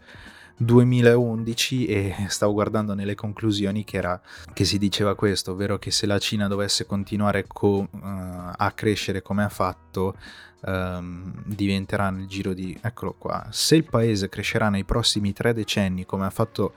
2011 0.58 1.86
e 1.86 2.14
stavo 2.28 2.52
guardando 2.52 2.94
nelle 2.94 3.14
conclusioni 3.14 3.84
che, 3.84 3.96
era, 3.96 4.20
che 4.52 4.64
si 4.64 4.78
diceva 4.78 5.14
questo, 5.14 5.52
ovvero 5.52 5.78
che 5.78 5.90
se 5.90 6.06
la 6.06 6.18
Cina 6.18 6.48
dovesse 6.48 6.86
continuare 6.86 7.46
co, 7.46 7.88
uh, 7.90 7.98
a 8.00 8.72
crescere 8.74 9.22
come 9.22 9.44
ha 9.44 9.48
fatto, 9.48 10.16
um, 10.62 11.32
diventerà 11.44 12.10
nel 12.10 12.26
giro 12.26 12.52
di... 12.52 12.76
eccolo 12.82 13.14
qua, 13.14 13.46
se 13.50 13.76
il 13.76 13.84
paese 13.84 14.28
crescerà 14.28 14.68
nei 14.68 14.84
prossimi 14.84 15.32
tre 15.32 15.54
decenni 15.54 16.04
come 16.04 16.26
ha 16.26 16.30
fatto 16.30 16.74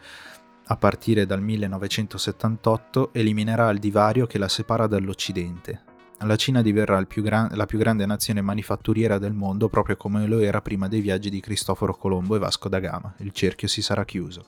a 0.71 0.77
partire 0.77 1.25
dal 1.25 1.41
1978 1.41 3.09
eliminerà 3.11 3.69
il 3.71 3.79
divario 3.79 4.25
che 4.25 4.37
la 4.37 4.47
separa 4.47 4.87
dall'Occidente. 4.87 5.83
La 6.19 6.37
Cina 6.37 6.61
diverrà 6.61 7.03
più 7.03 7.23
gran- 7.23 7.49
la 7.55 7.65
più 7.65 7.77
grande 7.77 8.05
nazione 8.05 8.41
manifatturiera 8.41 9.17
del 9.17 9.33
mondo 9.33 9.67
proprio 9.67 9.97
come 9.97 10.25
lo 10.27 10.39
era 10.39 10.61
prima 10.61 10.87
dei 10.87 11.01
viaggi 11.01 11.29
di 11.29 11.41
Cristoforo 11.41 11.93
Colombo 11.93 12.37
e 12.37 12.39
Vasco 12.39 12.69
da 12.69 12.79
Gama. 12.79 13.15
Il 13.17 13.31
cerchio 13.31 13.67
si 13.67 13.81
sarà 13.81 14.05
chiuso. 14.05 14.45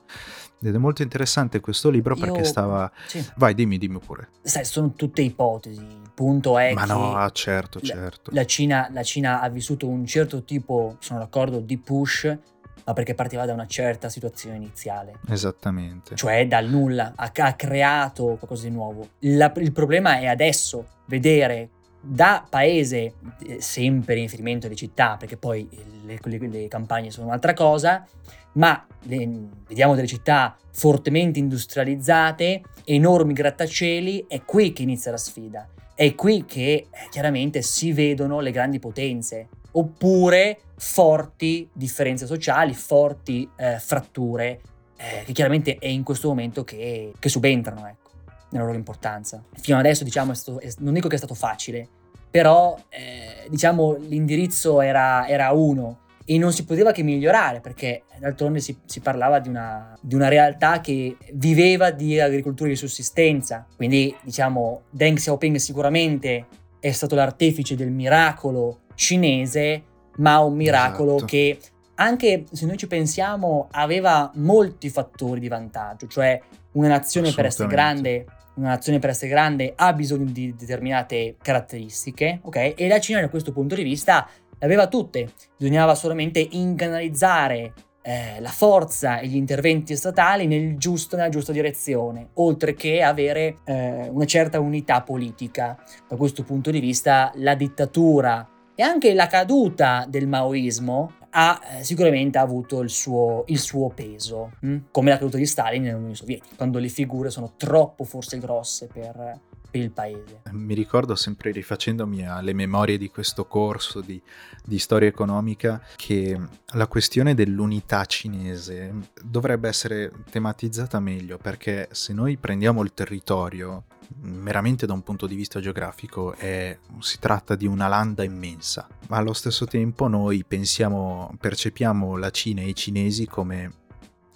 Ed 0.62 0.74
è 0.74 0.78
molto 0.78 1.02
interessante 1.02 1.60
questo 1.60 1.90
libro 1.90 2.16
perché 2.16 2.38
Io... 2.38 2.44
stava... 2.44 2.90
Sì. 3.06 3.22
Vai, 3.36 3.52
dimmi, 3.54 3.76
dimmi 3.76 3.98
pure. 3.98 4.30
Sai, 4.40 4.64
sono 4.64 4.92
tutte 4.92 5.20
ipotesi. 5.20 5.82
Il 5.82 6.10
punto 6.14 6.56
è 6.56 6.72
Ma 6.72 6.82
che... 6.84 6.92
no, 6.92 7.16
ah, 7.16 7.28
certo, 7.30 7.80
la, 7.82 7.86
certo. 7.86 8.30
La 8.32 8.46
Cina, 8.46 8.88
la 8.90 9.02
Cina 9.02 9.40
ha 9.42 9.48
vissuto 9.50 9.86
un 9.86 10.06
certo 10.06 10.42
tipo, 10.44 10.96
sono 11.00 11.18
d'accordo, 11.18 11.58
di 11.58 11.76
push 11.76 12.38
ma 12.84 12.92
perché 12.92 13.14
partiva 13.14 13.46
da 13.46 13.52
una 13.52 13.66
certa 13.66 14.08
situazione 14.08 14.56
iniziale. 14.56 15.20
Esattamente. 15.28 16.14
Cioè 16.14 16.46
dal 16.46 16.68
nulla, 16.68 17.12
ha, 17.16 17.30
ha 17.32 17.54
creato 17.54 18.24
qualcosa 18.36 18.68
di 18.68 18.74
nuovo. 18.74 19.08
La, 19.20 19.52
il 19.56 19.72
problema 19.72 20.18
è 20.18 20.26
adesso 20.26 20.86
vedere 21.06 21.70
da 22.00 22.44
paese, 22.48 23.14
eh, 23.46 23.60
sempre 23.60 24.16
in 24.16 24.22
riferimento 24.22 24.66
alle 24.66 24.76
città, 24.76 25.16
perché 25.16 25.38
poi 25.38 25.66
le, 26.04 26.18
le, 26.22 26.48
le 26.48 26.68
campagne 26.68 27.10
sono 27.10 27.28
un'altra 27.28 27.54
cosa, 27.54 28.06
ma 28.52 28.86
le, 29.04 29.48
vediamo 29.66 29.94
delle 29.94 30.06
città 30.06 30.54
fortemente 30.70 31.38
industrializzate, 31.38 32.62
enormi 32.84 33.32
grattacieli, 33.32 34.26
è 34.28 34.42
qui 34.44 34.72
che 34.74 34.82
inizia 34.82 35.10
la 35.10 35.16
sfida. 35.16 35.66
È 35.94 36.14
qui 36.14 36.44
che 36.44 36.88
eh, 36.90 37.08
chiaramente 37.08 37.62
si 37.62 37.92
vedono 37.92 38.40
le 38.40 38.50
grandi 38.50 38.78
potenze, 38.78 39.48
oppure 39.76 40.58
forti 40.76 41.68
differenze 41.72 42.26
sociali, 42.26 42.74
forti 42.74 43.48
eh, 43.56 43.78
fratture, 43.78 44.60
eh, 44.96 45.22
che 45.24 45.32
chiaramente 45.32 45.76
è 45.78 45.86
in 45.86 46.02
questo 46.02 46.28
momento 46.28 46.64
che, 46.64 47.12
che 47.18 47.28
subentrano, 47.28 47.86
ecco, 47.86 48.10
nella 48.50 48.64
loro 48.64 48.76
importanza. 48.76 49.42
Fino 49.54 49.78
adesso, 49.78 50.04
diciamo, 50.04 50.32
è 50.32 50.34
stato, 50.34 50.60
è, 50.60 50.68
non 50.78 50.94
dico 50.94 51.08
che 51.08 51.14
è 51.14 51.18
stato 51.18 51.34
facile, 51.34 51.88
però, 52.30 52.76
eh, 52.88 53.46
diciamo, 53.48 53.94
l'indirizzo 53.94 54.80
era, 54.80 55.26
era, 55.28 55.52
uno 55.52 56.00
e 56.24 56.38
non 56.38 56.52
si 56.52 56.64
poteva 56.64 56.90
che 56.90 57.02
migliorare, 57.02 57.60
perché 57.60 58.04
d'altronde 58.18 58.60
si, 58.60 58.76
si 58.86 59.00
parlava 59.00 59.38
di 59.38 59.48
una, 59.48 59.96
di 60.00 60.14
una 60.14 60.28
realtà 60.28 60.80
che 60.80 61.16
viveva 61.34 61.90
di 61.90 62.18
agricoltura 62.18 62.68
di 62.68 62.76
sussistenza, 62.76 63.66
quindi, 63.76 64.14
diciamo, 64.22 64.82
Deng 64.90 65.16
Xiaoping 65.16 65.56
sicuramente 65.56 66.46
è 66.80 66.92
stato 66.92 67.14
l'artefice 67.14 67.76
del 67.76 67.90
miracolo 67.90 68.80
cinese, 68.94 69.82
ma 70.16 70.38
un 70.40 70.54
miracolo 70.54 71.16
esatto. 71.16 71.26
che 71.26 71.58
anche 71.96 72.44
se 72.50 72.66
noi 72.66 72.76
ci 72.76 72.86
pensiamo 72.86 73.68
aveva 73.70 74.30
molti 74.34 74.88
fattori 74.88 75.40
di 75.40 75.48
vantaggio, 75.48 76.06
cioè 76.06 76.40
una 76.72 76.88
nazione 76.88 77.32
per 77.32 77.46
essere 77.46 77.68
grande 77.68 78.26
una 78.54 78.68
nazione 78.68 78.98
per 78.98 79.10
essere 79.10 79.30
grande 79.30 79.72
ha 79.74 79.92
bisogno 79.92 80.30
di 80.30 80.54
determinate 80.54 81.36
caratteristiche, 81.42 82.40
ok? 82.42 82.74
E 82.76 82.88
la 82.88 83.00
Cina 83.00 83.20
da 83.20 83.28
questo 83.28 83.52
punto 83.52 83.74
di 83.74 83.82
vista 83.82 84.28
le 84.58 84.64
aveva 84.64 84.86
tutte, 84.86 85.32
bisognava 85.56 85.94
solamente 85.94 86.46
incanalizzare 86.52 87.72
eh, 88.02 88.38
la 88.40 88.50
forza 88.50 89.18
e 89.18 89.26
gli 89.26 89.36
interventi 89.36 89.96
statali 89.96 90.46
nel 90.46 90.76
giusto, 90.76 91.16
nella 91.16 91.30
giusta 91.30 91.52
direzione, 91.52 92.28
oltre 92.34 92.74
che 92.74 93.02
avere 93.02 93.58
eh, 93.64 94.08
una 94.10 94.26
certa 94.26 94.60
unità 94.60 95.02
politica. 95.02 95.76
Da 96.08 96.16
questo 96.16 96.44
punto 96.44 96.70
di 96.70 96.80
vista 96.80 97.32
la 97.36 97.54
dittatura 97.54 98.46
e 98.74 98.82
anche 98.82 99.14
la 99.14 99.26
caduta 99.26 100.06
del 100.08 100.26
maoismo 100.26 101.12
ha 101.30 101.60
eh, 101.78 101.84
sicuramente 101.84 102.38
avuto 102.38 102.80
il 102.80 102.90
suo, 102.90 103.44
il 103.48 103.58
suo 103.58 103.88
peso, 103.88 104.52
hm? 104.60 104.76
come 104.90 105.10
la 105.10 105.18
caduta 105.18 105.36
di 105.36 105.46
Stalin 105.46 105.82
nell'Unione 105.82 106.14
Sovietica, 106.14 106.54
quando 106.56 106.78
le 106.78 106.88
figure 106.88 107.30
sono 107.30 107.54
troppo 107.56 108.04
forse 108.04 108.38
grosse 108.38 108.86
per, 108.86 109.40
il 109.78 109.90
paese. 109.90 110.42
Mi 110.52 110.74
ricordo 110.74 111.14
sempre 111.14 111.50
rifacendomi 111.50 112.26
alle 112.26 112.52
memorie 112.52 112.98
di 112.98 113.10
questo 113.10 113.46
corso 113.46 114.00
di, 114.00 114.20
di, 114.64 114.78
storia 114.78 115.08
economica 115.08 115.82
che 115.96 116.38
la 116.74 116.86
questione 116.86 117.34
dell'unità 117.34 118.04
cinese 118.04 118.92
dovrebbe 119.22 119.68
essere 119.68 120.12
tematizzata 120.30 121.00
meglio 121.00 121.38
perché 121.38 121.88
se 121.90 122.12
noi 122.12 122.36
prendiamo 122.36 122.82
il 122.82 122.94
territorio 122.94 123.84
meramente 124.20 124.86
da 124.86 124.92
un 124.92 125.02
punto 125.02 125.26
di 125.26 125.34
vista 125.34 125.60
geografico 125.60 126.34
è, 126.34 126.76
si 127.00 127.18
tratta 127.18 127.54
di 127.54 127.66
una 127.66 127.88
landa 127.88 128.22
immensa, 128.22 128.86
ma 129.08 129.16
allo 129.16 129.32
stesso 129.32 129.66
tempo 129.66 130.08
noi 130.08 130.44
pensiamo, 130.44 131.34
percepiamo 131.38 132.16
la 132.16 132.30
Cina 132.30 132.60
e 132.62 132.68
i 132.68 132.74
cinesi 132.74 133.26
come 133.26 133.82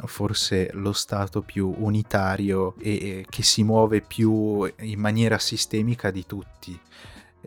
forse 0.06 0.70
lo 0.74 0.92
stato 0.92 1.42
più 1.42 1.74
unitario 1.76 2.74
e 2.78 3.26
che 3.28 3.42
si 3.42 3.64
muove 3.64 4.00
più 4.00 4.64
in 4.80 5.00
maniera 5.00 5.38
sistemica 5.38 6.10
di 6.10 6.24
tutti. 6.24 6.78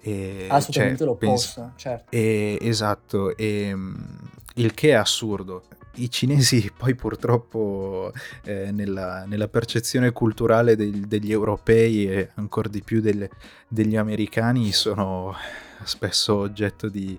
E, 0.02 0.48
Assolutamente 0.50 0.98
cioè, 0.98 1.08
l'opposto, 1.08 1.62
penso, 1.62 1.74
certo. 1.78 2.12
E, 2.12 2.58
esatto, 2.62 3.38
e, 3.38 3.76
il 4.56 4.74
che 4.74 4.90
è 4.90 4.94
assurdo 4.94 5.64
i 5.96 6.10
cinesi 6.10 6.72
poi 6.76 6.96
purtroppo 6.96 8.14
eh, 8.44 8.72
nella, 8.72 9.26
nella, 9.26 9.48
percezione 9.48 10.12
culturale 10.12 10.76
del, 10.76 11.08
degli 11.08 11.32
europei 11.32 12.10
e 12.10 12.30
ancora 12.36 12.70
di 12.70 12.82
più 12.82 13.02
delle, 13.02 13.30
degli 13.68 13.98
americani 13.98 14.72
sono 14.72 15.36
spesso 15.84 16.38
oggetto 16.38 16.88
di, 16.90 17.18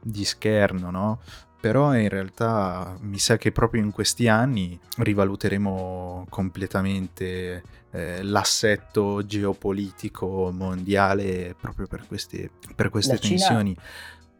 di 0.00 0.24
scherno, 0.24 0.90
no? 0.90 1.20
Però 1.60 1.96
in 1.96 2.10
realtà 2.10 2.94
mi 3.00 3.18
sa 3.18 3.38
che 3.38 3.50
proprio 3.50 3.82
in 3.82 3.90
questi 3.90 4.28
anni 4.28 4.78
rivaluteremo 4.98 6.26
completamente 6.28 7.62
eh, 7.90 8.22
l'assetto 8.22 9.24
geopolitico 9.24 10.50
mondiale 10.52 11.54
proprio 11.58 11.86
per 11.86 12.06
queste, 12.06 12.50
per 12.74 12.90
queste 12.90 13.16
tensioni. 13.16 13.74
Cina... 13.74 13.82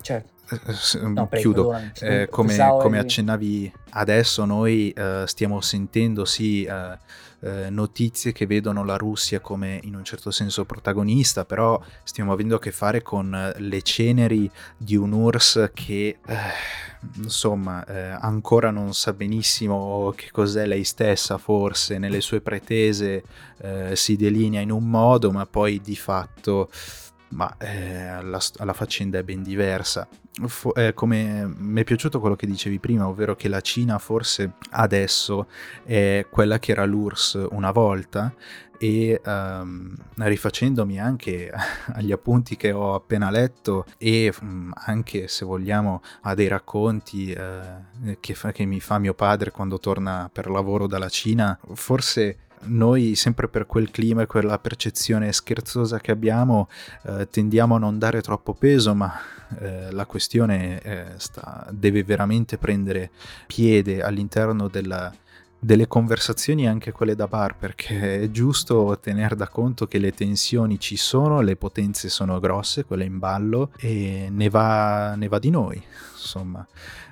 Certo. 0.05 0.33
No, 1.01 1.29
chiudo. 1.29 1.75
Eh, 2.01 2.29
come, 2.31 2.57
come, 2.79 2.99
accennavi 2.99 3.73
adesso, 3.91 4.45
noi 4.45 4.91
eh, 4.91 5.25
stiamo 5.27 5.63
sentendo 5.63 6.27
sì 6.27 6.65
eh, 6.65 6.99
eh, 7.41 7.71
notizie 7.71 8.33
che 8.33 8.47
vedono 8.47 8.85
la 8.85 8.97
Russia 8.97 9.41
come 9.41 9.81
in 9.85 9.95
un 9.97 10.05
certo 10.05 10.31
senso 10.31 10.67
protagonista, 10.67 11.47
però 11.47 11.81
stiamo 12.03 12.33
avendo 12.33 12.57
a 12.57 12.59
che 12.59 12.73
fare 12.73 13.01
con 13.01 13.55
le 13.57 13.83
ceneri 13.83 14.51
di 14.77 14.97
un 14.97 15.13
URSS 15.13 15.71
che 15.73 16.19
insomma 17.17 17.85
ancora 18.21 18.71
non 18.71 18.93
sa 18.95 19.15
benissimo 19.15 20.13
che 20.15 20.31
cos'è 20.31 20.67
lei 20.67 20.85
stessa, 20.85 21.39
forse 21.39 21.97
nelle 21.97 22.21
sue 22.21 22.43
pretese 22.43 23.25
si 23.95 24.17
delinea 24.17 24.61
in 24.61 24.71
un 24.71 24.89
modo, 24.89 25.31
ma 25.31 25.47
poi 25.47 25.81
di 25.81 25.97
fatto 25.97 26.69
ma 27.35 27.55
eh, 27.59 28.23
la, 28.23 28.41
la, 28.65 28.73
faccenda 28.73 29.19
è 29.19 29.23
ben 29.23 29.43
diversa. 29.43 30.07
Fo- 30.47 30.75
eh, 30.75 30.95
come 30.95 31.53
mi 31.57 31.81
è 31.81 31.85
piaciuto 31.85 32.21
quello 32.21 32.37
che 32.37 32.47
dicevi 32.47 32.79
prima, 32.79 33.07
ovvero 33.07 33.37
che 33.37 33.49
la 33.49 33.61
Cina 33.61 33.99
forse 33.99 34.53
adesso 34.71 35.49
è 35.85 36.27
quella 36.31 36.59
che 36.59 36.73
era 36.73 36.85
l'URSS 36.85 37.47
una 37.51 37.71
volta 37.71 38.33
e 38.79 39.21
um, 39.25 39.95
rifacendomi 40.17 41.01
anche 41.01 41.51
agli 41.95 42.13
appunti 42.13 42.57
che 42.57 42.73
ho 42.73 42.95
appena 42.95 43.31
letto 43.31 43.85
e 43.99 44.33
um, 44.41 44.73
anche 44.75 45.29
se 45.29 45.45
vogliamo 45.45 46.03
a 46.23 46.35
dei 46.35 46.49
racconti 46.49 47.37
uh, 47.37 48.17
che, 48.21 48.35
fa, 48.35 48.53
che 48.53 48.65
mi 48.65 48.81
fa 48.81 48.99
mio 48.99 49.15
padre 49.15 49.51
quando 49.51 49.79
torna 49.79 50.29
per 50.33 50.51
lavoro 50.51 50.87
dalla 50.87 51.09
Cina, 51.09 51.59
forse 51.75 52.39
noi 52.67 53.15
sempre 53.15 53.49
per 53.49 53.67
quel 53.67 53.91
clima 53.91 54.23
e 54.23 54.27
quella 54.27 54.59
percezione 54.59 55.33
scherzosa 55.33 56.01
che 56.01 56.11
abbiamo 56.11 56.69
eh, 57.05 57.29
tendiamo 57.29 57.77
a 57.77 57.79
non 57.79 57.99
dare 57.99 58.21
troppo 58.23 58.55
peso, 58.55 58.95
ma 58.95 59.13
eh, 59.59 59.91
la 59.91 60.07
questione 60.07 60.81
eh, 60.81 61.05
sta, 61.17 61.67
deve 61.71 62.03
veramente 62.05 62.59
prendere 62.59 63.11
piede 63.47 64.03
all'interno 64.03 64.69
della, 64.69 65.13
delle 65.65 65.87
conversazioni 65.87 66.69
anche 66.69 66.93
quelle 66.93 67.15
da 67.15 67.27
bar 67.27 67.57
perché 67.57 68.21
è 68.21 68.31
giusto 68.31 68.99
tenere 69.01 69.35
da 69.35 69.49
conto 69.49 69.87
che 69.87 69.99
le 69.99 70.13
tensioni 70.13 70.79
ci 70.79 70.97
sono, 70.97 71.41
le 71.41 71.57
potenze 71.57 72.11
sono 72.11 72.39
grosse, 72.39 72.85
quelle 72.85 73.05
in 73.05 73.19
ballo 73.19 73.73
e 73.79 74.29
ne 74.31 74.51
va, 74.51 75.15
ne 75.15 75.29
va 75.29 75.39
di 75.39 75.51
noi 75.51 75.83
insomma. 76.13 76.67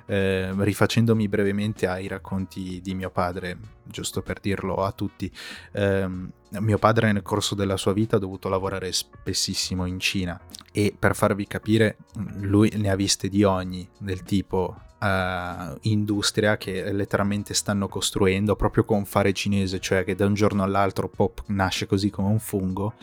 Eh, 0.05 0.51
rifacendomi 0.55 1.29
brevemente 1.29 1.87
ai 1.87 2.07
racconti 2.07 2.81
di 2.81 2.93
mio 2.93 3.09
padre, 3.09 3.57
giusto 3.83 4.21
per 4.21 4.39
dirlo 4.41 4.75
a 4.83 4.91
tutti, 4.91 5.31
eh, 5.71 6.07
mio 6.49 6.77
padre 6.77 7.11
nel 7.11 7.21
corso 7.21 7.55
della 7.55 7.77
sua 7.77 7.93
vita 7.93 8.17
ha 8.17 8.19
dovuto 8.19 8.49
lavorare 8.49 8.91
spessissimo 8.91 9.85
in 9.85 9.99
Cina 9.99 10.39
e 10.71 10.93
per 10.97 11.15
farvi 11.15 11.47
capire 11.47 11.97
lui 12.41 12.71
ne 12.75 12.89
ha 12.89 12.95
viste 12.95 13.29
di 13.29 13.43
ogni 13.43 13.87
del 13.97 14.23
tipo 14.23 14.77
uh, 15.03 15.77
industria 15.81 16.57
che 16.57 16.91
letteralmente 16.91 17.53
stanno 17.53 17.87
costruendo 17.87 18.55
proprio 18.55 18.85
con 18.85 19.05
fare 19.05 19.33
cinese, 19.33 19.79
cioè 19.79 20.03
che 20.03 20.15
da 20.15 20.25
un 20.25 20.33
giorno 20.33 20.63
all'altro 20.63 21.09
pop 21.09 21.43
nasce 21.47 21.85
così 21.85 22.09
come 22.09 22.29
un 22.29 22.39
fungo, 22.39 22.93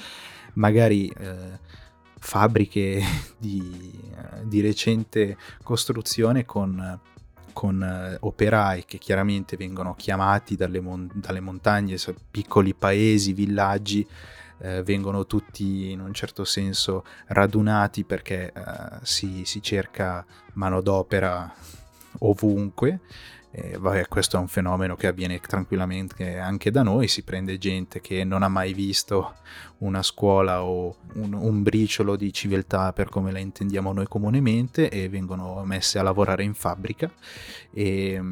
magari 0.55 1.13
uh, 1.19 1.59
fabbriche 2.19 3.03
di, 3.39 3.93
di, 4.45 4.61
recente 4.61 5.37
costruzione 5.63 6.45
con, 6.45 6.99
con 7.53 7.81
uh, 7.81 8.27
operai 8.27 8.85
che 8.85 8.99
chiaramente 8.99 9.57
vengono 9.57 9.95
chiamati 9.95 10.57
dalle, 10.57 10.81
mon- 10.81 11.11
dalle 11.13 11.41
montagne, 11.41 11.97
piccoli 12.31 12.75
paesi, 12.75 13.33
villaggi, 13.33 14.07
eh, 14.63 14.83
vengono 14.83 15.25
tutti 15.25 15.91
in 15.91 16.01
un 16.01 16.13
certo 16.13 16.45
senso 16.45 17.05
radunati 17.29 18.05
perché 18.05 18.53
eh, 18.53 18.63
si, 19.01 19.47
si, 19.47 19.63
cerca 19.63 20.23
manodopera 20.53 21.51
ovunque. 22.21 23.01
Eh, 23.53 23.79
vabbè, 23.79 24.07
questo 24.07 24.37
è 24.37 24.41
un 24.41 24.47
fenomeno 24.47 24.95
che 24.95 25.09
avviene 25.09 25.41
tranquillamente 25.41 26.39
anche 26.39 26.71
da 26.71 26.85
noi, 26.85 27.09
si 27.09 27.25
prende 27.25 27.59
gente 27.59 28.01
che 28.01 28.23
non 28.23 28.45
ha 28.45 28.49
mai 28.49 28.73
visto 28.73 29.35
una 29.79 30.05
scuola 30.05 30.63
o 30.63 30.95
un, 31.15 31.33
un, 31.33 31.63
briciolo 31.63 32.15
di 32.15 32.33
civiltà 32.33 32.93
per 32.93 33.09
come 33.09 33.33
la 33.33 33.41
intendiamo 33.41 33.93
noi 33.93 34.07
comunemente 34.07 34.89
e 34.89 35.09
vengono 35.09 35.65
messe 35.65 35.99
a 35.99 36.05
lavorare 36.05 36.45
in 36.45 36.55
fabbrica 36.55 37.11
e 37.73 38.23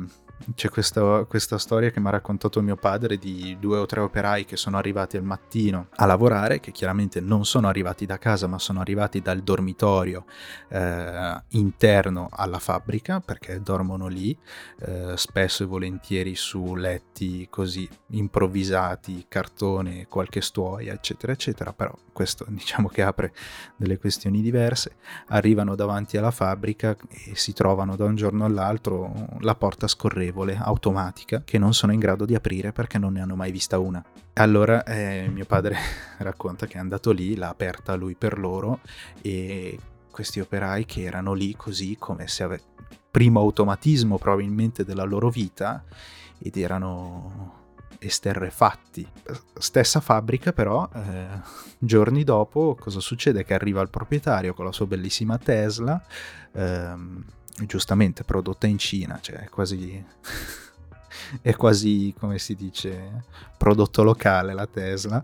c'è 0.55 0.69
questa, 0.69 1.25
questa 1.25 1.59
storia 1.59 1.91
che 1.91 2.01
mi 2.01 2.07
ha 2.07 2.11
raccontato 2.11 2.63
mio 2.63 2.77
padre 2.77 3.17
di 3.17 3.57
due 3.59 3.79
o 3.79 3.87
tre 3.87 4.01
operai 4.01 4.45
che 4.45 4.57
sono 4.57 4.77
arrivati 4.77 5.17
al 5.17 5.25
mattino 5.25 5.89
a 5.97 6.07
lavorare, 6.07 6.61
che 6.61 6.71
chiaramente 6.71 7.21
non 7.21 7.45
sono 7.45 7.69
arrivati 7.69 8.07
da 8.07 8.19
casa 8.19 8.47
ma 8.47 8.59
sono 8.59 8.81
arrivati 8.81 9.21
dal 9.21 9.41
dormitorio 9.41 10.25
eh, 10.69 11.43
interno 11.51 12.29
alla 12.31 12.59
fabbrica 12.59 13.21
perché 13.21 13.61
dormono 13.61 14.07
lì, 14.07 14.37
eh, 14.81 15.17
spesso 15.17 15.65
e 15.65 15.67
volentieri 15.67 16.35
su 16.35 16.75
letti 16.75 17.49
così 17.51 17.89
improvvisati, 18.11 19.27
cartone, 19.29 20.07
qualche 20.09 20.41
stuoia, 20.41 20.93
eccetera, 20.93 21.33
eccetera, 21.33 21.73
però 21.73 21.95
questo 22.13 22.45
diciamo 22.49 22.89
che 22.89 23.03
apre 23.03 23.33
delle 23.77 23.99
questioni 23.99 24.41
diverse, 24.41 24.97
arrivano 25.29 25.75
davanti 25.75 26.17
alla 26.17 26.31
fabbrica 26.31 26.97
e 27.09 27.35
si 27.35 27.53
trovano 27.53 27.97
da 27.97 28.05
un 28.05 28.15
giorno 28.15 28.45
all'altro 28.45 29.13
la 29.41 29.55
porta 29.55 29.87
scorrevole 29.89 30.28
scorrevole, 30.29 30.57
automatica, 30.61 31.43
che 31.45 31.59
non 31.59 31.75
sono 31.75 31.93
in 31.93 31.99
grado 31.99 32.25
di 32.25 32.35
aprire 32.35 32.73
perché 32.73 32.99
non 32.99 33.15
ne 33.15 33.21
hanno 33.21 33.37
mai 33.37 33.51
vista 33.51 33.79
una. 33.79 34.03
Allora 34.35 34.85
eh, 34.85 35.29
mio 35.33 35.45
padre 35.45 35.77
racconta 36.19 36.67
che 36.67 36.75
è 36.75 36.81
andato 36.81 37.11
lì, 37.11 37.35
l'ha 37.35 37.49
aperta 37.49 37.95
lui 37.95 38.15
per 38.15 38.39
loro 38.39 38.81
e 39.23 39.79
questi 40.11 40.41
operai 40.41 40.85
che 40.85 41.03
erano 41.03 41.33
lì 41.33 41.55
così 41.57 41.97
come 41.99 42.29
se 42.29 42.43
avessero 42.43 42.77
primo 43.11 43.41
automatismo 43.41 44.19
probabilmente 44.19 44.85
della 44.85 45.05
loro 45.05 45.31
vita 45.31 45.83
ed 46.39 46.57
erano 46.57 47.57
esterrefatti. 47.99 49.07
Stessa 49.59 50.01
fabbrica 50.01 50.53
però, 50.53 50.89
eh, 50.95 51.27
giorni 51.79 52.23
dopo, 52.23 52.77
cosa 52.79 53.01
succede? 53.01 53.45
Che 53.45 53.55
arriva 53.55 53.81
il 53.81 53.91
proprietario 53.91 54.55
con 54.55 54.67
la 54.67 54.73
sua 54.73 54.87
bellissima 54.87 55.39
Tesla, 55.39 56.01
ehm, 56.53 57.25
giustamente 57.67 58.25
prodotta 58.25 58.67
in 58.67 58.79
Cina, 58.79 59.19
cioè 59.21 59.49
quasi 59.49 60.05
è 61.43 61.55
quasi, 61.55 62.15
come 62.19 62.39
si 62.39 62.55
dice, 62.55 63.25
prodotto 63.57 64.03
locale 64.03 64.55
la 64.55 64.67
Tesla. 64.67 65.23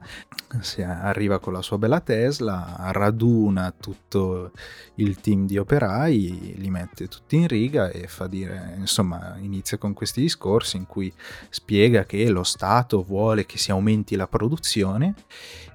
Si 0.61 0.82
arriva 0.82 1.39
con 1.39 1.53
la 1.53 1.62
sua 1.62 1.78
bella 1.78 2.01
Tesla, 2.01 2.76
raduna 2.91 3.72
tutto 3.72 4.53
il 4.97 5.20
team 5.20 5.47
di 5.47 5.59
operai, 5.59 6.55
li 6.57 6.70
mette 6.70 7.09
tutti 7.09 7.37
in 7.37 7.49
riga 7.49 7.91
e 7.91 8.07
fa 8.07 8.26
dire, 8.26 8.74
insomma, 8.78 9.37
inizia 9.39 9.78
con 9.78 9.93
questi 9.95 10.20
discorsi 10.20 10.76
in 10.76 10.87
cui 10.87 11.12
spiega 11.49 12.05
che 12.05 12.28
lo 12.28 12.45
Stato 12.45 13.03
vuole 13.03 13.47
che 13.47 13.59
si 13.59 13.70
aumenti 13.70 14.16
la 14.16 14.28
produzione 14.28 15.14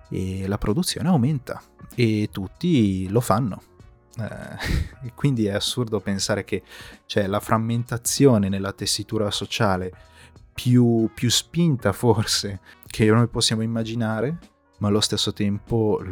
e 0.10 0.48
la 0.48 0.58
produzione 0.58 1.10
aumenta 1.10 1.62
e 1.94 2.30
tutti 2.32 3.08
lo 3.10 3.20
fanno 3.20 3.62
eh, 4.20 5.12
quindi 5.16 5.46
è 5.46 5.54
assurdo 5.54 6.00
pensare 6.00 6.44
che 6.44 6.64
c'è 7.06 7.28
la 7.28 7.40
frammentazione 7.40 8.50
nella 8.50 8.74
tessitura 8.74 9.32
sociale 9.32 9.92
più, 10.54 11.10
più 11.14 11.30
spinta 11.30 11.94
forse 11.94 12.60
che 12.86 13.06
noi 13.06 13.28
possiamo 13.28 13.62
immaginare, 13.62 14.38
ma 14.80 14.88
allo 14.88 15.02
stesso 15.02 15.34
tempo 15.34 16.04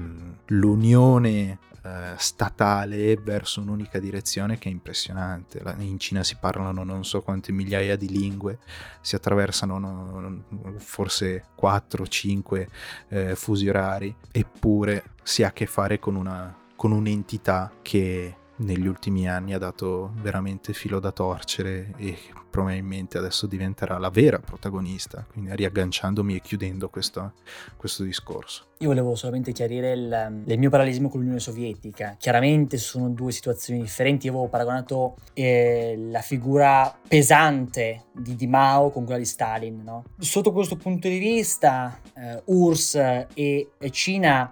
l'unione 0.47 1.59
eh, 1.83 2.13
statale 2.17 3.15
verso 3.15 3.61
un'unica 3.61 3.99
direzione 3.99 4.57
che 4.57 4.67
è 4.67 4.71
impressionante. 4.71 5.61
In 5.79 5.97
Cina 5.99 6.23
si 6.23 6.35
parlano 6.37 6.83
non 6.83 7.05
so 7.05 7.21
quante 7.21 7.51
migliaia 7.51 7.95
di 7.95 8.09
lingue, 8.09 8.59
si 9.01 9.15
attraversano 9.15 10.43
forse 10.77 11.45
4-5 11.59 12.67
eh, 13.09 13.35
fusi 13.35 13.69
orari, 13.69 14.13
eppure 14.31 15.11
si 15.23 15.43
ha 15.43 15.47
a 15.47 15.53
che 15.53 15.65
fare 15.65 15.97
con 15.99 16.15
una 16.15 16.65
con 16.77 16.93
un'entità 16.93 17.73
che 17.81 18.35
negli 18.57 18.87
ultimi 18.87 19.27
anni 19.27 19.53
ha 19.53 19.57
dato 19.57 20.13
veramente 20.21 20.73
filo 20.73 20.99
da 20.99 21.11
torcere 21.11 21.93
e 21.97 22.17
probabilmente 22.49 23.17
adesso 23.17 23.45
diventerà 23.45 23.97
la 23.97 24.09
vera 24.09 24.39
protagonista, 24.39 25.25
quindi 25.29 25.55
riagganciandomi 25.55 26.35
e 26.35 26.41
chiudendo 26.41 26.89
questo, 26.89 27.33
questo 27.75 28.03
discorso. 28.03 28.65
Io 28.79 28.87
volevo 28.87 29.15
solamente 29.15 29.51
chiarire 29.51 29.91
il, 29.93 30.43
il, 30.45 30.57
mio 30.57 30.69
parallelismo 30.69 31.09
con 31.09 31.19
l'Unione 31.19 31.39
Sovietica. 31.39 32.15
Chiaramente 32.17 32.77
sono 32.77 33.09
due 33.09 33.31
situazioni 33.31 33.81
differenti. 33.81 34.27
Io 34.27 34.33
avevo 34.33 34.47
paragonato 34.47 35.17
eh, 35.33 35.95
la 36.09 36.21
figura 36.21 36.95
pesante 37.07 38.05
di, 38.11 38.35
di, 38.35 38.47
Mao 38.47 38.91
con 38.91 39.03
quella 39.03 39.19
di 39.19 39.25
Stalin. 39.25 39.83
No? 39.83 40.03
Sotto 40.19 40.51
questo 40.51 40.75
punto 40.77 41.07
di 41.07 41.17
vista, 41.17 41.99
eh, 42.15 42.41
URSS 42.45 42.95
e, 43.33 43.71
e 43.77 43.89
Cina 43.91 44.51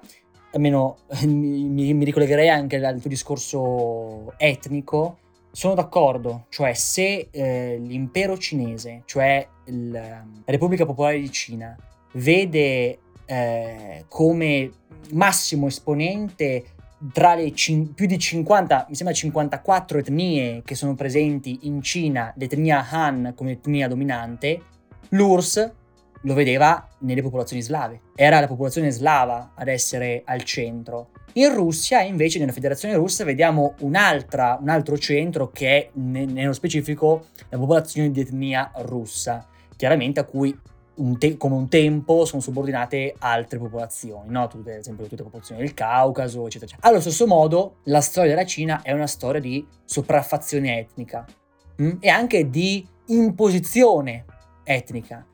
almeno 0.55 0.97
mi, 1.25 1.93
mi, 1.93 2.05
ricollegherei 2.05 2.49
anche 2.49 2.83
al 2.83 2.99
tuo 2.99 3.09
discorso 3.09 4.33
etnico, 4.37 5.19
sono 5.51 5.73
d'accordo, 5.73 6.47
cioè 6.49 6.73
se 6.73 7.29
eh, 7.31 7.77
l'impero 7.79 8.37
cinese, 8.37 9.03
cioè 9.05 9.47
il, 9.65 9.91
la 9.91 10.23
Repubblica 10.45 10.85
Popolare 10.85 11.19
di 11.19 11.31
Cina, 11.31 11.75
vede 12.13 12.99
eh, 13.25 14.05
come 14.07 14.71
massimo 15.11 15.67
esponente 15.67 16.65
tra 17.11 17.35
le 17.35 17.53
cin- 17.53 17.93
più 17.93 18.05
di 18.05 18.17
50, 18.17 18.87
mi 18.89 18.95
sembra 18.95 19.15
54 19.15 19.99
etnie 19.99 20.61
che 20.63 20.75
sono 20.75 20.95
presenti 20.95 21.59
in 21.63 21.81
Cina, 21.81 22.33
l'etnia 22.37 22.85
Han 22.89 23.33
come 23.35 23.51
etnia 23.51 23.87
dominante, 23.87 24.61
l'URSS 25.09 25.71
lo 26.21 26.33
vedeva 26.33 26.87
nelle 26.99 27.21
popolazioni 27.21 27.61
slave. 27.61 28.01
Era 28.15 28.39
la 28.39 28.47
popolazione 28.47 28.89
slava 28.91 29.51
ad 29.55 29.67
essere 29.67 30.21
al 30.25 30.43
centro. 30.43 31.09
In 31.33 31.53
Russia, 31.53 32.01
invece, 32.01 32.39
nella 32.39 32.53
federazione 32.53 32.95
russa, 32.95 33.23
vediamo 33.23 33.75
un 33.79 33.95
altro 33.95 34.97
centro 34.97 35.49
che 35.51 35.67
è, 35.67 35.89
nello 35.93 36.53
specifico, 36.53 37.25
la 37.49 37.57
popolazione 37.57 38.11
di 38.11 38.21
etnia 38.21 38.71
russa, 38.75 39.45
chiaramente 39.75 40.21
a 40.21 40.23
cui 40.23 40.57
un 40.95 41.17
te- 41.17 41.37
come 41.37 41.55
un 41.55 41.67
tempo 41.67 42.25
sono 42.25 42.41
subordinate 42.41 43.15
altre 43.19 43.57
popolazioni, 43.57 44.29
no? 44.29 44.47
tutte, 44.47 44.73
ad 44.73 44.79
esempio 44.79 45.03
tutte 45.03 45.17
le 45.17 45.23
popolazioni 45.23 45.61
del 45.61 45.73
Caucaso, 45.73 46.45
eccetera, 46.45 46.71
eccetera. 46.71 46.87
Allo 46.87 47.01
stesso 47.01 47.27
modo, 47.27 47.77
la 47.83 48.01
storia 48.01 48.29
della 48.29 48.45
Cina 48.45 48.81
è 48.81 48.91
una 48.93 49.07
storia 49.07 49.41
di 49.41 49.65
sopraffazione 49.83 50.77
etnica 50.79 51.25
mh? 51.75 51.85
Mm? 51.85 51.91
e 51.99 52.09
anche 52.09 52.49
di 52.49 52.87
imposizione 53.07 54.25
etnica. 54.63 55.25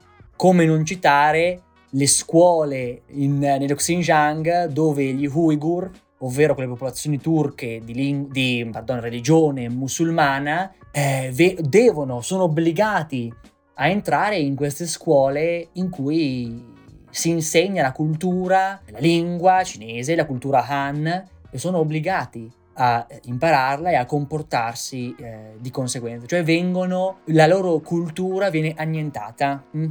Come 0.41 0.65
non 0.65 0.83
citare 0.83 1.61
le 1.91 2.07
scuole 2.07 3.03
in, 3.09 3.37
nello 3.37 3.75
Xinjiang 3.75 4.65
dove 4.69 5.03
gli 5.13 5.27
Uighur, 5.31 5.87
ovvero 6.21 6.55
quelle 6.55 6.67
popolazioni 6.67 7.21
turche 7.21 7.79
di, 7.83 7.93
ling- 7.93 8.31
di 8.31 8.67
pardon, 8.71 9.01
religione 9.01 9.69
musulmana, 9.69 10.73
eh, 10.89 11.29
ve- 11.31 11.59
devono, 11.61 12.21
sono 12.21 12.45
obbligati 12.45 13.31
a 13.75 13.87
entrare 13.87 14.37
in 14.39 14.55
queste 14.55 14.87
scuole 14.87 15.67
in 15.73 15.91
cui 15.91 16.73
si 17.11 17.29
insegna 17.29 17.83
la 17.83 17.91
cultura, 17.91 18.81
la 18.87 18.97
lingua 18.97 19.61
cinese, 19.63 20.15
la 20.15 20.25
cultura 20.25 20.65
Han 20.65 21.05
e 21.51 21.57
sono 21.59 21.77
obbligati 21.77 22.51
a 22.77 23.05
impararla 23.25 23.91
e 23.91 23.95
a 23.95 24.05
comportarsi 24.05 25.13
eh, 25.19 25.57
di 25.59 25.69
conseguenza, 25.69 26.25
cioè 26.25 26.43
vengono, 26.43 27.19
la 27.25 27.45
loro 27.45 27.79
cultura 27.81 28.49
viene 28.49 28.73
annientata. 28.75 29.63
Hm? 29.69 29.87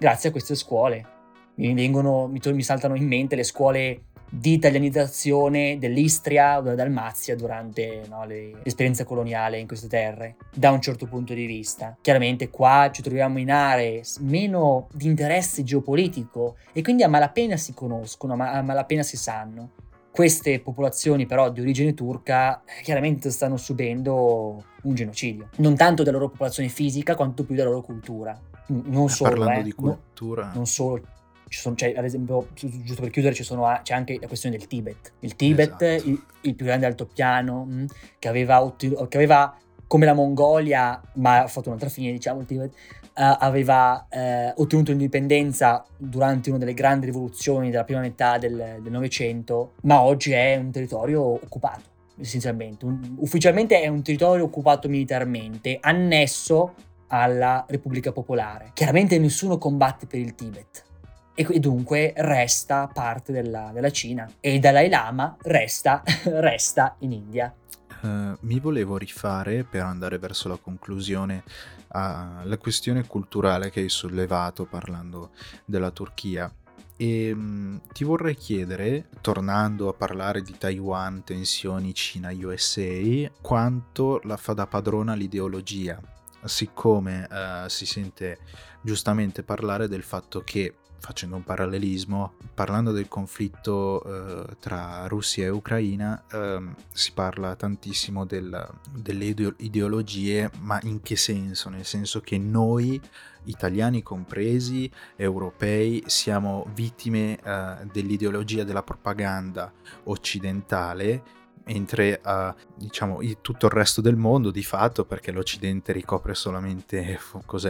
Grazie 0.00 0.30
a 0.30 0.32
queste 0.32 0.54
scuole. 0.54 1.18
Mi, 1.56 1.74
vengono, 1.74 2.26
mi, 2.26 2.40
mi 2.42 2.62
saltano 2.62 2.96
in 2.96 3.06
mente 3.06 3.36
le 3.36 3.44
scuole 3.44 4.04
di 4.32 4.54
italianizzazione 4.54 5.76
dell'Istria 5.78 6.56
o 6.56 6.62
della 6.62 6.76
Dalmazia 6.76 7.36
durante 7.36 8.02
no, 8.08 8.24
l'esperienza 8.24 9.04
coloniale 9.04 9.58
in 9.58 9.66
queste 9.66 9.88
terre, 9.88 10.36
da 10.54 10.70
un 10.70 10.80
certo 10.80 11.06
punto 11.06 11.34
di 11.34 11.44
vista. 11.44 11.98
Chiaramente 12.00 12.48
qua 12.48 12.88
ci 12.90 13.02
troviamo 13.02 13.38
in 13.38 13.50
aree 13.50 14.02
meno 14.20 14.88
di 14.92 15.06
interesse 15.06 15.64
geopolitico 15.64 16.56
e 16.72 16.80
quindi 16.80 17.02
a 17.02 17.08
malapena 17.08 17.58
si 17.58 17.74
conoscono, 17.74 18.32
a 18.32 18.62
malapena 18.62 19.02
si 19.02 19.18
sanno. 19.18 19.72
Queste 20.10 20.60
popolazioni 20.60 21.26
però 21.26 21.50
di 21.50 21.60
origine 21.60 21.92
turca 21.92 22.62
chiaramente 22.82 23.30
stanno 23.30 23.58
subendo 23.58 24.64
un 24.82 24.94
genocidio, 24.94 25.50
non 25.56 25.76
tanto 25.76 26.02
della 26.02 26.16
loro 26.16 26.30
popolazione 26.30 26.70
fisica 26.70 27.14
quanto 27.14 27.44
più 27.44 27.54
della 27.54 27.68
loro 27.68 27.82
cultura 27.82 28.40
non 28.70 29.08
solo, 29.08 29.30
parlando 29.30 29.60
eh, 29.60 29.62
di 29.64 29.72
cultura, 29.72 30.46
no, 30.46 30.52
non 30.54 30.66
solo. 30.66 31.02
Sono, 31.48 31.74
cioè, 31.74 31.94
ad 31.96 32.04
esempio, 32.04 32.48
giusto 32.54 33.02
per 33.02 33.10
chiudere, 33.10 33.34
sono, 33.34 33.80
c'è 33.82 33.92
anche 33.92 34.18
la 34.20 34.28
questione 34.28 34.56
del 34.56 34.68
Tibet. 34.68 35.12
Il 35.20 35.34
Tibet, 35.34 35.82
esatto. 35.82 36.08
il, 36.08 36.22
il, 36.42 36.54
più 36.54 36.64
grande 36.64 36.86
altopiano, 36.86 37.64
mh, 37.64 37.72
mm, 37.72 37.84
che, 38.20 38.28
aveva, 38.28 38.74
che 38.76 39.16
aveva, 39.16 39.56
come 39.88 40.06
la 40.06 40.12
Mongolia, 40.12 41.00
ma 41.14 41.42
ha 41.42 41.46
fatto 41.48 41.68
un'altra 41.68 41.88
fine, 41.88 42.12
diciamo, 42.12 42.40
il 42.40 42.46
Tibet, 42.46 42.74
Uh, 43.12 43.36
aveva 43.40 44.06
uh, 44.08 44.62
ottenuto 44.62 44.92
l'indipendenza 44.92 45.84
durante 45.96 46.48
una 46.48 46.60
delle 46.60 46.72
grandi 46.72 47.06
rivoluzioni 47.06 47.68
della 47.68 47.82
prima 47.82 48.00
metà 48.00 48.38
del 48.38 48.80
Novecento, 48.84 49.72
ma 49.82 50.00
oggi 50.00 50.30
è 50.30 50.56
un 50.56 50.70
territorio 50.70 51.20
occupato, 51.20 51.82
essenzialmente. 52.18 52.84
Un, 52.84 53.16
ufficialmente 53.18 53.80
è 53.80 53.88
un 53.88 54.02
territorio 54.02 54.44
occupato 54.44 54.88
militarmente, 54.88 55.76
annesso 55.80 56.74
alla 57.10 57.64
Repubblica 57.68 58.12
Popolare. 58.12 58.70
Chiaramente 58.72 59.18
nessuno 59.18 59.58
combatte 59.58 60.06
per 60.06 60.18
il 60.18 60.34
Tibet 60.34 60.88
e 61.34 61.58
dunque 61.58 62.12
resta 62.16 62.86
parte 62.92 63.32
della, 63.32 63.70
della 63.72 63.90
Cina 63.90 64.30
e 64.40 64.58
Dalai 64.58 64.88
Lama 64.88 65.36
resta, 65.42 66.02
resta 66.24 66.96
in 67.00 67.12
India. 67.12 67.54
Uh, 68.02 68.36
mi 68.40 68.58
volevo 68.60 68.96
rifare 68.96 69.64
per 69.64 69.82
andare 69.82 70.18
verso 70.18 70.48
la 70.48 70.56
conclusione 70.56 71.44
alla 71.88 72.56
questione 72.56 73.06
culturale 73.06 73.70
che 73.70 73.80
hai 73.80 73.88
sollevato 73.88 74.64
parlando 74.64 75.30
della 75.64 75.90
Turchia. 75.90 76.52
E 76.96 77.32
um, 77.32 77.80
ti 77.92 78.04
vorrei 78.04 78.36
chiedere, 78.36 79.08
tornando 79.20 79.88
a 79.88 79.94
parlare 79.94 80.42
di 80.42 80.56
Taiwan, 80.56 81.24
tensioni 81.24 81.94
Cina-USA, 81.94 83.30
quanto 83.40 84.20
la 84.24 84.36
fa 84.36 84.52
da 84.52 84.66
padrona 84.66 85.14
l'ideologia 85.14 85.98
siccome 86.44 87.26
uh, 87.30 87.68
si 87.68 87.86
sente 87.86 88.38
giustamente 88.80 89.42
parlare 89.42 89.88
del 89.88 90.02
fatto 90.02 90.42
che, 90.42 90.74
facendo 90.98 91.36
un 91.36 91.44
parallelismo, 91.44 92.34
parlando 92.54 92.92
del 92.92 93.08
conflitto 93.08 94.02
uh, 94.04 94.56
tra 94.58 95.06
Russia 95.06 95.44
e 95.44 95.48
Ucraina, 95.48 96.22
uh, 96.32 96.74
si 96.92 97.12
parla 97.12 97.56
tantissimo 97.56 98.24
del, 98.24 98.68
delle 98.92 99.34
ideologie, 99.56 100.50
ma 100.60 100.78
in 100.82 101.00
che 101.02 101.16
senso? 101.16 101.68
Nel 101.68 101.84
senso 101.84 102.20
che 102.20 102.38
noi, 102.38 103.00
italiani 103.44 104.02
compresi, 104.02 104.90
europei, 105.16 106.02
siamo 106.06 106.66
vittime 106.74 107.38
eh, 107.42 107.86
dell'ideologia 107.90 108.64
della 108.64 108.82
propaganda 108.82 109.72
occidentale 110.04 111.39
mentre 111.72 112.20
uh, 112.24 112.52
diciamo 112.74 113.20
tutto 113.40 113.66
il 113.66 113.72
resto 113.72 114.00
del 114.00 114.16
mondo 114.16 114.50
di 114.50 114.64
fatto 114.64 115.04
perché 115.04 115.30
l'Occidente 115.30 115.92
ricopre 115.92 116.34
solamente 116.34 117.18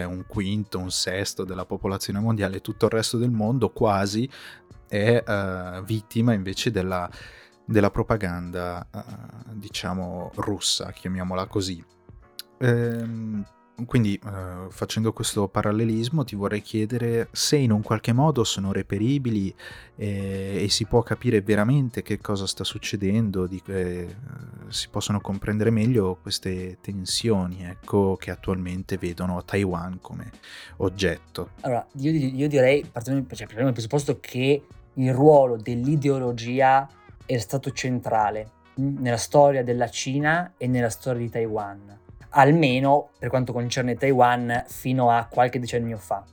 un 0.07 0.24
quinto, 0.26 0.78
un 0.78 0.90
sesto 0.90 1.44
della 1.44 1.66
popolazione 1.66 2.18
mondiale, 2.18 2.62
tutto 2.62 2.86
il 2.86 2.92
resto 2.92 3.18
del 3.18 3.30
mondo 3.30 3.70
quasi 3.70 4.28
è 4.88 5.22
uh, 5.24 5.84
vittima 5.84 6.32
invece 6.32 6.70
della, 6.70 7.09
della 7.64 7.90
propaganda 7.90 8.86
uh, 8.90 9.01
diciamo 9.53 10.32
russa, 10.36 10.92
chiamiamola 10.92 11.46
così. 11.46 11.84
Ehm, 12.59 13.44
quindi 13.87 14.14
eh, 14.14 14.66
facendo 14.70 15.12
questo 15.12 15.49
parallelismo 15.49 16.24
ti 16.24 16.37
vorrei 16.37 16.62
chiedere 16.62 17.28
se 17.33 17.57
in 17.57 17.72
un 17.72 17.83
qualche 17.83 18.12
modo 18.12 18.45
sono 18.45 18.72
reperibili 18.72 19.55
eh, 19.97 20.62
e 20.64 20.68
si 20.68 20.87
può 20.87 21.03
capire 21.03 21.41
veramente 21.41 22.03
che 22.03 22.18
cosa 22.18 22.47
sta 22.47 22.64
succedendo, 22.64 23.47
di, 23.47 23.61
eh, 23.66 24.14
si 24.68 24.89
possono 24.89 25.20
comprendere 25.20 25.70
meglio 25.70 26.18
queste 26.20 26.78
tensioni 26.81 27.64
ecco, 27.64 28.16
che 28.16 28.31
attualmente 28.31 28.97
vedono 28.97 29.45
Taiwan 29.45 29.99
come 30.01 30.31
oggetto. 30.78 31.51
Allora, 31.61 31.87
io, 31.97 32.11
io 32.11 32.49
direi, 32.49 32.85
partiamo 32.85 33.24
cioè, 33.33 33.47
dal 33.47 33.72
presupposto 33.72 34.18
che 34.20 34.62
il 34.95 35.14
ruolo 35.14 35.57
dell'ideologia 35.57 36.89
è 37.24 37.39
stato 37.39 37.70
centrale 37.70 38.59
nella 38.74 39.16
storia 39.16 39.62
della 39.62 39.89
Cina 39.89 40.55
e 40.57 40.66
nella 40.66 40.91
storia 40.91 41.20
di 41.20 41.31
Taiwan, 41.31 41.99
almeno 42.31 43.11
per 43.18 43.28
quanto 43.28 43.53
concerne 43.53 43.97
Taiwan 43.97 44.64
fino 44.66 45.11
a 45.11 45.26
qualche 45.31 45.59
decennio 45.59 45.97
fa, 45.97 46.24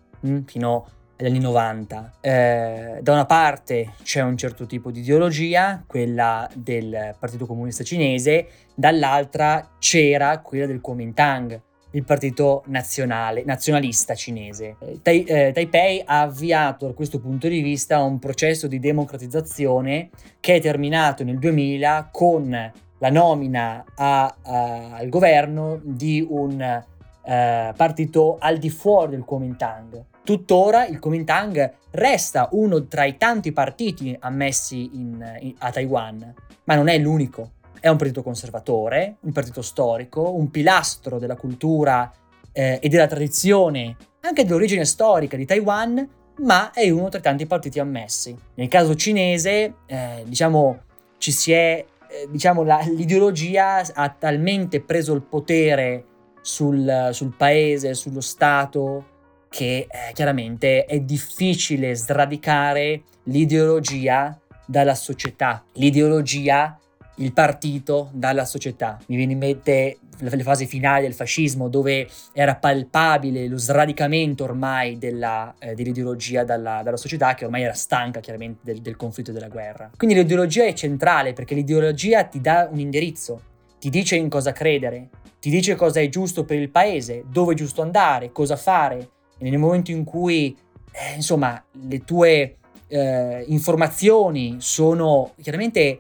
fino 0.45 0.87
agli 1.17 1.27
anni 1.27 1.39
90. 1.39 2.13
Eh, 2.21 2.99
da 3.01 3.13
una 3.13 3.25
parte 3.25 3.93
c'è 4.03 4.21
un 4.21 4.37
certo 4.37 4.65
tipo 4.65 4.91
di 4.91 4.99
ideologia, 4.99 5.83
quella 5.85 6.49
del 6.53 7.15
Partito 7.19 7.45
Comunista 7.45 7.83
Cinese, 7.83 8.47
dall'altra 8.75 9.71
c'era 9.79 10.39
quella 10.39 10.65
del 10.65 10.81
Kuomintang, 10.81 11.61
il 11.91 12.03
partito 12.03 12.63
nazionale, 12.67 13.43
nazionalista 13.45 14.13
cinese. 14.13 14.75
Eh, 14.79 14.99
tai, 15.01 15.23
eh, 15.23 15.51
Taipei 15.53 16.03
ha 16.05 16.21
avviato 16.21 16.85
da 16.85 16.93
questo 16.93 17.19
punto 17.19 17.47
di 17.47 17.61
vista 17.61 18.03
un 18.03 18.19
processo 18.19 18.67
di 18.67 18.79
democratizzazione 18.79 20.09
che 20.39 20.55
è 20.55 20.61
terminato 20.61 21.23
nel 21.23 21.39
2000 21.39 22.09
con 22.11 22.71
la 22.99 23.09
nomina 23.09 23.83
a, 23.95 24.35
a, 24.41 24.95
al 24.95 25.09
governo 25.09 25.79
di 25.83 26.25
un 26.27 26.61
eh, 26.61 27.73
partito 27.75 28.37
al 28.39 28.57
di 28.57 28.69
fuori 28.69 29.11
del 29.11 29.23
Kuomintang. 29.23 30.03
Tuttora 30.23 30.85
il 30.85 30.99
Kuomintang 30.99 31.73
resta 31.91 32.49
uno 32.51 32.85
tra 32.87 33.05
i 33.05 33.17
tanti 33.17 33.51
partiti 33.51 34.15
ammessi 34.19 34.89
in, 34.93 35.37
in, 35.41 35.53
a 35.59 35.71
Taiwan, 35.71 36.33
ma 36.65 36.75
non 36.75 36.87
è 36.87 36.97
l'unico. 36.97 37.51
È 37.79 37.87
un 37.87 37.97
partito 37.97 38.23
conservatore, 38.23 39.17
un 39.21 39.31
partito 39.31 39.61
storico, 39.61 40.33
un 40.33 40.49
pilastro 40.49 41.19
della 41.19 41.35
cultura 41.35 42.11
eh, 42.51 42.79
e 42.81 42.89
della 42.89 43.07
tradizione, 43.07 43.95
anche 44.21 44.43
dell'origine 44.43 44.83
storica 44.83 45.37
di 45.37 45.45
Taiwan, 45.45 46.09
ma 46.39 46.71
è 46.71 46.89
uno 46.89 47.09
tra 47.09 47.19
i 47.19 47.21
tanti 47.21 47.45
partiti 47.45 47.79
ammessi. 47.79 48.35
Nel 48.55 48.67
caso 48.67 48.95
cinese, 48.95 49.75
eh, 49.85 50.23
diciamo, 50.25 50.79
ci 51.17 51.31
si 51.31 51.51
è, 51.51 51.85
eh, 52.09 52.27
diciamo, 52.29 52.63
la, 52.63 52.79
l'ideologia 52.85 53.83
ha 53.93 54.09
talmente 54.09 54.81
preso 54.81 55.13
il 55.13 55.21
potere 55.21 56.05
sul, 56.41 57.09
sul 57.11 57.33
paese, 57.35 57.93
sullo 57.93 58.21
Stato, 58.21 59.05
che 59.49 59.87
eh, 59.89 60.13
chiaramente 60.13 60.85
è 60.85 60.99
difficile 60.99 61.95
sradicare 61.95 63.03
l'ideologia 63.23 64.39
dalla 64.65 64.95
società. 64.95 65.63
L'ideologia 65.73 66.77
il 67.17 67.33
partito 67.33 68.09
dalla 68.13 68.45
società. 68.45 68.97
Mi 69.07 69.15
viene 69.15 69.33
in 69.33 69.37
mente 69.37 69.97
le 70.19 70.43
fasi 70.43 70.65
finali 70.65 71.03
del 71.03 71.13
fascismo 71.13 71.69
dove 71.69 72.07
era 72.33 72.55
palpabile 72.55 73.47
lo 73.47 73.57
sradicamento 73.57 74.43
ormai 74.43 74.97
della, 74.97 75.53
eh, 75.59 75.75
dell'ideologia 75.75 76.43
dalla, 76.43 76.81
dalla, 76.83 76.97
società 76.97 77.35
che 77.35 77.45
ormai 77.45 77.63
era 77.63 77.73
stanca 77.73 78.19
chiaramente 78.19 78.59
del, 78.63 78.81
del 78.81 78.95
conflitto 78.95 79.31
e 79.31 79.33
della 79.33 79.47
guerra. 79.47 79.91
Quindi 79.95 80.15
l'ideologia 80.15 80.65
è 80.65 80.73
centrale 80.73 81.33
perché 81.33 81.53
l'ideologia 81.53 82.23
ti 82.23 82.41
dà 82.41 82.67
un 82.71 82.79
indirizzo, 82.79 83.41
ti 83.79 83.89
dice 83.89 84.15
in 84.15 84.29
cosa 84.29 84.51
credere, 84.51 85.09
ti 85.39 85.49
dice 85.49 85.75
cosa 85.75 85.99
è 85.99 86.09
giusto 86.09 86.45
per 86.45 86.57
il 86.57 86.69
paese, 86.69 87.23
dove 87.29 87.53
è 87.53 87.55
giusto 87.55 87.81
andare, 87.81 88.31
cosa 88.31 88.55
fare. 88.55 89.09
E 89.37 89.49
nel 89.49 89.59
momento 89.59 89.91
in 89.91 90.03
cui, 90.03 90.57
eh, 90.91 91.15
insomma, 91.15 91.63
le 91.87 91.99
tue 91.99 92.57
eh, 92.87 93.43
informazioni 93.47 94.57
sono 94.59 95.33
chiaramente 95.41 95.99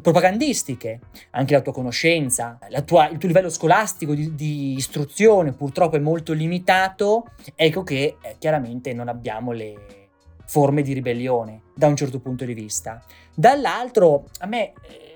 propagandistiche, 0.00 1.00
anche 1.30 1.54
la 1.54 1.60
tua 1.60 1.72
conoscenza, 1.72 2.58
la 2.68 2.82
tua, 2.82 3.08
il 3.08 3.18
tuo 3.18 3.28
livello 3.28 3.48
scolastico 3.48 4.14
di, 4.14 4.34
di, 4.34 4.74
istruzione 4.74 5.52
purtroppo 5.52 5.96
è 5.96 6.00
molto 6.00 6.32
limitato, 6.32 7.26
ecco 7.54 7.82
che 7.82 8.16
eh, 8.20 8.36
chiaramente 8.38 8.92
non 8.92 9.08
abbiamo 9.08 9.52
le 9.52 10.08
forme 10.46 10.82
di 10.82 10.92
ribellione 10.92 11.62
da 11.74 11.86
un 11.86 11.96
certo 11.96 12.20
punto 12.20 12.44
di 12.44 12.54
vista. 12.54 13.02
Dall'altro, 13.34 14.26
a 14.40 14.46
me, 14.46 14.72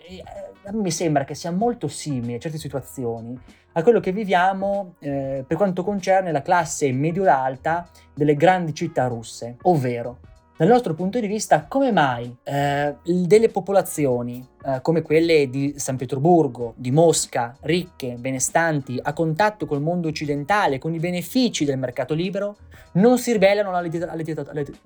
eh, 0.08 0.22
a 0.64 0.72
me 0.72 0.90
sembra 0.90 1.24
che 1.24 1.34
sia 1.34 1.50
molto 1.50 1.88
simile 1.88 2.36
a 2.36 2.38
certe 2.38 2.58
situazioni 2.58 3.38
a 3.72 3.82
quello 3.82 4.00
che 4.00 4.12
viviamo 4.12 4.94
eh, 4.98 5.44
per 5.46 5.56
quanto 5.56 5.84
concerne 5.84 6.32
la 6.32 6.42
classe 6.42 6.90
medio-alta 6.92 7.88
delle 8.14 8.34
grandi 8.34 8.74
città 8.74 9.06
russe, 9.06 9.56
ovvero 9.62 10.18
dal 10.60 10.68
nostro 10.68 10.92
punto 10.92 11.18
di 11.18 11.26
vista, 11.26 11.64
come 11.66 11.90
mai 11.90 12.36
eh, 12.42 12.94
delle 13.02 13.48
popolazioni 13.48 14.46
eh, 14.62 14.80
come 14.82 15.00
quelle 15.00 15.48
di 15.48 15.72
San 15.78 15.96
Pietroburgo, 15.96 16.74
di 16.76 16.90
Mosca, 16.90 17.56
ricche, 17.62 18.16
benestanti, 18.18 19.00
a 19.02 19.14
contatto 19.14 19.64
col 19.64 19.80
mondo 19.80 20.08
occidentale, 20.08 20.76
con 20.76 20.92
i 20.92 20.98
benefici 20.98 21.64
del 21.64 21.78
mercato 21.78 22.12
libero, 22.12 22.58
non 22.92 23.16
si 23.16 23.32
ribellano 23.32 23.70
alla, 23.70 23.88
alla, 23.88 24.22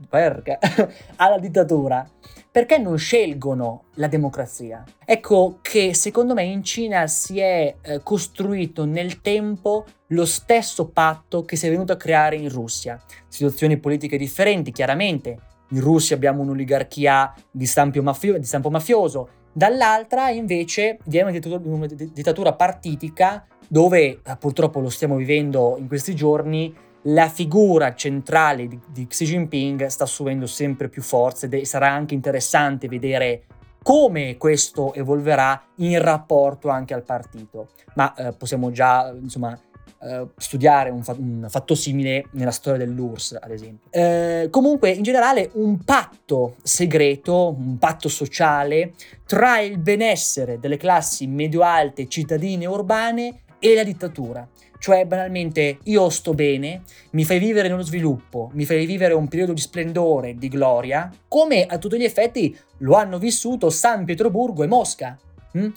alla 1.16 1.38
dittatura? 1.40 2.08
Perché 2.52 2.78
non 2.78 2.96
scelgono 2.96 3.86
la 3.94 4.06
democrazia? 4.06 4.84
Ecco 5.04 5.58
che 5.60 5.92
secondo 5.92 6.34
me 6.34 6.44
in 6.44 6.62
Cina 6.62 7.08
si 7.08 7.40
è 7.40 7.74
eh, 7.82 8.00
costruito 8.00 8.84
nel 8.84 9.20
tempo 9.20 9.86
lo 10.08 10.24
stesso 10.24 10.86
patto 10.86 11.44
che 11.44 11.56
si 11.56 11.66
è 11.66 11.70
venuto 11.70 11.90
a 11.90 11.96
creare 11.96 12.36
in 12.36 12.48
Russia. 12.48 13.02
Situazioni 13.26 13.78
politiche 13.78 14.16
differenti, 14.16 14.70
chiaramente, 14.70 15.52
in 15.74 15.80
Russia 15.80 16.16
abbiamo 16.16 16.42
un'oligarchia 16.42 17.34
di 17.50 17.68
mafio- 18.00 18.38
di 18.38 18.44
stampo 18.44 18.70
mafioso, 18.70 19.28
dall'altra 19.52 20.30
invece 20.30 20.98
abbiamo 21.04 21.30
una 21.30 21.38
dittatura, 21.38 21.60
una 21.64 21.86
dittatura 21.86 22.52
partitica 22.54 23.46
dove 23.68 24.20
eh, 24.24 24.36
purtroppo 24.38 24.80
lo 24.80 24.88
stiamo 24.88 25.16
vivendo 25.16 25.76
in 25.78 25.88
questi 25.88 26.14
giorni, 26.14 26.74
la 27.08 27.28
figura 27.28 27.94
centrale 27.94 28.66
di, 28.66 28.80
di 28.90 29.06
Xi 29.06 29.24
Jinping 29.24 29.86
sta 29.86 30.04
assumendo 30.04 30.46
sempre 30.46 30.88
più 30.88 31.02
forza 31.02 31.46
ed 31.46 31.60
sarà 31.62 31.90
anche 31.90 32.14
interessante 32.14 32.88
vedere 32.88 33.44
come 33.82 34.38
questo 34.38 34.94
evolverà 34.94 35.62
in 35.76 36.00
rapporto 36.00 36.70
anche 36.70 36.94
al 36.94 37.02
partito. 37.02 37.68
Ma 37.94 38.14
eh, 38.14 38.32
possiamo 38.32 38.70
già, 38.70 39.14
insomma, 39.20 39.58
eh, 40.02 40.26
studiare 40.36 40.90
un, 40.90 41.02
fa- 41.02 41.16
un, 41.18 41.46
fatto 41.48 41.74
simile 41.74 42.26
nella 42.32 42.50
storia 42.50 42.84
dell'URSS, 42.84 43.38
ad 43.40 43.50
esempio. 43.50 43.88
Eh, 43.90 44.48
comunque, 44.50 44.90
in 44.90 45.02
generale, 45.02 45.50
un 45.54 45.82
patto 45.84 46.56
segreto, 46.62 47.54
un 47.56 47.78
patto 47.78 48.08
sociale 48.08 48.92
tra 49.26 49.60
il 49.60 49.78
benessere 49.78 50.58
delle 50.58 50.76
classi 50.76 51.26
medio-alte, 51.26 52.08
cittadine 52.08 52.66
urbane 52.66 53.42
e 53.58 53.74
la 53.74 53.84
dittatura. 53.84 54.46
Cioè, 54.78 55.06
banalmente, 55.06 55.78
io 55.84 56.10
sto 56.10 56.34
bene, 56.34 56.82
mi 57.12 57.24
fai 57.24 57.38
vivere 57.38 57.68
nello 57.68 57.80
sviluppo, 57.80 58.50
mi 58.52 58.66
fai 58.66 58.84
vivere 58.84 59.14
un 59.14 59.28
periodo 59.28 59.54
di 59.54 59.60
splendore, 59.62 60.34
di 60.34 60.48
gloria, 60.48 61.10
come 61.26 61.64
a 61.64 61.78
tutti 61.78 61.96
gli 61.96 62.04
effetti 62.04 62.54
lo 62.78 62.94
hanno 62.94 63.18
vissuto 63.18 63.70
San 63.70 64.04
Pietroburgo 64.04 64.62
e 64.62 64.66
Mosca. 64.66 65.18
Hm? 65.52 65.68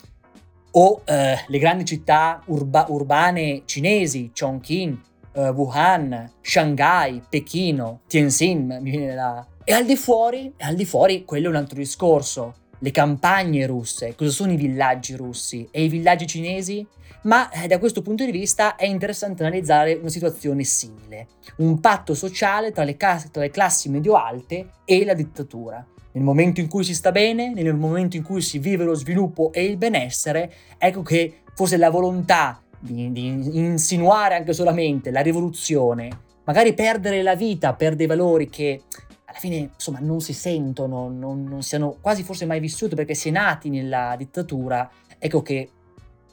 O 0.80 1.02
eh, 1.06 1.44
le 1.48 1.58
grandi 1.58 1.86
città 1.86 2.42
urba- 2.46 2.86
urbane 2.90 3.64
cinesi, 3.66 4.32
Chongqing, 4.32 4.98
eh, 5.34 5.50
Wuhan, 5.50 6.34
Shanghai, 6.42 7.24
Pechino, 7.28 8.02
Tianjin, 8.08 8.78
mi 8.82 8.92
viene 8.92 9.16
da... 9.16 9.46
E 9.64 9.74
al 9.74 9.86
di 9.86 9.96
fuori, 9.96 10.54
al 10.60 10.76
di 10.76 10.86
fuori, 10.86 11.26
quello 11.26 11.48
è 11.48 11.50
un 11.50 11.56
altro 11.56 11.78
discorso. 11.80 12.54
Le 12.80 12.92
campagne 12.92 13.66
russe, 13.66 14.14
cosa 14.16 14.30
sono 14.30 14.52
i 14.52 14.56
villaggi 14.56 15.16
russi 15.16 15.68
e 15.72 15.84
i 15.84 15.88
villaggi 15.88 16.28
cinesi? 16.28 16.86
Ma 17.24 17.50
eh, 17.50 17.66
da 17.66 17.80
questo 17.80 18.04
punto 18.04 18.24
di 18.24 18.32
vista 18.32 18.76
è 18.76 18.86
interessante 18.86 19.44
analizzare 19.44 19.96
una 19.96 20.10
situazione 20.10 20.64
simile, 20.64 21.28
un 21.58 21.80
patto 21.80 22.14
sociale 22.14 22.72
tra 22.72 22.84
le, 22.84 22.96
cas- 22.96 23.32
tra 23.32 23.42
le 23.42 23.50
classi 23.50 23.90
medio-alte 23.90 24.74
e 24.86 25.04
la 25.04 25.16
dittatura 25.16 25.84
nel 26.12 26.24
momento 26.24 26.60
in 26.60 26.68
cui 26.68 26.84
si 26.84 26.94
sta 26.94 27.12
bene, 27.12 27.54
nel 27.54 27.76
momento 27.76 28.16
in 28.16 28.24
cui 28.24 28.42
si 28.42 28.60
vive 28.60 28.84
lo 28.84 28.94
sviluppo 28.94 29.52
e 29.52 29.64
il 29.66 29.78
benessere, 29.78 30.52
ecco 30.78 31.02
che 31.02 31.42
forse 31.54 31.78
la 31.78 31.90
volontà 31.90 32.62
di, 32.80 33.12
di 33.12 33.26
insinuare 33.58 34.36
anche 34.36 34.54
solamente 34.54 35.12
la 35.12 35.22
rivoluzione, 35.22 36.10
magari 36.44 36.74
perdere 36.74 37.22
la 37.22 37.36
vita 37.36 37.74
per 37.74 37.96
dei 37.96 38.08
valori 38.08 38.50
che 38.50 38.82
alla 39.26 39.40
fine 39.40 39.70
insomma 39.74 40.00
non 40.00 40.22
si 40.22 40.34
sentono, 40.34 41.10
non, 41.10 41.44
non 41.44 41.62
siano 41.62 41.98
quasi 42.00 42.24
forse 42.24 42.46
mai 42.46 42.60
vissuti 42.60 42.96
perché 42.96 43.14
si 43.14 43.30
è 43.30 43.32
nati 43.32 43.70
nella 43.70 44.16
dittatura, 44.18 44.90
ecco 45.18 45.42
che 45.42 45.70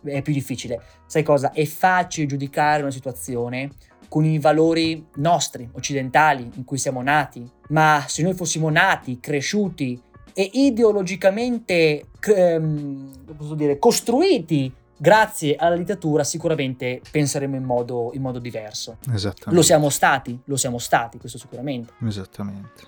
è 0.04 0.22
più 0.22 0.32
difficile. 0.32 0.80
Sai 1.06 1.22
cosa? 1.22 1.52
È 1.52 1.64
facile 1.64 2.26
giudicare 2.26 2.82
una 2.82 2.90
situazione 2.90 3.70
con 4.14 4.24
i 4.24 4.38
valori 4.38 5.08
nostri, 5.16 5.68
occidentali, 5.72 6.48
in 6.54 6.62
cui 6.62 6.78
siamo 6.78 7.02
nati. 7.02 7.50
Ma 7.70 8.04
se 8.06 8.22
noi 8.22 8.32
fossimo 8.34 8.70
nati, 8.70 9.18
cresciuti 9.18 10.00
e 10.32 10.50
ideologicamente 10.52 12.10
ehm, 12.20 13.10
posso 13.36 13.56
dire, 13.56 13.76
costruiti 13.76 14.72
grazie 14.96 15.56
alla 15.56 15.76
dittatura 15.76 16.22
sicuramente 16.22 17.00
penseremo 17.10 17.56
in 17.56 17.64
modo, 17.64 18.12
in 18.14 18.22
modo 18.22 18.38
diverso. 18.38 18.98
Esattamente. 19.12 19.52
Lo 19.52 19.62
siamo 19.62 19.88
stati, 19.88 20.40
lo 20.44 20.56
siamo 20.56 20.78
stati, 20.78 21.18
questo 21.18 21.36
sicuramente. 21.36 21.94
Esattamente. 22.06 22.82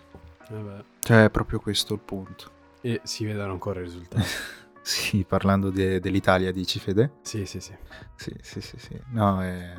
Eh 0.49 0.85
cioè, 1.01 1.25
è 1.25 1.31
proprio 1.31 1.59
questo 1.59 1.95
il 1.95 2.01
punto. 2.05 2.53
E 2.81 3.01
si 3.03 3.25
vedono 3.25 3.51
ancora 3.51 3.81
i 3.81 3.83
risultati. 3.83 4.23
sì, 4.81 5.25
parlando 5.29 5.71
de- 5.71 5.99
dell'Italia, 5.99 6.53
dici 6.53 6.79
Fede? 6.79 7.15
Sì, 7.23 7.47
sì, 7.47 7.59
sì. 7.59 7.75
Sì, 8.15 8.33
sì, 8.43 8.61
sì, 8.61 8.79
sì. 8.79 9.01
No, 9.11 9.43
è, 9.43 9.75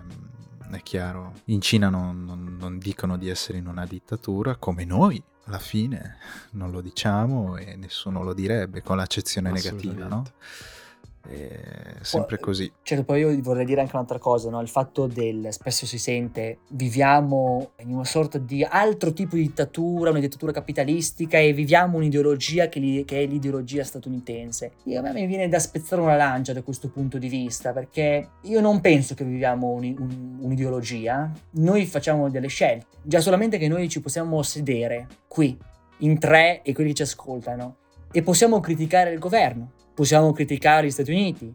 è 0.76 0.82
chiaro. 0.84 1.34
In 1.45 1.61
Cina 1.61 1.89
non, 1.89 2.26
non, 2.26 2.57
non 2.59 2.78
dicono 2.78 3.18
di 3.18 3.30
essere 3.30 3.57
in 3.57 3.68
una 3.68 3.86
dittatura, 3.86 4.55
come 4.55 4.84
noi, 4.86 5.22
alla 5.45 5.59
fine 5.59 6.18
non 6.51 6.72
lo 6.72 6.82
diciamo 6.82 7.55
e 7.55 7.76
nessuno 7.76 8.24
lo 8.24 8.34
direbbe 8.34 8.82
con 8.82 8.97
l'accezione 8.97 9.49
negativa, 9.51 10.07
no? 10.07 10.24
È 11.28 11.97
sempre 12.01 12.39
così. 12.39 12.71
Certo, 12.82 13.03
poi 13.03 13.19
io 13.19 13.41
vorrei 13.41 13.65
dire 13.65 13.82
anche 13.82 13.95
un'altra 13.95 14.17
cosa, 14.17 14.49
no? 14.49 14.61
il 14.61 14.69
fatto 14.69 15.07
del, 15.07 15.47
spesso 15.51 15.86
si 15.86 15.97
sente, 15.97 16.59
viviamo 16.69 17.71
in 17.80 17.91
una 17.91 18.05
sorta 18.05 18.38
di 18.38 18.63
altro 18.63 19.11
tipo 19.11 19.36
di 19.36 19.41
dittatura, 19.41 20.11
una 20.11 20.19
dittatura 20.19 20.51
capitalistica 20.51 21.38
e 21.38 21.51
viviamo 21.51 21.97
un'ideologia 21.97 22.69
che, 22.69 22.80
li, 22.80 23.03
che 23.03 23.23
è 23.23 23.25
l'ideologia 23.25 23.84
statunitense. 23.84 24.71
Io, 24.84 24.99
a 24.99 25.01
me 25.01 25.11
mi 25.11 25.25
viene 25.25 25.49
da 25.49 25.59
spezzare 25.59 26.01
una 26.01 26.15
lancia 26.15 26.53
da 26.53 26.61
questo 26.61 26.89
punto 26.89 27.17
di 27.17 27.28
vista, 27.28 27.73
perché 27.73 28.30
io 28.43 28.61
non 28.61 28.80
penso 28.80 29.13
che 29.13 29.25
viviamo 29.25 29.67
un, 29.67 29.84
un, 29.97 30.38
un'ideologia, 30.39 31.32
noi 31.51 31.86
facciamo 31.86 32.30
delle 32.30 32.47
scelte, 32.47 32.86
già 33.03 33.19
solamente 33.19 33.57
che 33.57 33.67
noi 33.67 33.89
ci 33.89 34.01
possiamo 34.01 34.41
sedere 34.43 35.07
qui, 35.28 35.57
in 36.01 36.19
tre 36.19 36.61
e 36.61 36.73
quelli 36.73 36.89
che 36.89 36.97
ci 36.97 37.01
ascoltano, 37.01 37.78
e 38.11 38.21
possiamo 38.21 38.59
criticare 38.61 39.11
il 39.11 39.19
governo 39.19 39.71
possiamo 39.98 40.32
criticare 40.32 40.86
gli 40.86 40.91
Stati 40.91 41.10
Uniti, 41.10 41.52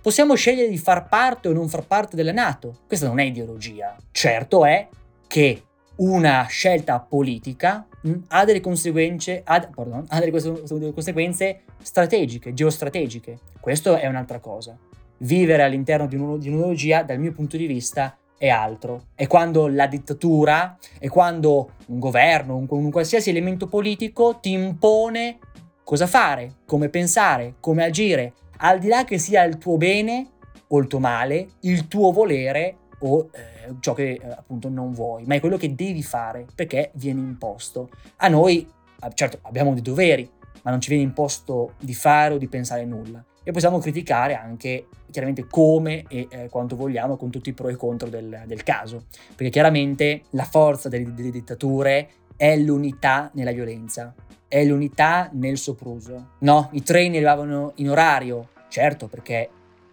possiamo 0.00 0.32
scegliere 0.32 0.70
di 0.70 0.78
far 0.78 1.10
parte 1.10 1.48
o 1.48 1.52
non 1.52 1.68
far 1.68 1.86
parte 1.86 2.16
della 2.16 2.32
Nato. 2.32 2.78
Questa 2.86 3.06
non 3.06 3.18
è 3.18 3.24
ideologia. 3.24 3.94
Certo 4.10 4.64
è 4.64 4.88
che 5.26 5.62
una 5.96 6.46
scelta 6.48 7.00
politica 7.00 7.86
mh, 8.00 8.12
ha 8.28 8.46
delle 8.46 8.60
conseguenze, 8.60 9.42
ha, 9.44 9.60
pardon, 9.74 10.06
ha 10.08 10.20
delle 10.20 10.92
conseguenze 10.94 11.64
strategiche, 11.82 12.54
geostrategiche. 12.54 13.40
Questo 13.60 13.96
è 13.96 14.06
un'altra 14.06 14.38
cosa. 14.38 14.74
Vivere 15.18 15.62
all'interno 15.62 16.06
di, 16.06 16.16
un, 16.16 16.38
di 16.38 16.48
un'ideologia, 16.48 17.02
dal 17.02 17.18
mio 17.18 17.32
punto 17.32 17.58
di 17.58 17.66
vista, 17.66 18.16
è 18.38 18.48
altro. 18.48 19.08
È 19.14 19.26
quando 19.26 19.68
la 19.68 19.86
dittatura, 19.86 20.78
è 20.98 21.08
quando 21.08 21.72
un 21.88 21.98
governo, 21.98 22.56
un, 22.56 22.66
un 22.70 22.90
qualsiasi 22.90 23.28
elemento 23.28 23.66
politico 23.66 24.38
ti 24.40 24.52
impone 24.52 25.38
cosa 25.84 26.06
fare, 26.06 26.56
come 26.66 26.88
pensare, 26.88 27.54
come 27.60 27.84
agire, 27.84 28.34
al 28.58 28.78
di 28.78 28.88
là 28.88 29.04
che 29.04 29.18
sia 29.18 29.42
il 29.44 29.58
tuo 29.58 29.76
bene 29.76 30.30
o 30.68 30.78
il 30.78 30.86
tuo 30.86 30.98
male, 30.98 31.48
il 31.60 31.88
tuo 31.88 32.12
volere 32.12 32.76
o 33.00 33.30
eh, 33.32 33.74
ciò 33.80 33.94
che 33.94 34.12
eh, 34.12 34.26
appunto 34.28 34.68
non 34.68 34.92
vuoi, 34.92 35.24
ma 35.24 35.34
è 35.34 35.40
quello 35.40 35.56
che 35.56 35.74
devi 35.74 36.02
fare 36.02 36.46
perché 36.54 36.90
viene 36.94 37.20
imposto. 37.20 37.90
A 38.16 38.28
noi, 38.28 38.66
certo, 39.14 39.38
abbiamo 39.42 39.72
dei 39.72 39.82
doveri, 39.82 40.30
ma 40.62 40.70
non 40.70 40.80
ci 40.80 40.90
viene 40.90 41.04
imposto 41.04 41.74
di 41.80 41.94
fare 41.94 42.34
o 42.34 42.38
di 42.38 42.48
pensare 42.48 42.84
nulla. 42.84 43.24
E 43.44 43.50
possiamo 43.50 43.78
criticare 43.78 44.36
anche 44.36 44.86
chiaramente 45.10 45.46
come 45.48 46.04
e 46.08 46.28
eh, 46.30 46.48
quanto 46.48 46.76
vogliamo 46.76 47.16
con 47.16 47.30
tutti 47.30 47.48
i 47.48 47.52
pro 47.52 47.68
e 47.68 47.74
contro 47.74 48.08
del, 48.08 48.44
del 48.46 48.62
caso, 48.62 49.06
perché 49.34 49.50
chiaramente 49.50 50.22
la 50.30 50.44
forza 50.44 50.88
delle, 50.88 51.12
delle 51.12 51.30
dittature 51.30 52.08
è 52.36 52.56
l'unità 52.56 53.30
nella 53.34 53.50
violenza 53.50 54.14
è 54.52 54.62
l'unità 54.66 55.30
nel 55.32 55.56
sopruso. 55.56 56.32
No, 56.40 56.68
i 56.72 56.82
treni 56.82 57.16
arrivavano 57.16 57.72
in 57.76 57.88
orario, 57.88 58.50
certo, 58.68 59.08
perché, 59.08 59.48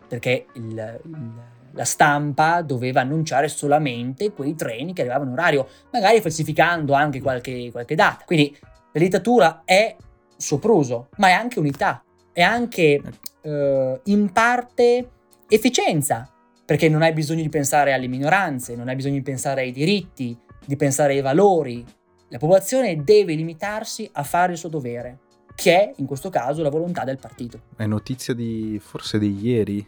perché 0.06 0.48
il, 0.56 1.00
il, 1.06 1.32
la 1.72 1.86
stampa 1.86 2.62
doveva 2.62 3.00
annunciare 3.00 3.48
solamente 3.48 4.34
quei 4.34 4.56
treni 4.56 4.92
che 4.92 5.00
arrivavano 5.00 5.30
in 5.32 5.38
orario, 5.38 5.66
magari 5.94 6.20
falsificando 6.20 6.92
anche 6.92 7.22
qualche, 7.22 7.72
qualche 7.72 7.96
data. 7.96 8.26
Quindi 8.26 8.54
la 8.92 9.00
dittatura 9.00 9.62
è 9.64 9.96
sopruso, 10.36 11.08
ma 11.20 11.30
è 11.30 11.32
anche 11.32 11.58
unità, 11.60 12.04
è 12.34 12.42
anche 12.42 13.02
eh, 13.42 14.02
in 14.04 14.32
parte 14.34 15.10
efficienza, 15.48 16.30
perché 16.66 16.90
non 16.90 17.02
hai 17.02 17.14
bisogno 17.14 17.44
di 17.44 17.50
pensare 17.50 17.94
alle 17.94 18.08
minoranze, 18.08 18.76
non 18.76 18.90
hai 18.90 18.96
bisogno 18.98 19.16
di 19.16 19.22
pensare 19.22 19.62
ai 19.62 19.72
diritti, 19.72 20.38
di 20.66 20.76
pensare 20.76 21.14
ai 21.14 21.22
valori, 21.22 21.86
la 22.30 22.38
popolazione 22.38 23.04
deve 23.04 23.36
limitarsi 23.36 24.10
a 24.14 24.24
fare 24.24 24.54
il 24.54 24.58
suo 24.58 24.70
dovere, 24.70 25.20
che 25.56 25.76
è 25.76 25.94
in 25.98 26.06
questo 26.06 26.30
caso 26.30 26.62
la 26.62 26.70
volontà 26.70 27.04
del 27.04 27.18
partito. 27.20 27.62
È 27.76 27.86
notizia 27.86 28.34
di 28.34 28.80
forse 28.82 29.20
di 29.20 29.38
ieri 29.42 29.88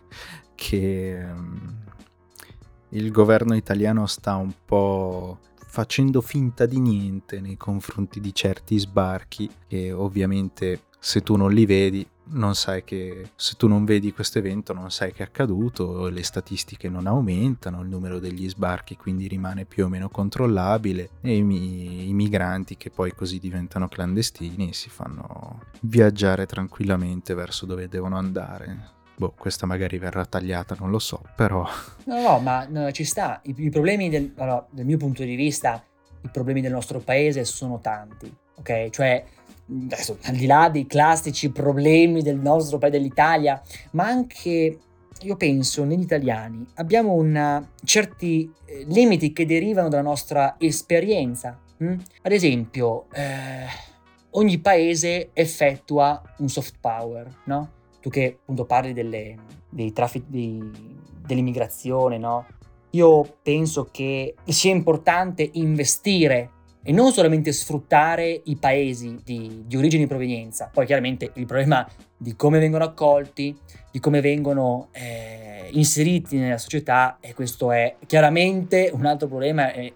che 0.56 1.24
um, 1.24 1.84
il 2.90 3.12
governo 3.12 3.56
italiano 3.56 4.06
sta 4.06 4.36
un 4.36 4.54
po' 4.66 5.40
facendo 5.56 6.20
finta 6.22 6.66
di 6.66 6.80
niente 6.80 7.40
nei 7.40 7.56
confronti 7.56 8.20
di 8.20 8.34
certi 8.34 8.78
sbarchi 8.78 9.50
che 9.68 9.92
ovviamente 9.92 10.82
se 11.04 11.22
tu 11.22 11.36
non 11.36 11.52
li 11.52 11.66
vedi 11.66 12.08
non 12.34 12.54
sai 12.54 12.84
che 12.84 13.32
se 13.36 13.56
tu 13.58 13.68
non 13.68 13.86
vedi 13.86 14.14
questo 14.14 14.38
evento 14.38 14.72
non 14.72 14.92
sai 14.92 15.12
che 15.12 15.24
è 15.24 15.26
accaduto, 15.26 16.08
le 16.10 16.24
statistiche 16.24 16.90
non 16.90 17.08
aumentano, 17.08 17.82
il 17.82 17.90
numero 17.90 18.20
degli 18.20 18.48
sbarchi 18.48 18.96
quindi 18.96 19.28
rimane 19.28 19.66
più 19.66 19.86
o 19.86 19.88
meno 19.88 20.10
controllabile 20.10 21.10
e 21.22 21.38
i, 21.38 22.10
i 22.10 22.14
migranti 22.14 22.78
che 22.78 22.92
poi 22.92 23.14
così 23.14 23.40
diventano 23.40 23.88
clandestini 23.88 24.74
si 24.74 24.90
fanno 24.90 25.62
viaggiare 25.82 26.46
tranquillamente 26.46 27.34
verso 27.34 27.66
dove 27.66 27.88
devono 27.88 28.18
andare. 28.18 29.00
Boh, 29.18 29.34
questa 29.38 29.66
magari 29.66 29.98
verrà 29.98 30.24
tagliata, 30.26 30.76
non 30.80 30.90
lo 30.90 31.00
so, 31.00 31.22
però... 31.36 31.68
No, 32.06 32.22
no, 32.22 32.40
ma 32.40 32.66
no, 32.70 32.92
ci 32.92 33.04
sta. 33.04 33.42
I, 33.44 33.54
i 33.58 33.70
problemi 33.70 34.10
del, 34.10 34.34
allora, 34.38 34.66
dal 34.70 34.86
mio 34.86 34.98
punto 34.98 35.24
di 35.24 35.36
vista, 35.36 35.84
i 36.22 36.30
problemi 36.30 36.62
del 36.62 36.72
nostro 36.72 37.00
paese 37.00 37.44
sono 37.44 37.80
tanti, 37.80 38.34
ok? 38.56 38.90
Cioè 38.90 39.26
adesso, 39.84 40.18
al 40.24 40.36
di 40.36 40.46
là 40.46 40.70
dei 40.70 40.86
classici 40.86 41.52
problemi 41.52 42.22
del 42.22 42.38
nostro 42.38 42.78
paese, 42.78 42.98
dell'Italia, 42.98 43.62
ma 43.92 44.06
anche, 44.06 44.80
io 45.22 45.36
penso, 45.38 45.84
negli 45.84 46.02
italiani 46.02 46.66
abbiamo 46.76 47.14
una, 47.14 47.66
certi 47.84 48.52
eh, 48.66 48.86
limiti 48.88 49.32
che 49.32 49.46
derivano 49.46 49.90
dalla 49.90 50.02
nostra 50.02 50.56
esperienza. 50.58 51.58
Hm? 51.78 51.96
Ad 52.22 52.32
esempio, 52.32 53.06
eh, 53.14 53.66
ogni 54.32 54.60
paese 54.60 55.30
effettua 55.34 56.22
un 56.38 56.50
soft 56.50 56.76
power, 56.80 57.42
no? 57.46 57.80
Tu 58.02 58.10
che 58.10 58.38
appunto 58.42 58.66
parli 58.66 58.94
delle, 58.94 59.38
dei 59.70 59.94
traffic, 59.94 60.26
dei, 60.28 60.60
dell'immigrazione, 61.26 62.18
no? 62.18 62.46
Io 62.92 63.38
penso 63.42 63.88
che 63.90 64.36
sia 64.46 64.72
importante 64.72 65.48
investire 65.54 66.52
e 66.84 66.92
non 66.92 67.12
solamente 67.12 67.52
sfruttare 67.52 68.42
i 68.46 68.56
paesi 68.58 69.20
di, 69.24 69.64
di 69.66 69.78
origine 69.78 70.04
e 70.04 70.08
provenienza, 70.08 70.70
poi 70.72 70.86
chiaramente 70.86 71.32
il 71.36 71.46
problema 71.46 71.88
di 72.18 72.36
come 72.36 72.60
vengono 72.60 72.84
accolti, 72.84 73.56
di 73.92 74.00
come 74.00 74.22
vengono 74.22 74.90
eh, 74.92 75.70
inseriti 75.72 76.38
nella 76.38 76.58
società 76.58 77.18
e 77.20 77.34
questo 77.34 77.72
è 77.72 77.96
chiaramente 78.06 78.90
un 78.94 79.06
altro 79.06 79.28
problema 79.28 79.72
eh, 79.74 79.94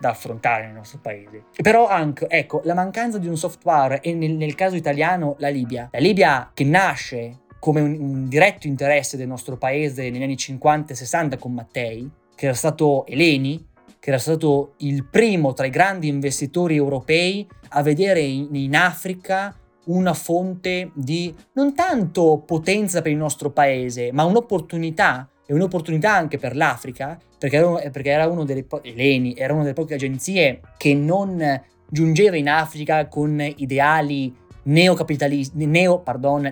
da 0.00 0.10
affrontare 0.10 0.64
nel 0.64 0.74
nostro 0.74 0.98
paese. 1.00 1.44
Però 1.62 1.86
anche, 1.86 2.26
ecco, 2.28 2.62
la 2.64 2.74
mancanza 2.74 3.18
di 3.18 3.28
un 3.28 3.36
software 3.36 4.00
e 4.00 4.14
nel, 4.14 4.32
nel 4.32 4.54
caso 4.54 4.74
italiano 4.74 5.36
la 5.38 5.48
Libia. 5.48 5.88
La 5.92 5.98
Libia 5.98 6.50
che 6.54 6.64
nasce 6.64 7.40
come 7.58 7.82
un, 7.82 7.96
un 8.00 8.28
diretto 8.28 8.66
interesse 8.66 9.18
del 9.18 9.28
nostro 9.28 9.58
paese 9.58 10.08
negli 10.08 10.22
anni 10.22 10.38
50 10.38 10.94
e 10.94 10.96
60 10.96 11.36
con 11.36 11.52
Mattei, 11.52 12.10
che 12.34 12.46
era 12.46 12.54
stato 12.54 13.04
Eleni, 13.06 13.68
che 14.00 14.08
era 14.08 14.18
stato 14.18 14.72
il 14.78 15.06
primo 15.06 15.52
tra 15.52 15.66
i 15.66 15.70
grandi 15.70 16.08
investitori 16.08 16.74
europei 16.74 17.46
a 17.68 17.82
vedere 17.82 18.20
in, 18.20 18.48
in 18.54 18.74
Africa 18.74 19.54
una 19.86 20.14
fonte 20.14 20.90
di 20.94 21.34
non 21.52 21.74
tanto 21.74 22.42
potenza 22.44 23.02
per 23.02 23.12
il 23.12 23.18
nostro 23.18 23.50
paese, 23.50 24.10
ma 24.12 24.24
un'opportunità 24.24 25.28
e 25.46 25.52
un'opportunità 25.52 26.14
anche 26.14 26.38
per 26.38 26.56
l'Africa, 26.56 27.18
perché 27.38 27.56
era, 27.56 27.90
perché 27.90 28.10
era 28.10 28.26
uno 28.28 28.44
delle 28.44 28.64
po- 28.64 28.82
Eleni, 28.82 29.34
era 29.36 29.52
una 29.52 29.62
delle 29.62 29.74
poche 29.74 29.94
agenzie 29.94 30.60
che 30.76 30.94
non 30.94 31.62
giungeva 31.88 32.36
in 32.36 32.48
Africa 32.48 33.06
con 33.08 33.40
ideali 33.56 34.32
neocapitalisti, 34.62 35.66
neo, 35.66 36.04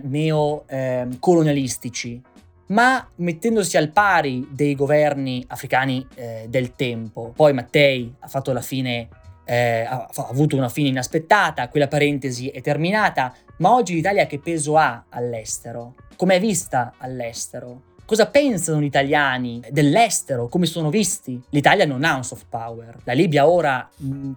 neocolonialistici, 0.02 2.14
eh, 2.14 2.27
ma 2.68 3.06
mettendosi 3.16 3.76
al 3.76 3.90
pari 3.90 4.48
dei 4.50 4.74
governi 4.74 5.44
africani 5.48 6.06
eh, 6.14 6.46
del 6.48 6.74
tempo. 6.74 7.32
Poi 7.34 7.52
Mattei 7.52 8.14
ha 8.20 8.28
fatto 8.28 8.52
la 8.52 8.60
fine, 8.60 9.08
eh, 9.44 9.80
ha, 9.88 10.08
ha 10.12 10.26
avuto 10.28 10.56
una 10.56 10.68
fine 10.68 10.88
inaspettata, 10.88 11.68
quella 11.68 11.88
parentesi 11.88 12.48
è 12.48 12.60
terminata, 12.60 13.34
ma 13.58 13.74
oggi 13.74 13.94
l'Italia 13.94 14.26
che 14.26 14.38
peso 14.38 14.76
ha 14.76 15.04
all'estero? 15.08 15.94
Come 16.16 16.36
è 16.36 16.40
vista 16.40 16.94
all'estero? 16.98 17.82
Cosa 18.08 18.26
pensano 18.26 18.80
gli 18.80 18.86
italiani 18.86 19.60
dell'estero, 19.68 20.48
come 20.48 20.64
sono 20.64 20.88
visti. 20.88 21.38
L'Italia 21.50 21.84
non 21.84 22.04
ha 22.04 22.16
un 22.16 22.24
soft 22.24 22.46
power. 22.48 23.00
La 23.04 23.12
Libia 23.12 23.46
ora, 23.46 23.86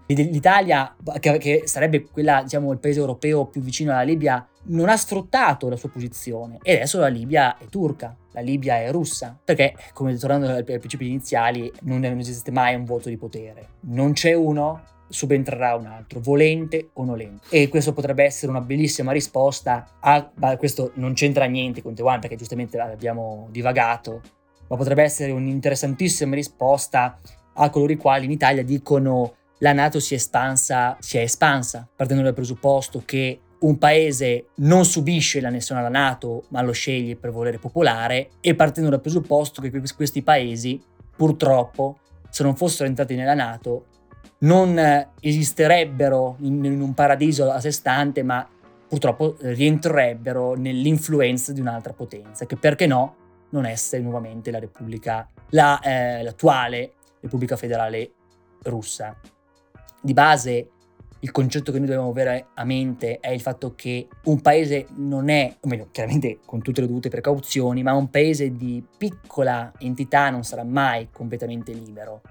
l'Italia, 0.08 0.94
che, 1.22 1.62
sarebbe 1.64 2.04
quella, 2.04 2.42
diciamo, 2.44 2.74
il 2.74 2.80
paese 2.80 3.00
europeo 3.00 3.46
più 3.46 3.62
vicino 3.62 3.94
alla 3.94 4.02
Libia, 4.02 4.46
non 4.64 4.90
ha 4.90 4.98
sfruttato 4.98 5.70
la 5.70 5.78
sua 5.78 5.88
posizione 5.88 6.58
e 6.64 6.76
adesso 6.76 7.00
la 7.00 7.08
Libia 7.08 7.58
è 7.58 7.66
turca, 7.68 8.14
la 8.34 8.42
Libia 8.42 8.76
è 8.76 8.92
russa, 8.92 9.40
perché 9.42 9.74
come 9.94 10.18
tornando 10.18 10.50
ai 10.50 10.66
principi 10.66 11.08
iniziali 11.08 11.72
non 11.84 12.04
esiste 12.04 12.52
mai 12.52 12.76
un 12.76 12.84
voto 12.84 13.08
di 13.08 13.16
potere, 13.16 13.68
non 13.86 14.12
c'è 14.12 14.34
uno, 14.34 14.84
subentrerà 15.12 15.76
un 15.76 15.86
altro, 15.86 16.20
volente 16.20 16.90
o 16.94 17.04
nolente. 17.04 17.48
E 17.50 17.70
questo 17.70 17.94
potrebbe 17.94 18.24
essere 18.24 18.52
una 18.52 18.62
bellissima 18.62 19.12
risposta 19.12 19.98
a, 20.00 20.32
ma 20.36 20.58
questo 20.58 20.92
non 20.96 21.14
c'entra 21.14 21.46
niente 21.46 21.82
con 21.82 21.94
Taiwan 21.94 22.20
perché 22.20 22.36
giustamente 22.36 22.80
abbiamo 22.80 23.48
divagato, 23.52 24.22
ma 24.68 24.76
potrebbe 24.76 25.04
essere 25.04 25.32
un'interessantissima 25.32 26.34
risposta 26.36 27.20
a 27.54 27.70
coloro 27.70 27.92
i 27.92 27.98
quali 27.98 28.26
in 28.26 28.32
Italia 28.32 28.64
dicono 28.64 29.36
la 29.60 29.74
Nato 29.74 30.00
si 30.00 30.14
è 30.14 30.18
espansa, 30.18 30.98
si 31.00 31.18
è 31.18 31.22
espansa, 31.22 31.88
partendo 31.96 32.24
dal 32.24 32.34
presupposto 32.34 33.04
che 33.06 33.42
un 33.60 33.78
paese 33.78 34.48
non 34.56 34.86
subisce 34.86 35.40
l'annessione 35.40 35.82
alla 35.82 35.90
Nato, 35.90 36.46
ma 36.50 36.62
lo 36.62 36.72
sceglie 36.72 37.16
per 37.16 37.32
volere 37.32 37.60
popolare, 37.60 38.30
e 38.42 38.56
partendo 38.56 38.90
dal 38.90 39.02
presupposto 39.02 39.62
che 39.62 39.72
questi 39.96 40.24
paesi, 40.24 40.82
purtroppo, 41.16 42.00
se 42.30 42.42
non 42.42 42.56
fossero 42.56 42.88
entrati 42.88 43.14
nella 43.14 43.36
Nato, 43.36 43.86
non 44.42 45.08
esisterebbero 45.20 46.38
in, 46.40 46.64
in 46.64 46.82
un 46.82 46.94
paradiso 46.94 47.50
a 47.50 47.60
sé 47.60 47.72
stante, 47.72 48.24
ma 48.24 48.48
purtroppo 48.88 49.38
rientrerebbero 49.40 50.56
nell'influenza 50.56 51.54
di 51.54 51.60
un'altra 51.60 51.94
potenza, 51.94 52.46
che 52.46 52.58
perché 52.58 52.88
no 52.88 53.16
non 53.50 53.66
essere 53.66 54.02
nuovamente 54.02 54.52
la 54.52 54.60
Repubblica, 54.60 55.30
la, 55.50 55.80
eh, 55.80 56.24
l'attuale 56.24 56.94
Repubblica 57.20 57.56
Federale 57.56 58.12
Russa. 58.64 59.16
Di 60.02 60.14
base 60.14 60.70
il 61.20 61.32
concetto 61.32 61.72
che 61.72 61.78
noi 61.78 61.88
dobbiamo 61.88 62.10
avere 62.10 62.48
a 62.56 62.64
mente 62.64 63.20
è 63.20 63.30
il 63.30 63.42
fatto 63.42 63.76
che 63.76 64.08
un 64.24 64.42
paese 64.42 64.88
non 64.96 65.30
è, 65.30 65.56
o 65.60 65.68
meglio, 65.68 65.90
chiaramente 65.92 66.40
con 66.44 66.62
tutte 66.62 66.82
le 66.82 66.88
dovute 66.88 67.10
precauzioni, 67.10 67.84
ma 67.84 67.94
un 67.94 68.10
paese 68.10 68.56
di 68.56 68.84
piccola 68.98 69.72
entità 69.78 70.32
non 70.32 70.44
sarà 70.44 70.64
mai 70.64 71.10
completamente 71.12 71.72
libero. 71.74 72.22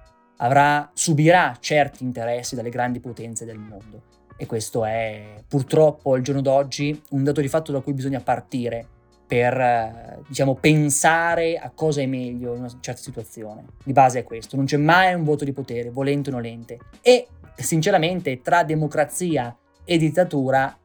Avrà, 0.43 0.91
subirà 0.95 1.57
certi 1.61 2.05
interessi 2.05 2.55
dalle 2.55 2.70
grandi 2.70 3.01
potenze 3.01 3.45
del 3.45 3.59
mondo. 3.59 4.03
E 4.36 4.47
questo 4.47 4.84
è 4.84 5.43
purtroppo 5.47 6.14
al 6.14 6.22
giorno 6.22 6.41
d'oggi 6.41 7.03
un 7.11 7.24
dato 7.24 7.41
di 7.41 7.49
fatto 7.49 7.72
da 7.72 7.80
cui 7.80 7.93
bisogna 7.93 8.20
partire 8.20 8.86
per 9.26 10.22
diciamo, 10.26 10.57
pensare 10.57 11.57
a 11.57 11.70
cosa 11.70 12.01
è 12.01 12.07
meglio 12.07 12.55
in 12.55 12.61
una 12.61 12.78
certa 12.80 13.01
situazione. 13.01 13.64
Di 13.84 13.93
base 13.93 14.20
è 14.20 14.24
questo, 14.24 14.57
non 14.57 14.64
c'è 14.64 14.76
mai 14.76 15.14
un 15.14 15.22
voto 15.22 15.45
di 15.45 15.53
potere, 15.53 15.91
volente 15.91 16.30
o 16.30 16.32
nolente. 16.32 16.78
E 17.01 17.28
sinceramente 17.55 18.41
tra 18.41 18.64
democrazia 18.64 19.57
e 19.84 19.99
dittatura, 19.99 20.76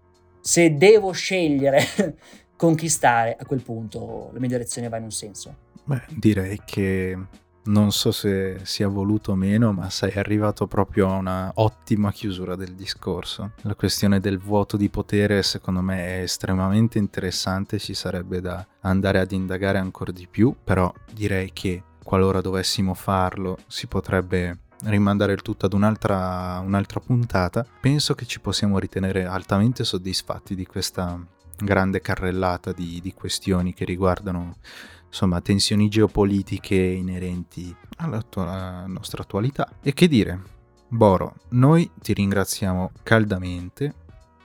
se 0.41 0.75
devo 0.75 1.11
scegliere 1.11 1.79
conquistare, 2.55 3.35
a 3.39 3.45
quel 3.45 3.61
punto 3.61 4.29
la 4.33 4.39
mia 4.39 4.49
direzione 4.49 4.89
va 4.89 4.97
in 4.97 5.03
un 5.03 5.11
senso. 5.11 5.55
Beh, 5.83 6.03
direi 6.09 6.59
che 6.65 7.17
non 7.65 7.91
so 7.91 8.11
se 8.11 8.59
sia 8.63 8.87
voluto 8.87 9.31
o 9.31 9.35
meno, 9.35 9.71
ma 9.71 9.89
sei 9.89 10.13
arrivato 10.13 10.67
proprio 10.67 11.09
a 11.09 11.13
una 11.15 11.51
ottima 11.55 12.11
chiusura 12.11 12.55
del 12.55 12.73
discorso. 12.75 13.51
La 13.61 13.75
questione 13.75 14.19
del 14.19 14.39
vuoto 14.39 14.77
di 14.77 14.89
potere 14.89 15.41
secondo 15.43 15.81
me 15.81 16.17
è 16.17 16.21
estremamente 16.21 16.97
interessante, 16.97 17.79
ci 17.79 17.93
sarebbe 17.93 18.41
da 18.41 18.65
andare 18.81 19.19
ad 19.19 19.31
indagare 19.31 19.77
ancora 19.77 20.11
di 20.11 20.27
più, 20.29 20.55
però 20.63 20.91
direi 21.11 21.51
che 21.53 21.83
qualora 22.03 22.41
dovessimo 22.41 22.93
farlo 22.93 23.57
si 23.67 23.87
potrebbe 23.87 24.59
rimandare 24.83 25.33
il 25.33 25.41
tutto 25.41 25.65
ad 25.65 25.73
un'altra, 25.73 26.61
un'altra 26.63 26.99
puntata, 26.99 27.65
penso 27.79 28.13
che 28.13 28.25
ci 28.25 28.39
possiamo 28.39 28.77
ritenere 28.77 29.25
altamente 29.25 29.83
soddisfatti 29.83 30.53
di 30.53 30.65
questa 30.65 31.19
grande 31.57 32.01
carrellata 32.01 32.73
di, 32.73 32.99
di 33.01 33.13
questioni 33.13 33.73
che 33.73 33.85
riguardano 33.85 34.57
insomma 35.15 35.39
tensioni 35.39 35.87
geopolitiche 35.87 36.75
inerenti 36.75 37.73
alla, 37.97 38.85
nostra 38.85 39.23
attualità. 39.23 39.77
E 39.81 39.93
che 39.93 40.09
dire, 40.09 40.41
Boro, 40.89 41.35
noi 41.51 41.89
ti 42.01 42.13
ringraziamo 42.13 42.91
caldamente 43.01 43.93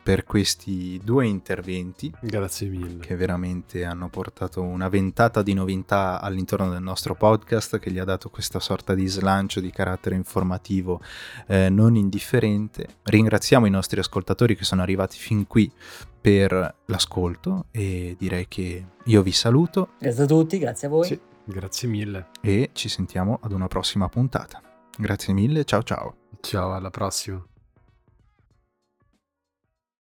per 0.03 0.25
questi 0.25 1.01
due 1.03 1.27
interventi. 1.27 2.13
Grazie 2.21 2.69
mille. 2.69 2.99
Che 3.01 3.17
veramente 3.17 3.85
hanno 3.85 4.09
portato 4.09 4.63
una 4.63 4.89
ventata 4.89 5.43
di 5.43 5.55
novità 5.55 6.21
all'interno 6.21 6.71
del 6.71 6.83
nostro 6.83 7.15
podcast, 7.15 7.79
che 7.79 7.91
gli 7.91 7.99
ha 7.99 8.05
dato 8.05 8.31
questa 8.31 8.61
sorta 8.61 8.95
di 8.95 9.07
slancio 9.07 9.61
di 9.61 9.71
carattere 9.71 10.15
informativo 10.15 11.01
eh, 11.47 11.69
non 11.69 11.97
indifferente. 11.97 12.87
Ringraziamo 13.03 13.67
i 13.67 13.71
nostri 13.71 14.01
ascoltatori 14.01 14.57
che 14.57 14.65
sono 14.65 14.83
arrivati 14.83 15.19
fin 15.19 15.47
qui 15.47 15.71
per 16.21 16.75
l'ascolto 16.87 17.67
e 17.71 18.17
direi 18.19 18.47
che 18.49 18.85
io 19.05 19.23
vi 19.23 19.33
saluto. 19.33 19.91
Grazie 19.99 20.25
a 20.25 20.27
tutti, 20.27 20.59
grazie 20.59 20.87
a 20.89 20.91
voi. 20.91 21.07
Sì, 21.07 21.21
grazie 21.45 21.89
mille. 21.89 22.29
E 22.41 22.71
ci 22.73 22.89
sentiamo 22.89 23.39
ad 23.43 23.53
una 23.53 23.69
prossima 23.69 24.09
puntata. 24.09 24.61
Grazie 24.97 25.33
mille, 25.33 25.65
ciao 25.65 25.83
ciao. 25.83 26.17
Ciao, 26.41 26.73
alla 26.73 26.91
prossima. 26.91 27.50